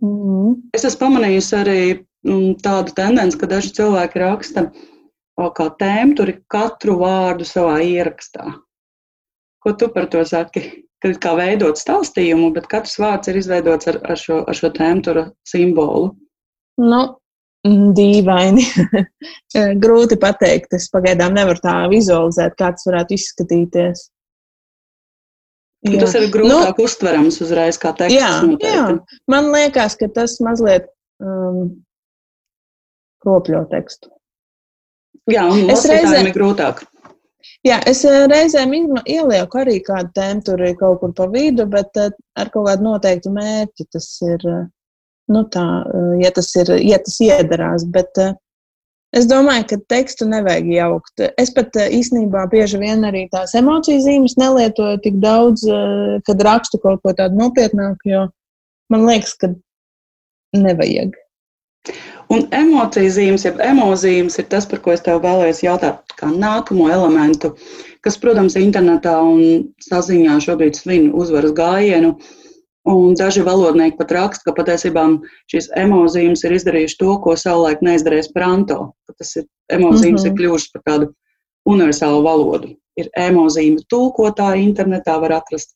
Mm 0.00 0.18
-hmm. 0.18 0.54
Es 0.72 0.84
esmu 0.84 1.00
pamanījusi 1.06 1.56
arī 1.56 1.80
mm, 2.24 2.54
tādu 2.62 2.94
tendenci, 2.94 3.38
ka 3.38 3.46
daži 3.46 3.72
cilvēki 3.72 4.18
raksta 4.18 4.70
kā 5.38 5.66
tēmu, 5.78 6.16
tur 6.16 6.28
ir 6.28 6.42
katru 6.48 6.98
vārdu 6.98 7.44
savā 7.44 7.82
ierakstā. 7.82 8.54
Ko 9.64 9.72
tu 9.80 9.88
par 9.92 10.10
to 10.12 10.22
saki? 10.28 10.64
Kad 11.04 11.18
kā 11.20 11.34
veidot 11.36 11.80
stāstījumu, 11.80 12.50
bet 12.54 12.68
katrs 12.70 12.96
vārds 13.00 13.28
ir 13.28 13.36
izveidots 13.40 13.88
ar, 13.90 14.00
ar, 14.04 14.20
šo, 14.20 14.40
ar 14.48 14.56
šo 14.56 14.70
tēmu 14.72 15.26
simbolu. 15.48 16.14
Nu, 16.80 17.02
Dīvaini. 17.64 18.64
Grūti 19.84 20.18
pateikt. 20.20 20.76
Es 20.76 20.90
pagaidām 20.92 21.36
nevaru 21.36 21.62
tā 21.64 21.76
vizualizēt, 21.92 22.56
kā 22.58 22.72
tas 22.76 22.88
varētu 22.88 23.16
izskatīties. 23.16 24.08
Jā. 25.84 26.00
Tas 26.00 26.14
ir 26.16 26.30
grūtāk 26.32 26.78
nu, 26.78 26.84
uztverams 26.88 27.40
uzreiz, 27.44 27.76
kā 27.80 27.92
teksts. 27.96 28.16
Jā, 28.16 28.30
noteikti. 28.40 28.72
jā, 28.72 28.84
man 29.28 29.50
liekas, 29.52 29.96
ka 30.00 30.08
tas 30.16 30.38
mazliet 30.44 30.86
um, 31.20 31.74
kropļo 33.24 33.66
tekstu. 33.72 34.08
Jā, 35.28 35.44
un 35.52 35.68
es 35.72 35.84
reizēm 35.88 36.30
ir 36.30 36.36
grūtāk. 36.36 36.80
Jā, 37.64 37.80
es 37.88 38.04
uh, 38.08 38.24
reizēm 38.30 38.74
ielieku 38.76 39.60
arī 39.60 39.78
kādu 39.84 40.12
tēmu 40.16 40.44
tur 40.46 40.64
kaut 40.80 41.00
kur 41.00 41.12
pa 41.16 41.28
vidu, 41.32 41.66
bet 41.70 41.96
uh, 42.00 42.12
ar 42.36 42.52
kaut 42.54 42.68
kādu 42.70 42.88
noteiktu 42.90 43.32
mērķi 43.34 43.90
tas 43.92 44.08
ir. 44.28 44.40
Uh, 44.44 44.64
nu, 45.32 45.44
tā, 45.50 45.64
eh, 45.88 46.14
ja, 46.24 46.32
tas 46.34 46.50
ir, 46.60 46.72
ja 46.84 46.98
tas 47.02 47.16
iedarās. 47.24 47.86
Bet 47.94 48.20
eh, 48.20 48.34
es 49.16 49.28
domāju, 49.30 49.66
ka 49.70 49.80
tekstu 49.92 50.28
nevajag 50.28 50.70
jaukt. 50.74 51.24
Es 51.40 51.52
pat 51.54 51.76
eh, 51.80 51.90
īstenībā 51.98 52.46
bieži 52.52 52.80
vien 52.82 53.04
arī 53.08 53.26
tās 53.32 53.56
emociju 53.58 54.02
zīmes 54.04 54.36
nelietoju 54.40 55.00
tik 55.04 55.20
daudz, 55.24 55.66
kad 56.28 56.48
rakstu 56.48 56.80
kaut 56.82 57.04
ko 57.04 57.14
tādu 57.16 57.40
nopietnāku, 57.40 58.10
jo 58.10 58.24
man 58.92 59.06
liekas, 59.08 59.36
ka 59.40 59.54
nevajag. 60.54 61.16
Un 62.32 62.46
emociju 62.56 63.10
zīmes, 63.12 63.44
jeb 63.44 63.58
emozīmes 63.60 64.38
ir 64.40 64.46
tas, 64.52 64.66
par 64.68 64.80
ko 64.84 64.94
es 64.94 65.02
tev 65.04 65.20
vēlējos 65.24 65.60
jautāt, 65.64 66.14
kā 66.18 66.30
nākamo 66.32 66.88
elementu, 66.92 67.52
kas, 68.04 68.16
protams, 68.20 68.56
internetā 68.60 69.18
un 69.20 69.68
saziņā 69.84 70.38
šobrīd 70.46 70.78
svin 70.78 71.10
uzvaras 71.12 71.54
gājienu. 71.56 72.14
Un 72.84 73.14
daži 73.16 73.40
valodnieki 73.40 73.96
pat 73.96 74.10
raksta, 74.12 74.44
ka 74.44 74.52
patiesībā 74.58 75.06
šīs 75.48 75.70
emozīmes 75.80 76.42
ir 76.44 76.52
izdarījušas 76.52 76.98
to, 77.00 77.14
ko 77.24 77.32
savulaik 77.40 77.80
neizdarīja 77.84 78.28
Pranto. 78.34 78.90
Tas 79.08 79.36
ir 79.40 79.46
emozīmes 79.72 80.20
mm 80.20 80.26
-hmm. 80.26 80.32
ir 80.32 80.36
kļuvušas 80.40 80.72
par 80.74 80.82
tādu 80.90 81.06
universālu 81.64 82.20
valodu. 82.26 82.74
Ir 83.00 83.08
emozīme 83.16 83.80
tulkotāji 83.88 84.68
internetā 84.68 85.16
var 85.20 85.32
atrast 85.40 85.72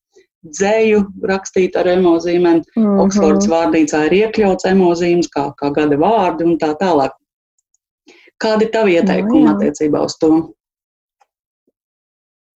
dzēju 0.47 1.01
rakstīt 1.27 1.77
ar 1.77 1.89
emozīmēm. 1.91 2.63
Mm 2.63 2.85
-hmm. 2.85 3.01
Oksfords 3.05 3.49
vārnīcā 3.51 4.05
ir 4.07 4.13
iekļauts 4.23 4.69
emozīmes 4.71 5.31
kā, 5.35 5.51
kā 5.59 5.73
gada 5.75 5.97
vārdi 5.97 6.45
un 6.45 6.59
tā 6.59 6.75
tālāk. 6.79 7.17
Kādi 8.39 8.69
ir 8.69 8.71
tavi 8.71 8.95
ieteikumi 8.95 9.45
no, 9.45 9.57
attiecībā 9.57 10.05
uz 10.05 10.15
to? 10.23 10.31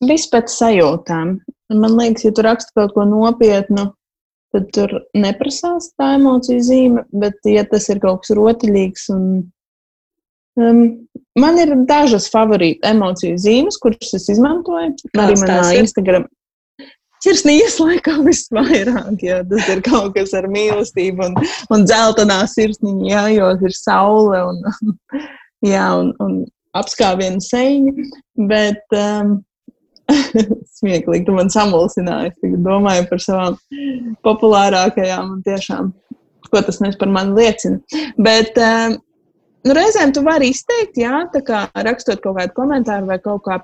Viss 0.03 0.30
pēc 0.30 0.51
sajūtām. 0.51 1.41
Man 1.72 1.97
liekas, 1.99 2.24
ja 2.24 2.33
tu 2.33 2.43
raksti 2.43 2.74
kaut 2.74 2.95
ko 2.95 3.05
nopietnu, 3.09 3.93
tad 4.53 4.68
tur 4.76 4.93
neprasās 5.16 5.91
tā 5.99 6.14
emociju 6.18 6.61
zīme. 6.62 7.05
Bet, 7.12 7.41
ja 7.49 7.64
tas 7.64 7.89
ir 7.89 8.03
kaut 8.03 8.22
kas 8.22 8.35
rotaļīgs, 8.37 9.09
un 9.14 9.24
um, 10.61 10.83
man 11.39 11.59
ir 11.59 11.74
dažas 11.89 12.28
favorīta 12.30 12.93
emociju 12.93 13.39
zīmes, 13.41 13.80
kuras 13.83 14.14
es 14.18 14.28
izmantoju 14.28 14.93
Kāds 15.14 15.24
arī 15.24 15.41
manā 15.41 15.74
Instagram. 15.80 16.28
Sirsnīgs 17.23 17.77
laikam 17.79 18.25
visvairāk, 18.27 19.20
jo 19.23 19.37
tas 19.53 19.68
ir 19.70 19.83
kaut 19.87 20.16
kas 20.16 20.33
ar 20.35 20.49
mīlestību 20.51 21.29
un, 21.29 21.37
un 21.70 21.87
dzeltenā 21.87 22.41
sirsniņa, 22.51 23.05
jā, 23.12 23.23
jo 23.37 23.53
ir 23.68 23.77
saule 23.77 24.41
un, 24.49 24.59
jā, 25.75 25.87
un, 26.01 26.11
un 26.25 26.37
apskāviena 26.79 27.43
sēņa. 27.45 28.09
Bet 28.51 28.97
um, 28.99 29.37
smieklīgi, 30.81 31.27
tu 31.29 31.37
man 31.37 31.53
samulsināji. 31.53 32.35
Es 32.35 32.59
domāju 32.66 33.07
par 33.11 33.23
savām 33.23 33.59
populārākajām 34.27 35.37
un 35.37 35.47
tiešām, 35.47 35.93
ko 36.51 36.62
tas 36.66 36.81
nes 36.85 36.99
par 36.99 37.12
mani 37.12 37.37
liecina. 37.39 38.03
Bet 38.18 38.59
um, 38.61 38.99
nu, 39.66 39.77
reizēm 39.79 40.14
tu 40.16 40.25
vari 40.27 40.51
izteikt, 40.53 40.99
jā, 41.01 41.25
tā 41.35 41.45
kā 41.47 41.66
rakstot 41.87 42.23
kaut 42.25 42.41
kādu 42.41 42.57
komentāru 42.59 43.11
vai 43.11 43.20
kaut 43.23 43.45
kā 43.47 43.62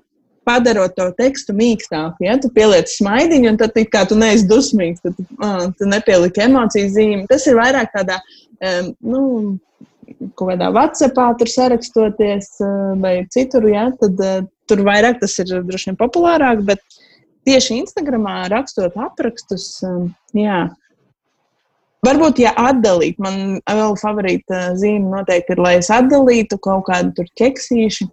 padarot 0.49 0.97
to 0.97 1.09
tekstu 1.19 1.55
mīkstāku. 1.57 2.25
Ja? 2.25 2.39
Tu 2.41 2.51
pieliec 2.55 2.91
smaidiņu, 2.95 3.53
un 3.53 3.61
tad 3.61 3.77
kā 3.93 4.05
tu 4.09 4.19
neesi 4.19 4.49
dusmīgs, 4.49 5.05
tad 5.05 5.19
uh, 5.21 5.69
tu 5.79 5.89
nepieliki 5.89 6.45
emociju 6.49 6.93
zīmi. 6.95 7.27
Tas 7.31 7.47
ir 7.49 7.59
vairāk 7.59 7.93
tādā, 7.95 8.19
um, 8.59 8.93
nu, 9.13 9.23
kaut 10.35 10.55
kādā 10.55 10.71
WhatsAppā 10.75 11.29
tur 11.39 11.53
sarakstoties 11.53 12.55
uh, 12.65 12.95
vai 13.03 13.21
citur, 13.35 13.69
ja? 13.71 13.89
tad 14.01 14.25
uh, 14.25 14.41
tur 14.69 14.85
vairāk 14.89 15.21
tas 15.23 15.37
ir 15.43 15.53
droši 15.69 15.93
vien 15.93 16.01
populārāk, 16.01 16.65
bet 16.69 16.83
tieši 17.49 17.81
Instagramā 17.83 18.43
rakstot 18.53 18.97
aprakstus, 19.09 19.71
um, 19.87 20.11
jā. 20.37 20.67
Varbūt, 22.07 22.39
ja 22.45 22.53
atdalīt, 22.55 23.17
man 23.19 23.59
vēl 23.67 23.97
favorīta 23.99 24.69
zīme 24.79 25.11
noteikti 25.11 25.57
ir, 25.57 25.63
lai 25.65 25.73
es 25.81 25.89
atdalītu 25.91 26.61
kaut 26.63 26.87
kādu 26.87 27.11
tur 27.17 27.31
ķeksīšu, 27.41 28.07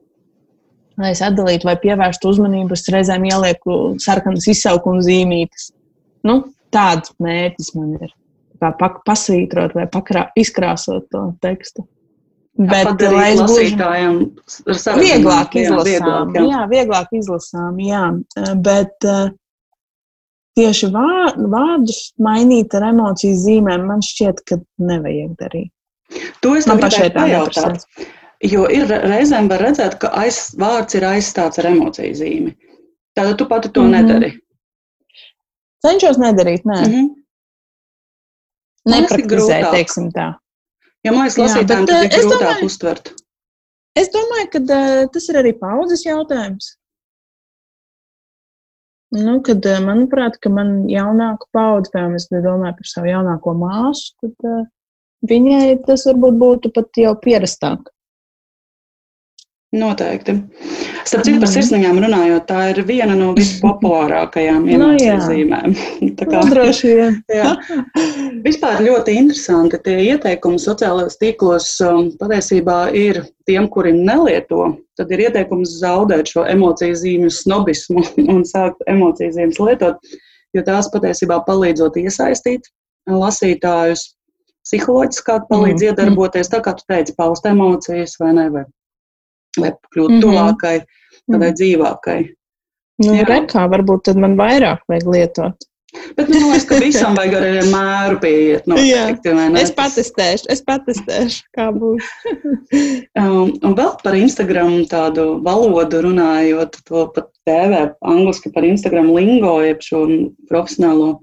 lai 1.02 1.12
es 1.14 1.22
atdalītu 1.26 1.68
vai 1.68 1.76
pievērstu 1.82 2.32
uzmanību, 2.32 2.76
es 2.76 2.86
reizēm 2.94 3.26
ielieku 3.30 3.80
sarkanas 4.04 4.48
izsaukuma 4.52 5.04
zīmītes. 5.06 5.72
Nu, 6.26 6.42
tāds 6.74 7.14
mērķis 7.22 7.74
man 7.78 7.98
ir. 8.00 8.14
Kā 8.62 8.72
pasvītrot 8.80 9.76
vai 9.76 9.86
pakrā, 9.92 10.30
izkrāsot 10.40 11.10
to 11.12 11.26
tekstu. 11.44 11.84
Bet, 12.56 12.88
lai 13.12 13.34
es 13.34 13.42
būtu 13.44 14.96
vieglāk 14.96 15.58
izlasām, 15.60 16.30
jā, 16.38 16.44
jā, 16.48 16.62
vieglāk 16.72 17.10
izlasām, 17.18 17.82
jā. 17.84 18.06
Bet 18.64 19.08
uh, 19.12 19.34
tieši 20.56 20.88
vārdus 20.94 22.00
mainīt 22.16 22.76
ar 22.80 22.88
emociju 22.94 23.36
zīmēm 23.42 23.84
man 23.90 24.04
šķiet, 24.06 24.40
ka 24.48 24.62
nevajag 24.80 25.36
darīt. 25.42 25.72
To 26.46 26.54
es 26.56 26.68
man 26.70 26.80
pašai 26.80 27.10
tā 27.12 27.26
jautāt. 27.34 27.84
Jo 28.46 28.66
ir 28.70 28.90
reizēm 28.90 29.50
var 29.50 29.64
redzēt, 29.64 29.98
ka 30.02 30.12
aiz, 30.22 30.52
vārds 30.60 30.98
ir 30.98 31.06
aizstāts 31.08 31.62
ar 31.62 31.70
emociju 31.72 32.18
zīmi. 32.20 32.56
Tātad 33.18 33.38
tu 33.40 33.48
pati 33.50 33.72
to 33.72 33.82
mm 33.82 33.94
-hmm. 33.94 34.08
nedari. 34.08 34.32
Cenšos 35.86 36.18
nedarīt, 36.18 36.66
nē. 36.66 36.80
Mm 36.82 36.94
-hmm. 36.94 37.14
Nepraktizēt, 38.86 39.72
teiksim 39.72 40.10
tā. 40.14 40.34
Ja 41.06 41.12
man 41.12 41.26
liekas, 41.26 41.38
lasītājiem 41.38 41.86
tas 41.86 42.02
ir 42.02 42.08
eh, 42.08 42.18
grūtāk 42.18 42.42
domāju, 42.42 42.66
uztvert. 42.66 43.14
Es 43.96 44.10
domāju, 44.14 44.48
ka 44.54 44.60
uh, 44.60 45.06
tas 45.14 45.30
ir 45.30 45.40
arī 45.42 45.54
paudzes 45.60 46.06
jautājums. 46.06 46.72
Nu, 49.16 49.42
kad, 49.46 49.66
uh, 49.66 49.82
manuprāt, 49.86 50.38
ka 50.44 50.50
man 50.50 50.90
jaunāka 50.92 51.46
paudze, 51.56 51.92
piemēram, 51.94 52.16
es 52.16 52.28
domāju 52.30 52.78
par 52.80 52.90
savu 52.92 53.08
jaunāko 53.08 53.54
māsu, 53.62 54.14
tad 54.22 54.50
uh, 54.50 54.66
viņai 55.30 55.78
tas 55.86 56.06
varbūt 56.10 56.42
būtu 56.42 56.74
pat 56.76 57.02
jau 57.06 57.14
pierastāk. 57.22 57.95
Noteikti. 59.76 60.36
Starp 61.06 61.26
citu, 61.26 61.40
par 61.42 61.50
mhm. 61.50 61.54
sirsniņām 61.54 62.00
runājot, 62.06 62.46
tā 62.50 62.62
ir 62.72 62.80
viena 62.88 63.16
no 63.18 63.34
vispopulārākajām 63.38 64.68
emociju 64.76 65.48
no. 65.50 65.60
Tā 66.20 66.28
kā 66.30 66.40
no, 66.40 66.44
droši 66.54 66.94
vien. 67.00 67.18
jā. 67.40 67.52
Vispār 68.46 68.84
ļoti 68.86 69.18
interesanti 69.20 69.80
tie 69.86 69.98
ieteikumi 70.14 70.62
sociālajos 70.62 71.20
tīklos 71.22 71.68
um, 71.86 72.10
patiesībā 72.22 72.80
ir 72.96 73.22
tiem, 73.50 73.68
kuri 73.72 73.94
nelieto, 73.98 74.72
tad 74.98 75.12
ir 75.12 75.28
ieteikums 75.28 75.76
zaudēt 75.82 76.32
šo 76.32 76.46
emociju 76.50 76.96
zīmju 77.02 77.34
snobismu 77.34 78.06
un 78.38 78.46
sākt 78.48 78.82
emociju 78.92 79.36
zīmes 79.36 79.62
lietot, 79.62 80.16
jo 80.56 80.64
tās 80.66 80.90
patiesībā 80.94 81.42
palīdzot 81.46 82.00
iesaistīt 82.02 82.72
lasītājus 83.12 84.08
psiholoģiski 84.66 85.36
palīdz 85.50 85.84
mm. 85.84 85.92
iedarboties, 85.92 86.50
tā 86.50 86.62
kā 86.66 86.74
tu 86.78 86.88
teici, 86.90 87.14
paust 87.18 87.46
emocijas 87.46 88.16
vai 88.22 88.32
ne, 88.34 88.48
vai 88.54 88.64
lai 89.62 89.72
kļūtu 89.76 90.10
mm 90.10 90.18
-hmm. 90.18 90.26
tuvākai, 90.26 90.76
tādai 90.80 91.38
mm 91.38 91.44
-hmm. 91.44 91.60
dzīvākai. 91.62 92.20
Nu, 93.04 93.16
rekā 93.28 93.66
varbūt 93.72 94.06
tad 94.08 94.20
man 94.20 94.38
vairāk 94.40 94.86
vajag 94.88 95.08
lietot. 95.12 95.66
Bet 96.16 96.30
nu, 96.30 96.40
man 96.40 96.52
liekas, 96.52 96.66
ka 96.70 96.78
visam 96.80 97.16
vajag 97.18 97.36
arī 97.40 97.50
ar 97.60 97.68
mēru 97.72 98.20
pieiet. 98.24 98.66
Noteikti, 98.70 99.34
es 99.62 99.72
patestēšu, 99.76 100.48
es 100.54 100.62
patestēšu, 100.68 101.42
kā 101.56 101.68
būs. 101.76 102.10
um, 103.22 103.52
un 103.52 103.76
vēl 103.78 103.94
par 104.04 104.18
Instagram 104.20 104.78
tādu 104.92 105.28
valodu 105.46 106.04
runājot, 106.06 106.80
to 106.88 107.06
pat 107.16 107.30
tēvē 107.48 107.84
angliski 108.06 108.52
par 108.56 108.68
Instagram 108.68 109.12
lingo, 109.16 109.58
jeb 109.66 109.84
šo 109.86 110.06
profesionālo 110.52 111.16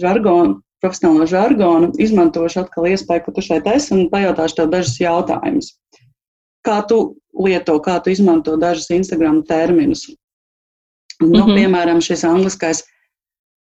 žargonu. 0.00 0.60
Profesionālo 0.82 1.28
žargonu 1.30 1.92
izmantošu 2.02 2.64
atkal 2.64 2.88
iespēju, 2.90 3.22
ka 3.26 3.36
tu 3.36 3.44
šeit 3.44 3.68
esi 3.70 3.92
un 3.94 4.08
pajautāšu 4.10 4.58
tev 4.58 4.72
dažus 4.72 4.96
jautājumus. 4.98 5.76
Kā 6.66 6.82
tu 6.88 7.16
lieto, 7.44 7.78
kā 7.82 7.98
tu 8.02 8.10
izmanto 8.10 8.56
dažus 8.56 8.90
Instagram 8.90 9.42
terminus? 9.46 10.06
Nu, 11.20 11.28
mm 11.28 11.34
-hmm. 11.34 11.54
Piemēram, 11.56 12.00
šis 12.00 12.24
angliskais 12.24 12.82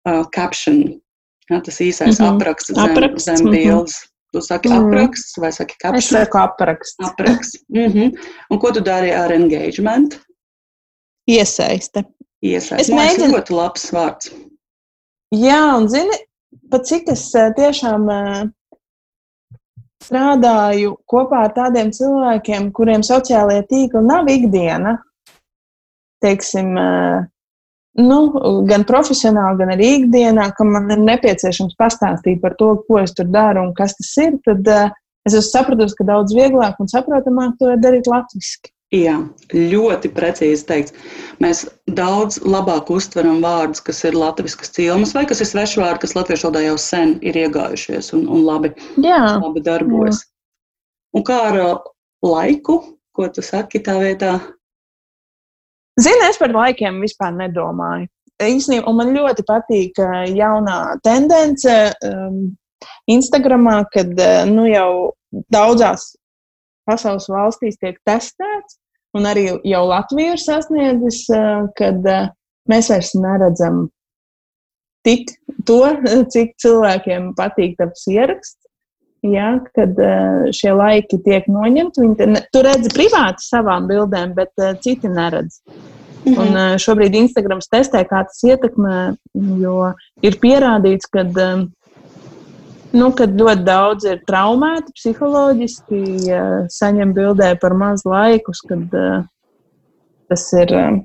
uh, 0.08 0.26
caption, 0.36 1.02
ja, 1.50 1.62
tas 1.62 1.82
īsais 1.82 2.20
mm 2.20 2.26
-hmm. 2.26 2.36
apraksts 2.36 2.74
zem, 2.74 2.91
apraksts. 2.91 3.26
zem 3.26 3.45
mhm. 3.45 3.52
bildes. 3.52 3.95
Mm 3.95 4.06
-hmm. 4.06 4.10
Tu 4.32 4.41
saki 4.41 4.70
apraksts 4.70 5.38
vai 5.38 5.52
saki 5.52 5.76
caption? 5.82 5.97
Es 5.97 6.10
saku 6.10 6.38
apraksts. 6.38 7.10
apraksts. 7.10 7.64
Mm 7.68 7.91
-hmm. 7.91 8.12
Un 8.50 8.60
ko 8.60 8.72
tu 8.72 8.82
dari 8.82 9.12
ar 9.12 9.32
engagement? 9.32 10.22
Iesaiste. 11.30 12.04
Iesaiste. 12.45 12.82
Es 12.82 12.89
mēģinu... 12.89 13.32
Tas 13.32 13.34
ļoti 13.34 13.54
labs 13.54 13.91
vārds. 13.91 14.32
Jā, 15.36 15.78
un 15.78 15.89
zini, 15.89 16.18
pat 16.70 16.86
cik 16.86 17.10
es 17.12 17.32
tiešām 17.58 18.06
strādāju 20.04 20.95
kopā 21.10 21.45
ar 21.47 21.54
tādiem 21.56 21.91
cilvēkiem, 21.95 22.72
kuriem 22.76 23.04
sociālajie 23.06 23.66
tīkli 23.70 24.06
nav 24.06 24.30
ikdiena. 24.32 24.97
Teiksim, 26.24 26.74
nu, 28.00 28.20
gan 28.68 28.84
profesionāli, 28.88 29.60
gan 29.62 29.74
arī 29.76 29.91
ikdienā, 30.00 30.50
ka 30.56 30.68
man 30.68 30.89
ir 30.91 31.04
nepieciešams 31.04 31.78
pastāstīt 31.80 32.41
par 32.43 32.58
to, 32.60 32.74
ko 32.88 33.00
es 33.04 33.16
tur 33.16 33.30
daru 33.32 33.64
un 33.68 33.76
kas 33.78 33.95
tas 34.00 34.12
ir, 34.24 34.36
tad 34.47 34.68
uh, 34.68 34.89
es 35.28 35.36
esmu 35.36 35.52
sapratusi, 35.52 35.95
ka 36.00 36.08
daudz 36.10 36.36
vieglāk 36.36 36.80
un 36.80 36.91
saprotamāk 36.91 37.56
to 37.60 37.72
darīt 37.82 38.10
latviešu. 38.12 38.72
Jā, 38.89 39.19
ļoti 39.53 40.09
precīzi 40.09 40.63
teikts. 40.65 40.95
Mēs 41.43 41.59
daudz 41.93 42.39
labāk 42.41 42.87
uztveram 42.89 43.37
vārdus, 43.43 43.83
kas 43.85 44.01
ir 44.09 44.17
latviešu 44.17 44.65
cilmas, 44.65 45.13
vai 45.13 45.27
kas 45.29 45.43
ir 45.43 45.49
svešu 45.51 45.83
vārdi, 45.83 46.01
kas 46.07 46.15
latviešu 46.17 46.47
valodā 46.47 46.63
jau 46.65 46.77
sen 46.81 47.13
ir 47.21 47.37
iegājušies 47.37 48.09
un, 48.17 48.25
un 48.25 48.47
labi, 48.47 48.71
jā, 48.97 49.19
labi 49.43 49.61
darbojas. 49.61 50.23
Jā. 50.23 51.19
Un 51.19 51.25
kā 51.27 51.37
ar 51.51 51.59
laiku, 52.25 52.79
ko 53.13 53.29
tu 53.29 53.45
saki 53.45 53.83
tā 53.85 53.99
vietā? 54.01 54.39
Zini, 56.01 56.25
es 56.25 56.41
par 56.41 56.55
laikiem 56.57 56.97
vispār 57.03 57.35
nedomāju. 57.37 58.09
Īstenībā 58.41 58.89
man 58.95 59.13
ļoti 59.13 59.45
patīk 59.45 60.01
jaunā 60.33 60.79
tendence 61.05 61.77
um, 62.07 62.55
Instagramā, 63.11 63.83
kad 63.93 64.15
uh, 64.17 64.49
nu, 64.49 64.65
jau 64.71 65.13
daudzās 65.53 66.15
pasaules 66.89 67.27
valstīs 67.29 67.77
tiek 67.77 67.99
testēts, 68.07 68.78
un 69.18 69.28
arī 69.30 69.45
jau 69.68 69.84
Latvija 69.89 70.36
ir 70.36 70.41
sasniedzis, 70.41 71.24
uh, 71.34 71.68
kad 71.78 72.05
uh, 72.05 72.30
mēs 72.70 72.91
vairs 72.93 73.14
neredzam 73.18 73.88
tik 75.07 75.32
to, 75.66 75.82
cik 76.34 76.57
cilvēkiem 76.62 77.34
patīk 77.38 77.78
tas 77.80 78.07
ieraksts. 78.10 78.57
Ja, 79.20 79.57
kad 79.76 79.97
šie 80.55 80.72
laiki 80.72 81.18
tiek 81.26 81.47
noņemti, 81.51 81.99
viņi 82.05 82.43
tur 82.55 82.64
redz 82.64 82.88
privāti 82.93 83.43
savām 83.43 83.89
bildēm, 83.89 84.32
bet 84.38 84.53
citi 84.80 85.12
neredz. 85.12 85.57
Mm 86.24 86.34
-hmm. 86.34 86.39
Un, 86.39 86.80
šobrīd 86.80 87.18
Instagrams 87.20 87.68
testē, 87.68 88.05
kā 88.07 88.24
tas 88.24 88.39
ietekmē, 88.43 89.18
jo 89.60 89.91
ir 90.24 90.39
pierādīts, 90.39 91.12
ka 91.12 91.26
um, 91.28 91.68
nu, 92.95 93.09
ļoti 93.13 93.63
daudz 93.67 94.07
ir 94.09 94.21
traumēti 94.27 94.93
psiholoģiski, 94.97 96.01
saņem 96.73 97.13
bildē 97.17 97.53
par 97.61 97.75
maz 97.77 98.05
laikus, 98.07 98.61
kad 98.65 98.95
uh, 98.97 99.23
tas 100.31 100.45
ir 100.57 100.73
uh, 100.75 100.99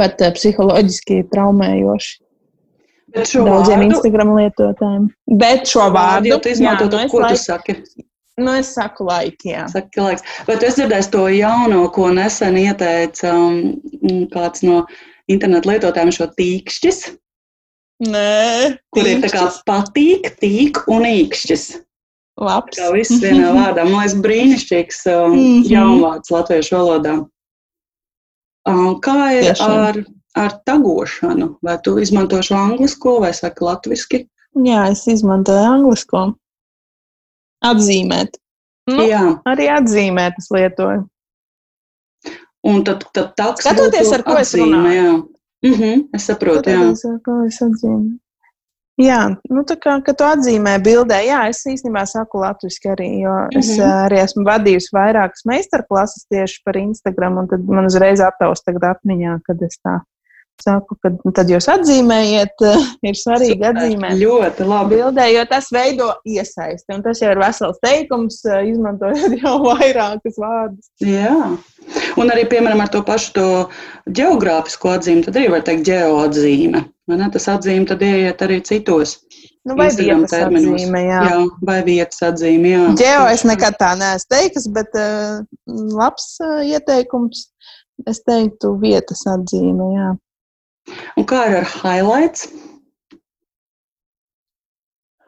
pat 0.00 0.20
uh, 0.24 0.32
psiholoģiski 0.36 1.22
traumējoši. 1.32 2.16
Daudziem 3.14 3.48
vārdu, 3.48 3.86
Instagram 3.88 4.34
lietotājiem. 4.36 5.08
Bet 5.40 5.70
šo 5.70 5.88
vārdu 5.94 6.28
jau 6.34 6.40
izmanto, 6.50 6.88
jā, 6.92 7.06
nu, 7.06 7.10
ko 7.12 7.22
laik, 7.24 7.38
tu 7.38 7.44
saki? 7.46 7.76
Nu, 8.38 8.52
es 8.54 8.74
saku, 8.76 9.06
laiki, 9.08 9.52
jā. 9.54 9.64
Saki, 9.72 10.02
laiks. 10.04 10.26
Vai 10.46 10.58
tu 10.60 10.68
esi 10.68 10.82
dzirdējis 10.82 11.08
to 11.14 11.24
jauno, 11.32 11.86
ko 11.94 12.10
nesen 12.14 12.58
ieteica 12.60 13.32
um, 13.34 14.28
kāds 14.34 14.62
no 14.66 14.82
internetu 15.32 15.72
lietotājiem, 15.72 16.12
šo 16.14 16.28
tīkšķis? 16.36 17.00
Nē, 17.98 18.78
kur 18.94 19.08
ir 19.10 19.22
tā 19.24 19.30
kā 19.32 19.46
patīk, 19.66 20.28
tīk 20.38 20.84
un 20.86 21.06
īkšķis. 21.08 21.64
Labs. 22.38 22.78
Kā 22.78 22.92
viss 22.94 23.18
vienā 23.18 23.50
vārdā. 23.56 23.82
Man 23.88 24.04
liekas, 24.04 24.14
brīnišķīgs 24.22 25.00
um, 25.10 25.32
mm 25.32 25.38
-hmm. 25.38 25.64
jaunvārds 25.72 26.30
latviešu 26.30 26.76
valodā. 26.76 27.16
Um, 28.68 29.00
kā 29.02 29.32
ir 29.34 29.48
Tiešām. 29.48 29.74
ar 29.88 29.98
ar 30.38 30.58
tagošanu. 30.64 31.58
Vai 31.62 31.78
tu 31.82 31.98
izmanto 31.98 32.42
šo 32.42 32.54
anglisko 32.54 33.18
vai 33.24 33.32
saki 33.34 33.64
latviski? 33.64 34.24
Jā, 34.54 34.88
es 34.92 35.06
izmantoju 35.10 35.64
anglisko. 35.72 36.24
Atzīmēt. 37.64 38.38
Nu, 38.88 39.04
Jā. 39.04 39.22
Arī 39.48 39.68
atzīmēt 39.72 40.38
es 40.40 40.48
lietoju. 40.54 41.04
Un 42.68 42.84
tad, 42.86 43.04
tad 43.14 43.34
tāds 43.38 43.62
skatoties, 43.62 44.10
ar 44.14 44.24
ko 44.26 44.38
atzīme, 44.38 44.46
es 44.46 44.54
runāju. 44.62 44.94
Jā. 44.94 45.10
Mm 45.62 45.74
-hmm, 45.74 46.08
es 46.14 46.26
saprotu, 46.26 46.70
jā. 46.70 46.90
Es. 46.90 47.04
Jā, 48.98 49.36
nu 49.50 49.62
tā 49.62 49.76
kā 49.78 49.94
tu 50.02 50.24
atzīmē 50.26 50.78
bildē, 50.82 51.20
jā, 51.22 51.48
es 51.48 51.62
īstenībā 51.66 52.02
saku 52.06 52.40
latviešu 52.42 52.88
arī, 52.94 53.20
jo 53.22 53.30
mm 53.30 53.46
-hmm. 53.46 53.58
es 53.58 53.78
mhm. 53.78 53.90
arī 54.06 54.16
esmu 54.24 54.42
vadījusi 54.44 54.90
vairākas 54.92 55.44
meistarklases 55.44 56.26
tieši 56.30 56.62
par 56.64 56.76
Instagram, 56.76 57.38
un 57.38 57.48
tad 57.48 57.60
man 57.60 57.86
uzreiz 57.86 58.20
aptaus 58.20 58.62
tagad 58.62 58.82
atmiņā, 58.82 59.38
kad 59.46 59.62
es 59.62 59.78
tā 59.84 60.00
saku, 60.64 60.96
ka 61.02 61.12
nu, 61.14 61.32
tad 61.34 61.50
jūs 61.52 61.68
atzīmējiet, 61.72 62.64
ir 63.08 63.18
svarīgi 63.18 63.56
Super, 63.56 63.76
atzīmēt. 63.76 64.18
Ļoti 64.20 64.68
labi. 64.68 64.98
Bildē, 64.98 65.28
jo 65.34 65.44
tas 65.50 65.70
veido 65.74 66.10
iesaisti. 66.28 66.90
Un 66.96 67.04
tas 67.06 67.22
jau 67.22 67.32
ir 67.34 67.42
vesels 67.42 67.80
teikums, 67.84 68.40
izmantojot 68.44 69.38
jau 69.42 69.56
vairākus 69.66 70.38
vārdus. 70.40 70.90
Jā. 71.04 71.34
Un 72.20 72.34
arī, 72.34 72.44
piemēram, 72.50 72.82
ar 72.84 72.92
to 72.92 73.02
pašu 73.06 73.34
to 73.36 73.48
geogrāfisko 74.12 74.96
atzīmi, 74.96 75.24
tad 75.26 75.38
arī 75.38 75.52
var 75.54 75.64
teikt 75.66 75.86
geoatzīme. 75.88 76.84
Tas 77.32 77.48
atzīme 77.54 77.88
tad 77.88 78.02
ieiet 78.04 78.42
arī 78.44 78.60
citos. 78.66 79.16
Nu, 79.68 79.74
vai 79.76 79.88
vietas 79.92 80.32
terminos. 80.32 80.80
atzīme, 80.80 81.00
jā. 81.04 81.20
jā. 81.28 81.38
Vai 81.68 81.78
vietas 81.84 82.22
atzīme, 82.24 82.72
jā. 82.72 82.84
Geo 83.00 83.26
es 83.32 83.44
nekad 83.48 83.76
tā 83.80 83.92
neesmu 84.00 84.32
teikus, 84.32 84.68
bet 84.72 84.96
uh, 84.96 85.42
labs 85.98 86.30
uh, 86.44 86.60
ieteikums. 86.64 87.48
Es 88.08 88.22
teiktu 88.22 88.76
vietas 88.80 89.24
atzīme, 89.26 89.88
jā. 89.96 90.08
Un 91.18 91.26
kā 91.28 91.44
ir 91.50 91.60
ar 91.60 91.68
highlights? 91.72 92.48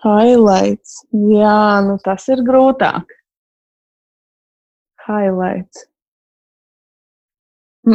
Highlights. 0.01 1.03
Jā, 1.13 1.81
nu 1.85 1.99
tas 2.05 2.27
ir 2.33 2.41
grūtāk. 2.47 3.17
Highlights. 5.05 5.87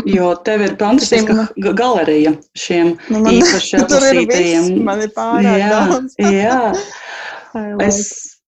Jo 0.09 0.31
tev 0.45 0.63
ir 0.65 0.73
fantastiska 0.79 1.33
šim... 1.45 1.75
galerija 1.77 2.31
šiem 2.57 2.95
nu, 3.13 3.19
man, 3.19 3.35
īpaši 3.37 3.77
atlasītajiem. 3.83 4.69
Man 4.85 5.03
ir 5.05 5.11
pārāk 5.15 5.59
jā, 5.61 5.67
daudz. 5.71 6.15
jā. 6.41 6.61
Es 7.85 7.99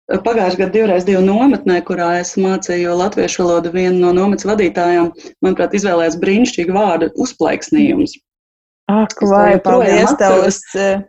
pagājušajā 0.07 0.59
gadā 0.63 0.73
divreiz 0.73 1.05
divu 1.07 1.21
nometnē, 1.25 1.79
kurā 1.87 2.09
es 2.21 2.33
mācīju 2.41 2.95
latviešu 2.99 3.45
valodu, 3.45 3.73
viena 3.75 3.95
no 3.99 4.13
nometnes 4.17 4.47
vadītājām, 4.49 5.11
manuprāt, 5.45 5.77
izvēlējās 5.77 6.17
brīnišķīgu 6.23 6.75
vārdu 6.75 7.11
uzplaiksnījums. 7.25 8.17
Ak, 8.87 9.19
vai 9.19 9.59
paldies 9.59 10.13
tev! 10.15 10.45
Es, 10.47 10.61
eh, 10.79 11.01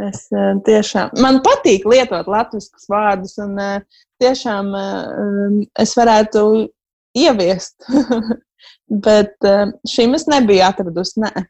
es 0.00 0.22
eh, 0.32 0.52
tiešām, 0.64 1.12
man 1.20 1.42
patīk 1.44 1.84
lietot 1.88 2.28
latviešu 2.30 2.88
vārdus, 2.88 3.36
un 3.44 3.58
eh, 3.60 4.00
tiešām 4.22 4.70
es 5.84 5.92
varētu 5.98 6.44
ieviest, 7.20 7.84
bet 9.06 9.50
šim 9.90 10.16
es 10.16 10.24
nebiju 10.30 10.64
atradusi. 10.64 11.20
Nē. 11.26 11.44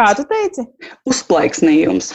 Kā 0.00 0.08
tu 0.16 0.24
teici? 0.30 0.64
Uzplaiksnījums. 1.04 2.14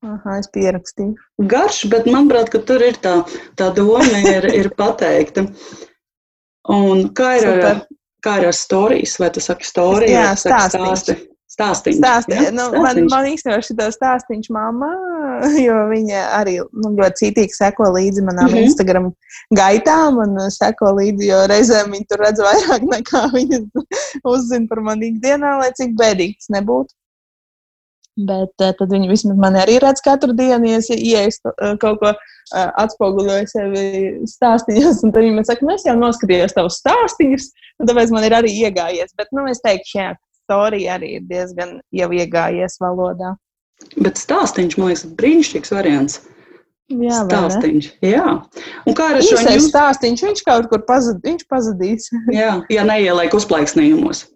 Aha, 0.00 0.38
es 0.40 0.48
pierakstīju. 0.54 1.12
Garš, 1.44 1.82
bet 1.92 2.08
manuprāt, 2.08 2.48
ka 2.48 2.62
tur 2.64 2.80
ir 2.80 2.96
tā, 3.04 3.18
tā 3.60 3.68
doma 3.76 4.22
ir, 4.24 4.48
ir 4.56 4.70
pateikta. 4.78 5.44
Un 6.72 7.10
kā 7.16 7.34
ir, 7.36 7.44
Super. 7.44 7.66
ar, 7.68 7.82
kā 8.24 8.38
ir 8.40 8.48
ar 8.48 8.56
stāstījis? 8.56 9.18
Vai 9.20 9.28
tu 9.36 9.44
saki 9.44 9.68
stāstījis? 9.68 10.14
Jā, 10.16 10.30
stāsti. 10.40 11.18
Stāstīņš. 11.60 11.98
Stāsti, 12.00 12.36
ja? 12.36 12.52
nu. 12.54 12.66
Man, 12.80 13.00
man 13.12 13.28
īstenībā 13.30 13.58
šis 13.64 13.96
stāstīņš 13.96 14.50
mamma, 14.54 14.90
jo 15.66 15.76
viņa 15.90 16.22
arī 16.40 16.56
nu, 16.60 16.92
ļoti 16.98 17.24
cītīgi 17.24 17.56
seko 17.56 17.90
līdzi 17.96 18.24
manām 18.26 18.48
mm 18.48 18.56
-hmm. 18.56 18.70
Instagram 18.70 19.10
gaitām 19.56 20.22
un 20.24 20.38
seko 20.54 20.94
līdzi, 21.00 21.28
jo 21.30 21.42
reizēm 21.50 21.92
viņa 21.96 22.08
tur 22.10 22.24
redz 22.24 22.44
vairāk 22.46 22.88
nekā 22.94 23.26
viņa 23.36 23.60
uzzina 24.24 24.66
par 24.70 24.82
mani 24.88 25.12
ikdienā, 25.14 25.58
lai 25.60 25.70
cik 25.76 25.94
bēdīgi 26.00 26.40
tas 26.40 26.56
nebūtu. 26.58 26.94
Bet 28.18 28.52
uh, 28.60 28.72
tad 28.76 28.90
viņi 28.90 29.08
vismaz 29.08 29.38
man 29.40 29.56
arī 29.56 29.78
redz 29.80 30.02
katru 30.04 30.34
dienu, 30.36 30.66
ja 30.68 30.80
es 30.80 30.90
ienāku 30.92 31.52
uh, 31.52 31.76
kaut 31.80 32.00
ko 32.02 32.10
uh, 32.10 32.70
atspoguļoju 32.82 33.46
sevi 33.48 33.84
stāstījos. 34.28 35.04
Un 35.06 35.14
tad 35.14 35.24
viņi 35.24 35.36
man 35.38 35.46
saka, 35.48 35.64
nu, 35.64 35.76
es 35.76 35.86
jau 35.86 35.94
noskatījos 35.96 36.56
tavus 36.56 36.80
stāstījumus, 36.82 37.48
un 37.80 37.90
tāpēc 37.90 38.12
man 38.14 38.26
ir 38.26 38.36
arī 38.40 38.52
iegājies. 38.66 39.14
Bet, 39.16 39.30
nu, 39.36 39.46
es 39.50 39.62
teikšu, 39.64 39.94
jā, 40.00 40.10
storija 40.50 40.98
arī 40.98 41.14
ir 41.20 41.28
diezgan 41.30 41.78
jau 41.94 42.10
iegājies 42.10 42.80
valodā. 42.82 43.36
Bet 44.02 44.18
stāstīns, 44.18 44.76
man 44.76 44.90
liekas, 44.90 45.06
brīnišķīgs 45.16 45.72
variants. 45.72 46.18
Jā, 46.90 47.22
stāstīns. 47.22 47.92
Jā. 48.02 48.26
Un 48.82 48.96
kā 48.98 49.12
ar 49.14 49.20
šo 49.22 49.38
īsais 49.38 49.68
stāstīns, 49.70 50.24
viņš 50.26 50.42
kaut 50.46 50.66
kur 50.72 50.82
pazud, 50.88 51.20
viņš 51.22 51.46
pazudīs. 51.50 52.10
jā, 52.40 52.56
ja 52.72 52.86
neieliek 52.86 53.34
uzplaiksnījumos. 53.38 54.26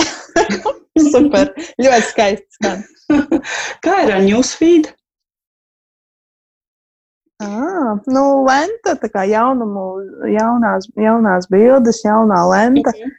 Super, 1.12 1.52
ļoti 1.78 2.08
skaisti 2.10 2.58
skan. 2.58 2.82
kā 3.86 4.00
ir 4.04 4.16
ar 4.16 4.24
newsfeed? 4.26 4.90
Ah, 7.40 7.94
nu, 8.10 8.22
lenta, 8.44 8.98
tā 9.00 9.08
kā 9.08 9.22
jaunumu, 9.30 9.86
jaunās, 10.28 10.90
jaunās 11.00 11.46
bildes, 11.48 12.02
jaunā 12.04 12.42
lenta. 12.50 12.92
Nu, 12.92 13.14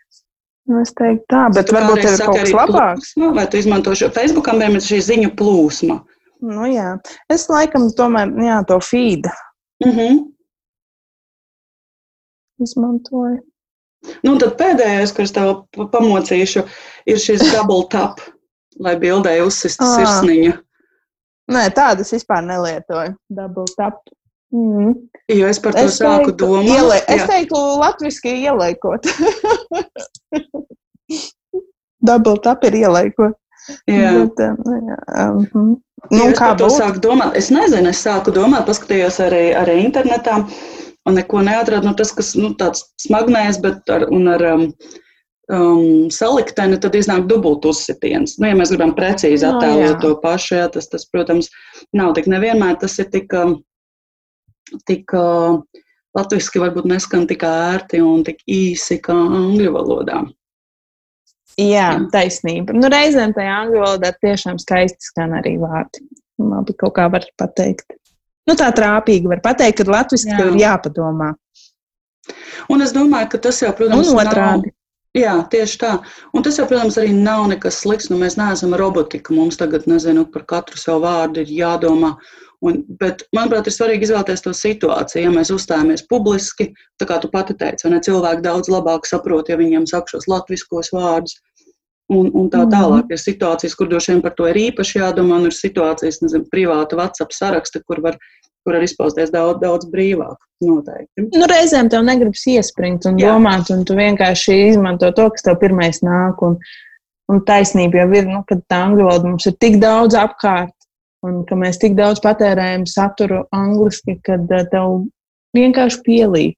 es 0.82 0.93
teiktu, 0.97 1.26
tā, 1.32 1.45
bet 1.55 1.68
tu 1.70 1.76
varbūt 1.76 2.03
tev 2.03 2.16
ir 2.16 2.24
kaut 2.26 2.38
kas 2.38 2.53
labāks. 2.55 3.14
Plūsma, 3.16 3.32
vai 3.38 3.45
tu 3.49 3.59
izmanto 3.59 3.93
šo 3.97 4.09
Facebookam, 4.14 4.62
vai 4.62 4.82
šī 4.84 4.99
ziņu 5.07 5.32
plūsma? 5.39 5.99
Nu, 6.41 6.66
jā, 6.70 6.95
es 7.34 7.47
laikam 7.51 7.89
tomēr 7.97 8.32
jā, 8.41 8.62
to 8.70 8.80
feed. 8.82 9.30
Mm 9.84 9.91
-hmm. 9.97 10.20
Izmantoju. 12.62 13.41
Nu, 14.26 14.38
tad 14.41 14.57
pēdējais, 14.57 15.14
ko 15.14 15.22
es 15.22 15.32
tev 15.32 15.66
pamocīšu, 15.78 16.66
ir 17.05 17.18
šis 17.18 17.41
double 17.53 17.86
tap, 17.89 18.22
lai 18.80 18.95
bildē 18.97 19.41
uzsist 19.45 19.82
ah. 19.82 19.97
sirsniņa. 19.97 20.57
Nē, 21.51 21.70
tādas 21.76 22.14
vispār 22.14 22.43
nelietoju. 22.45 23.16
Double 23.30 23.66
tap. 23.78 23.99
Mm. 24.52 24.91
Jo 25.32 25.47
es 25.47 25.60
par 25.64 25.72
to 25.76 25.86
es 25.88 25.97
sāku 25.99 26.32
teiktu, 26.32 26.43
domāt. 26.43 26.72
Ielē, 26.76 26.97
es 27.14 27.22
teiktu, 27.30 27.60
latviešu 27.80 28.34
ieliekot. 28.34 29.02
Double 32.08 32.38
tap 32.43 32.60
ir 32.68 32.74
ieliekot. 32.82 33.34
Jā. 33.88 34.12
Bet, 34.18 34.36
um, 34.41 34.56
jā, 34.89 34.97
um, 35.22 35.38
nu, 36.10 36.18
ja 36.18 36.32
kā 36.36 36.47
to 36.60 36.68
sāku 36.74 36.99
domāt? 37.04 37.32
Es 37.39 37.47
nezinu, 37.54 37.88
es 37.93 37.99
sāku 38.04 38.30
domāt, 38.36 38.64
paskatījos 38.68 39.18
arī, 39.24 39.45
arī 39.56 39.76
internetā 39.86 40.36
un 41.08 41.12
neko 41.18 41.38
neatradu. 41.45 41.86
Nu, 41.88 41.93
tas, 41.97 42.12
kas 42.18 42.30
nu, 42.36 42.47
tāds 42.60 42.80
smagnējs, 43.06 43.58
bet 43.64 43.78
ar, 43.93 44.02
un 44.12 44.24
ar 44.34 44.41
um, 44.49 44.64
um, 45.54 46.10
salikteni, 46.12 46.78
tad 46.82 46.93
iznāk 46.97 47.24
dubult 47.30 47.62
uzsitiens. 47.70 48.30
Nu, 48.41 48.45
ja 48.49 48.56
mēs 48.58 48.72
gribam 48.74 48.93
precīzi 48.97 49.45
attēlot 49.47 49.93
no, 49.93 49.99
to 50.04 50.10
pašu, 50.26 50.52
jā, 50.60 50.66
tas, 50.74 50.86
tas, 50.91 51.04
protams, 51.14 51.45
nav 51.95 52.10
tik 52.18 52.26
nevienmēr 52.34 52.76
tas 52.82 52.93
ir 52.99 53.08
tik. 53.14 53.28
Um, 53.38 53.52
tik 54.88 55.13
uh, 55.17 55.61
latviešu 56.17 56.63
varbūt 56.63 56.89
neskan 56.91 57.28
tik 57.30 57.45
ērti 57.47 58.01
un 58.03 58.26
tik 58.28 58.41
īsi 58.49 58.99
kā 59.03 59.15
angļu 59.15 59.74
valodā. 59.76 60.22
Jā, 61.59 61.88
taisnība. 62.13 62.74
Nu, 62.78 62.88
reizēm 62.91 63.36
tajā 63.36 63.55
angļu 63.65 63.82
valodā 63.84 64.13
tiešām 64.24 64.59
skaisti 64.61 65.11
skan 65.11 65.36
arī 65.39 65.57
vārdi. 65.61 66.05
Labi, 66.41 66.74
kaut 66.80 66.95
kā 66.95 67.05
var 67.11 67.28
pateikt. 67.38 67.91
Nu, 68.49 68.55
tā 68.57 68.72
trāpīgi 68.74 69.30
var 69.30 69.43
pateikt, 69.43 69.84
ka 69.84 69.91
latviešu 69.91 70.32
Jā. 70.32 70.39
ir 70.47 70.59
jāpadomā. 70.63 71.34
Un 72.72 72.82
es 72.86 72.93
domāju, 72.95 73.34
ka 73.34 73.41
tas 73.47 73.59
jau, 73.61 73.72
protams, 73.76 74.09
ir 74.09 74.22
otrādi. 74.24 74.72
Nav, 74.72 74.78
Jā, 75.17 75.34
tieši 75.51 75.80
tā. 75.82 75.91
Un 76.32 76.43
tas 76.45 76.55
jau, 76.55 76.63
protams, 76.69 76.95
arī 76.99 77.11
nav 77.11 77.43
nekas 77.51 77.82
slikts. 77.84 78.07
Nu, 78.11 78.15
mēs 78.22 78.38
neesam 78.39 78.72
robotika. 78.80 79.34
Mums 79.36 79.59
tagad, 79.59 79.84
nezinu, 79.91 80.24
par 80.32 80.45
katru 80.47 80.80
savu 80.80 81.03
vārdu 81.03 81.43
ir 81.43 81.51
jādomā. 81.51 82.13
Un, 82.62 82.84
bet, 83.01 83.24
manuprāt, 83.34 83.66
ir 83.66 83.74
svarīgi 83.74 84.05
izvēlēties 84.05 84.43
to 84.45 84.51
situāciju. 84.53 85.24
Ja 85.24 85.30
mēs 85.34 85.49
uzstājamies 85.53 86.03
publiski, 86.09 86.70
tā 87.01 87.07
kā 87.09 87.18
tu 87.22 87.32
pati 87.34 87.55
teici, 87.57 87.89
ne 87.89 87.97
cilvēki 88.05 88.43
daudz 88.45 88.70
labāk 88.70 89.07
saprot, 89.09 89.49
ja 89.49 89.57
viņiem 89.57 89.88
saka 89.89 90.14
šos 90.14 90.28
latviskos 90.30 90.91
vārdus. 90.93 91.39
Un, 92.12 92.28
un 92.36 92.49
tā 92.51 92.66
mhm. 92.66 92.74
tālāk 92.74 93.14
ir 93.16 93.22
situācijas, 93.22 93.74
kur 93.80 93.89
droši 93.89 94.14
vien 94.14 94.22
par 94.22 94.36
to 94.38 94.45
ir 94.51 94.59
īpaši 94.68 94.99
jādomā. 94.99 95.39
Ir 95.47 95.55
situācijas, 95.55 96.20
nezinu, 96.22 96.45
privāta 96.51 96.99
WhatsApp 96.99 97.34
saraksta, 97.34 97.82
kur 97.88 98.03
var, 98.03 98.20
kur 98.62 98.78
var 98.78 98.86
izpausties 98.86 99.32
daudz, 99.34 99.57
daudz 99.64 99.88
brīvāk. 99.89 100.38
Noteikti. 100.62 101.24
Nu, 101.32 101.47
reizēm 101.49 101.89
tev 101.89 102.03
negribas 102.05 102.43
iespringt 102.51 103.07
un 103.09 103.18
Jā. 103.18 103.32
domāt, 103.32 103.72
un 103.74 103.82
tu 103.88 103.95
vienkārši 103.97 104.59
izmanto 104.68 105.09
to, 105.18 105.32
kas 105.34 105.47
tev 105.47 105.57
pirmais 105.64 106.03
nāk. 106.05 106.43
Un, 106.45 106.59
un 107.32 107.41
taisnība 107.47 108.03
jau 108.03 108.12
ir, 108.20 108.30
nu, 108.30 108.43
ka 108.45 108.59
tā 108.70 108.84
angļu 108.89 109.07
valoda 109.07 109.32
mums 109.32 109.49
ir 109.49 109.57
tik 109.64 109.80
daudz 109.82 110.20
apkārt 110.20 110.76
un 111.26 111.41
ka 111.47 111.57
mēs 111.59 111.80
tik 111.82 111.95
daudz 111.97 112.22
patērējam 112.24 112.88
saturu 112.89 113.43
angliski, 113.55 114.17
kad 114.26 114.49
eh, 114.51 114.65
tev 114.72 115.05
vienkārši 115.57 116.01
pielīp. 116.05 116.57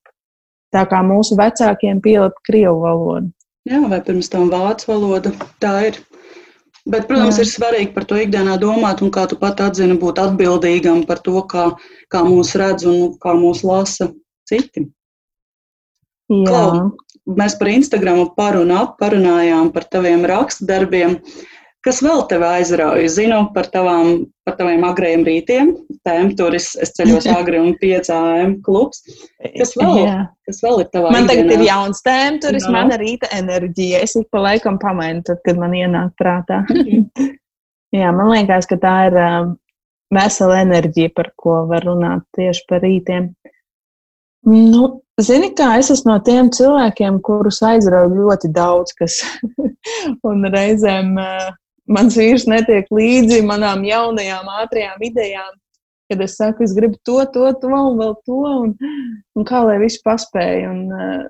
Tā 0.74 0.86
kā 0.89 1.03
mūsu 1.05 1.38
vecākiem 1.38 2.01
pielīp 2.01 2.39
krievu 2.47 2.82
valodu. 2.86 3.30
Jā, 3.70 3.80
vai 3.88 4.01
pirms 4.03 4.32
tam 4.32 4.49
vācu 4.51 4.89
valoda. 4.89 5.32
Tā 5.64 5.76
ir. 5.89 5.99
Bet, 6.84 7.05
protams, 7.07 7.38
Jā. 7.39 7.45
ir 7.45 7.47
svarīgi 7.47 7.93
par 7.95 8.03
to 8.09 8.18
ikdienā 8.20 8.57
domāt, 8.59 8.99
un 9.05 9.11
kā 9.14 9.24
tu 9.32 9.38
pat 9.39 9.61
atzini, 9.64 9.95
būt 10.01 10.20
atbildīgam 10.20 11.05
par 11.07 11.22
to, 11.24 11.38
kā, 11.47 11.70
kā 12.11 12.24
mūs 12.28 12.51
redz 12.59 12.84
un 12.89 13.14
kā 13.24 13.38
mūs 13.39 13.61
lasa 13.64 14.09
citi. 14.49 14.89
Klau, 16.28 16.91
mēs 17.39 17.55
par 17.59 17.72
Instagram 17.72 18.26
par 18.36 18.57
un 18.59 18.74
ap 18.76 18.97
parunājām 18.99 19.72
par 19.72 19.88
taviem 19.95 20.28
rakstdarbiem. 20.28 21.20
darbiem. 21.20 21.53
Kas 21.84 22.00
vēl 22.00 22.22
tevi 22.32 22.46
aizrauja? 22.48 23.08
Zinu 23.12 23.42
par, 23.52 23.68
tavām, 23.72 24.22
par 24.48 24.56
taviem 24.56 24.86
agrējiem 24.88 25.24
rītiem. 25.28 25.72
Tēm 26.08 26.30
tur 26.40 26.56
es, 26.56 26.70
ceļos 26.96 27.28
agri 27.38 27.60
un 27.60 27.74
5 27.82 28.12
AM 28.16 28.54
klubs. 28.64 29.02
Kas 29.58 29.74
vēl, 29.76 29.98
Jā. 30.00 30.14
kas 30.48 30.62
vēl 30.64 30.86
ir 30.86 30.92
tavā 30.94 31.12
Man 31.12 31.28
tagad 31.28 31.52
ir 31.52 31.66
jauns 31.68 32.00
tēm 32.06 32.40
turis, 32.44 32.64
no. 32.70 32.78
mana 32.78 33.00
rīta 33.02 33.28
enerģija. 33.36 34.00
Es 34.08 34.16
ik 34.20 34.30
pa 34.32 34.46
laikam 34.46 34.80
pamainu, 34.80 35.26
tad, 35.28 35.42
kad 35.44 35.60
man 35.60 35.76
ienāk 35.76 36.14
prātā. 36.20 36.62
Jā, 38.00 38.14
man 38.16 38.32
liekas, 38.32 38.68
ka 38.70 38.78
tā 38.82 38.94
ir 39.10 39.18
vesela 40.14 40.62
enerģija, 40.64 41.12
par 41.18 41.34
ko 41.36 41.64
var 41.68 41.84
runāt 41.86 42.24
tieši 42.38 42.64
par 42.70 42.80
rītiem. 42.86 43.34
Nu, 44.48 44.88
zini, 45.20 45.52
kā 45.56 45.74
es 45.82 45.92
esmu 45.92 46.14
no 46.14 46.16
tiem 46.24 46.48
cilvēkiem, 46.52 47.20
kurus 47.24 47.60
aizrauja 47.64 48.12
ļoti 48.12 48.52
daudz, 48.56 48.96
kas 48.96 49.20
un 50.32 50.48
reizēm 50.52 51.14
uh, 51.20 51.52
mans 51.92 52.18
vīrs 52.18 52.48
netiek 52.50 52.90
līdzi 52.94 53.42
manām 53.48 53.84
jaunajām, 53.88 54.50
ātrajām 54.64 55.04
idejām. 55.10 55.52
Kad 56.12 56.22
es 56.26 56.36
saku, 56.38 56.66
es 56.66 56.74
gribu 56.76 57.00
to, 57.08 57.22
to, 57.34 57.48
to 57.62 57.72
un 57.72 57.96
vēl 57.98 58.14
to, 58.28 58.42
un, 58.66 58.74
un 59.40 59.48
kā 59.48 59.64
lai 59.66 59.80
viss 59.82 60.04
paspēj. 60.04 60.66
Un, 60.70 60.82
uh, 60.92 61.24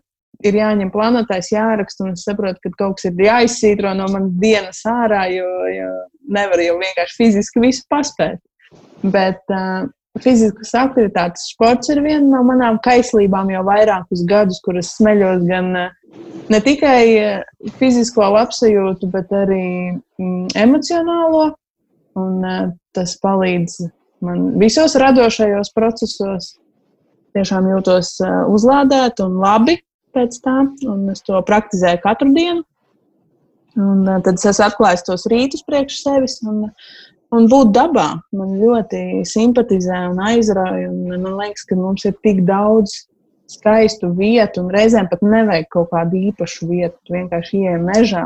ir 0.43 0.57
jāņem 0.57 0.91
planētais, 0.91 1.51
jāraksta, 1.53 2.07
un 2.07 2.17
es 2.17 2.25
saprotu, 2.27 2.59
ka 2.63 2.71
kaut 2.79 2.97
kas 2.99 3.09
ir 3.09 3.25
jāizsītro 3.27 3.93
no 3.97 4.09
manas 4.11 4.33
dienas 4.41 4.81
ārā, 4.89 5.25
jo, 5.31 5.49
jo 5.71 5.91
nevar 6.35 6.63
jau 6.63 6.77
vienkārši 6.81 7.19
fiziski 7.21 7.63
visu 7.63 7.85
paspēt. 7.91 8.41
Bet 9.13 9.53
uh, 9.53 9.85
fiziskas 10.23 10.73
aktivitātes, 10.77 11.47
sports 11.53 11.91
ir 11.93 12.01
viena 12.03 12.25
no 12.25 12.43
manām 12.47 12.79
kaislībām 12.83 13.53
jau 13.53 13.63
vairākus 13.67 14.25
gadus, 14.29 14.61
kuras 14.65 14.93
smeļos 14.97 15.45
gan 15.47 15.71
uh, 15.77 15.91
ne 16.49 16.59
tikai 16.63 17.03
eh, 17.17 17.69
fizisko 17.79 18.25
labsajūtu, 18.35 19.09
bet 19.13 19.31
arī 19.35 19.65
mm, 19.93 20.53
emocionālo. 20.59 21.51
Un, 22.19 22.43
uh, 22.45 22.67
tas 22.93 23.15
palīdz 23.23 23.87
man 24.21 24.51
visos 24.61 24.93
radošajos 25.01 25.71
procesos. 25.73 26.51
Tiešām 27.33 27.71
jūtos 27.71 28.19
uh, 28.21 28.43
uzlādēta 28.53 29.25
un 29.25 29.39
labi 29.41 29.79
pēc 30.13 30.37
tam, 30.45 30.75
un 30.85 31.07
es 31.09 31.25
to 31.25 31.39
praktizēju 31.47 32.03
katru 32.03 32.29
dienu. 32.35 32.61
Un, 33.73 34.05
tad 34.05 34.37
es 34.37 34.61
atklāju 34.61 35.07
tos 35.07 35.25
rītus 35.31 35.65
priekš 35.65 36.03
sevis. 36.03 36.37
Un, 36.45 36.67
un 37.33 37.47
būt 37.49 37.73
dabā 37.73 38.11
man 38.37 38.53
ļoti 38.61 39.23
simpatizē 39.25 40.03
un 40.11 40.21
aizrauja. 40.21 40.91
Un 40.91 41.25
man 41.25 41.39
liekas, 41.41 41.65
ka 41.65 41.79
mums 41.79 42.05
ir 42.05 42.13
tik 42.21 42.43
daudz 42.45 42.99
skaistu 43.51 44.09
vietu, 44.17 44.63
un 44.63 44.71
reizēm 44.73 45.09
pat 45.11 45.23
nevajag 45.25 45.67
kaut 45.71 45.91
kādu 45.91 46.19
īpašu 46.31 46.69
vietu. 46.69 46.97
Tu 47.05 47.15
vienkārši 47.17 47.63
ieej 47.63 47.79
mežā, 47.83 48.25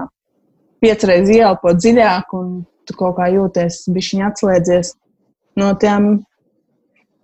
piecreiz 0.84 1.30
ielpo 1.34 1.74
dziļāk, 1.76 2.34
un 2.38 2.62
tu 2.88 2.96
kaut 2.98 3.18
kā 3.20 3.30
jūties 3.34 3.84
bišķiņ 3.94 4.24
atslēdzies 4.30 4.94
no 5.60 5.74
tiem, 5.82 6.10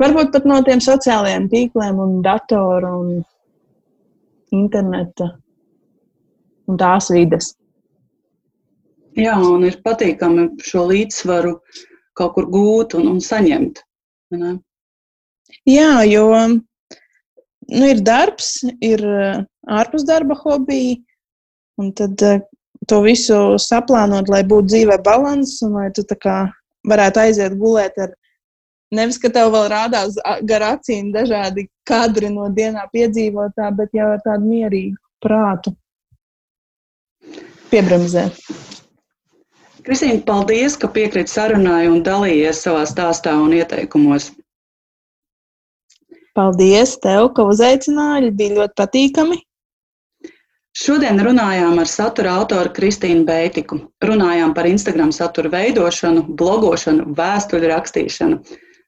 varbūt 0.02 0.34
pat 0.34 0.50
no 0.50 0.60
tiem 0.66 0.82
sociālajiem 0.84 1.48
tīkliem 1.52 2.02
un 2.04 2.20
datoru 2.26 2.94
un 3.00 3.14
interneta 4.54 5.34
un 6.68 6.80
tās 6.80 7.10
vides. 7.14 7.54
Jā, 9.14 9.38
un 9.38 9.66
ir 9.68 9.78
patīkami 9.86 10.48
šo 10.66 10.88
līdzsvaru 10.90 11.58
kaut 12.18 12.34
kur 12.36 12.48
gūt 12.50 12.96
un, 12.98 13.10
un 13.14 13.20
saņemt. 13.22 13.84
Ne? 14.34 14.56
Jā, 15.70 16.02
jo 16.10 16.26
nu, 17.70 17.86
ir 17.90 18.02
darbs, 18.06 18.64
ir 18.82 19.04
eh, 19.04 19.44
ārpus 19.70 20.06
darba 20.08 20.38
hobiji, 20.40 20.98
un 21.82 21.94
tad 21.98 22.22
eh, 22.22 22.42
to 22.88 23.02
visu 23.06 23.56
saplānot, 23.62 24.30
lai 24.32 24.44
būtu 24.44 24.74
dzīvē 24.74 25.00
līdzsvars 25.00 25.62
un 25.68 25.80
lai 25.80 25.90
tu 25.96 26.04
varētu 26.90 27.20
aiziet 27.20 27.56
gulēt 27.60 27.98
ar 27.98 28.12
nevis, 28.94 29.18
ka 29.18 29.32
tev 29.34 29.54
vēl 29.54 29.70
rādās 29.72 30.18
gar 30.50 30.66
acīm 30.74 31.14
dažādi 31.14 31.68
kadri 31.88 32.30
no 32.30 32.50
dienā 32.50 32.86
piedzīvotā, 32.94 33.72
bet 33.78 33.90
jau 33.94 34.12
ar 34.16 34.22
tādu 34.26 34.50
mierīgu 34.50 35.00
prātu 35.24 35.74
piebremzēt. 37.72 38.38
Kristīne, 39.84 40.22
paldies, 40.24 40.78
ka 40.80 40.88
piekrīt 40.88 41.32
sarunai 41.32 41.90
un 41.92 42.04
dalījies 42.06 42.62
savā 42.64 42.86
stāstā 42.88 43.34
un 43.36 43.56
ieteikumos. 43.58 44.30
Paldies 46.34 46.96
tev, 47.02 47.28
ka 47.38 47.46
uzaicināji. 47.46 48.32
Bija 48.38 48.58
ļoti 48.60 48.80
patīkami. 48.80 49.40
Šodien 50.74 51.22
runājām 51.22 51.78
ar 51.78 51.90
satura 51.90 52.32
autoru 52.40 52.72
Kristīnu 52.74 53.28
Beitiku. 53.28 53.78
Runājām 54.02 54.56
par 54.58 54.66
Instagram 54.66 55.12
satura 55.14 55.52
veidošanu, 55.54 56.24
blogošanu, 56.40 57.12
vēstuļu 57.20 57.70
rakstīšanu, 57.70 58.40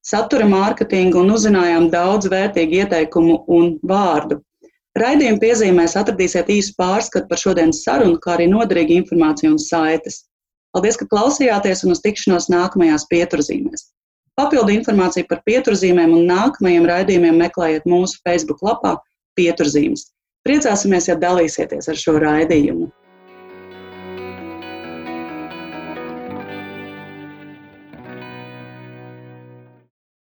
satura 0.01 0.47
mārketingu 0.49 1.21
un 1.21 1.35
uzzinājām 1.35 1.91
daudz 1.93 2.31
vērtīgu 2.33 2.81
ieteikumu 2.81 3.43
un 3.57 3.75
vārdu. 3.85 4.39
Raidījuma 4.97 5.41
piezīmēs 5.43 5.93
atradīsiet 5.99 6.49
īsu 6.49 6.73
pārskatu 6.79 7.29
par 7.29 7.43
šodienas 7.43 7.83
sarunu, 7.85 8.17
kā 8.23 8.33
arī 8.39 8.49
noderīgu 8.49 8.97
informāciju 9.03 9.53
un 9.53 9.61
saites. 9.61 10.23
Paldies, 10.73 10.97
ka 10.97 11.05
klausījāties 11.11 11.85
un 11.85 11.93
uz 11.93 12.01
tikšanos 12.01 12.49
nākamajās 12.49 13.05
pieturzīmēs. 13.13 13.91
Papildu 14.36 14.73
informāciju 14.75 15.29
par 15.29 15.39
pieturzīmēm 15.47 16.11
un 16.17 16.25
nākamajiem 16.27 16.88
raidījumiem 16.89 17.38
meklējiet 17.39 17.86
mūsu 17.88 18.19
Facebook 18.27 18.63
lapā 18.67 18.97
Pieturzīmes. 19.39 20.09
Priecāsimies, 20.47 21.07
ja 21.07 21.15
dalīsieties 21.19 21.88
ar 21.91 21.99
šo 21.99 22.17
raidījumu. 22.21 22.89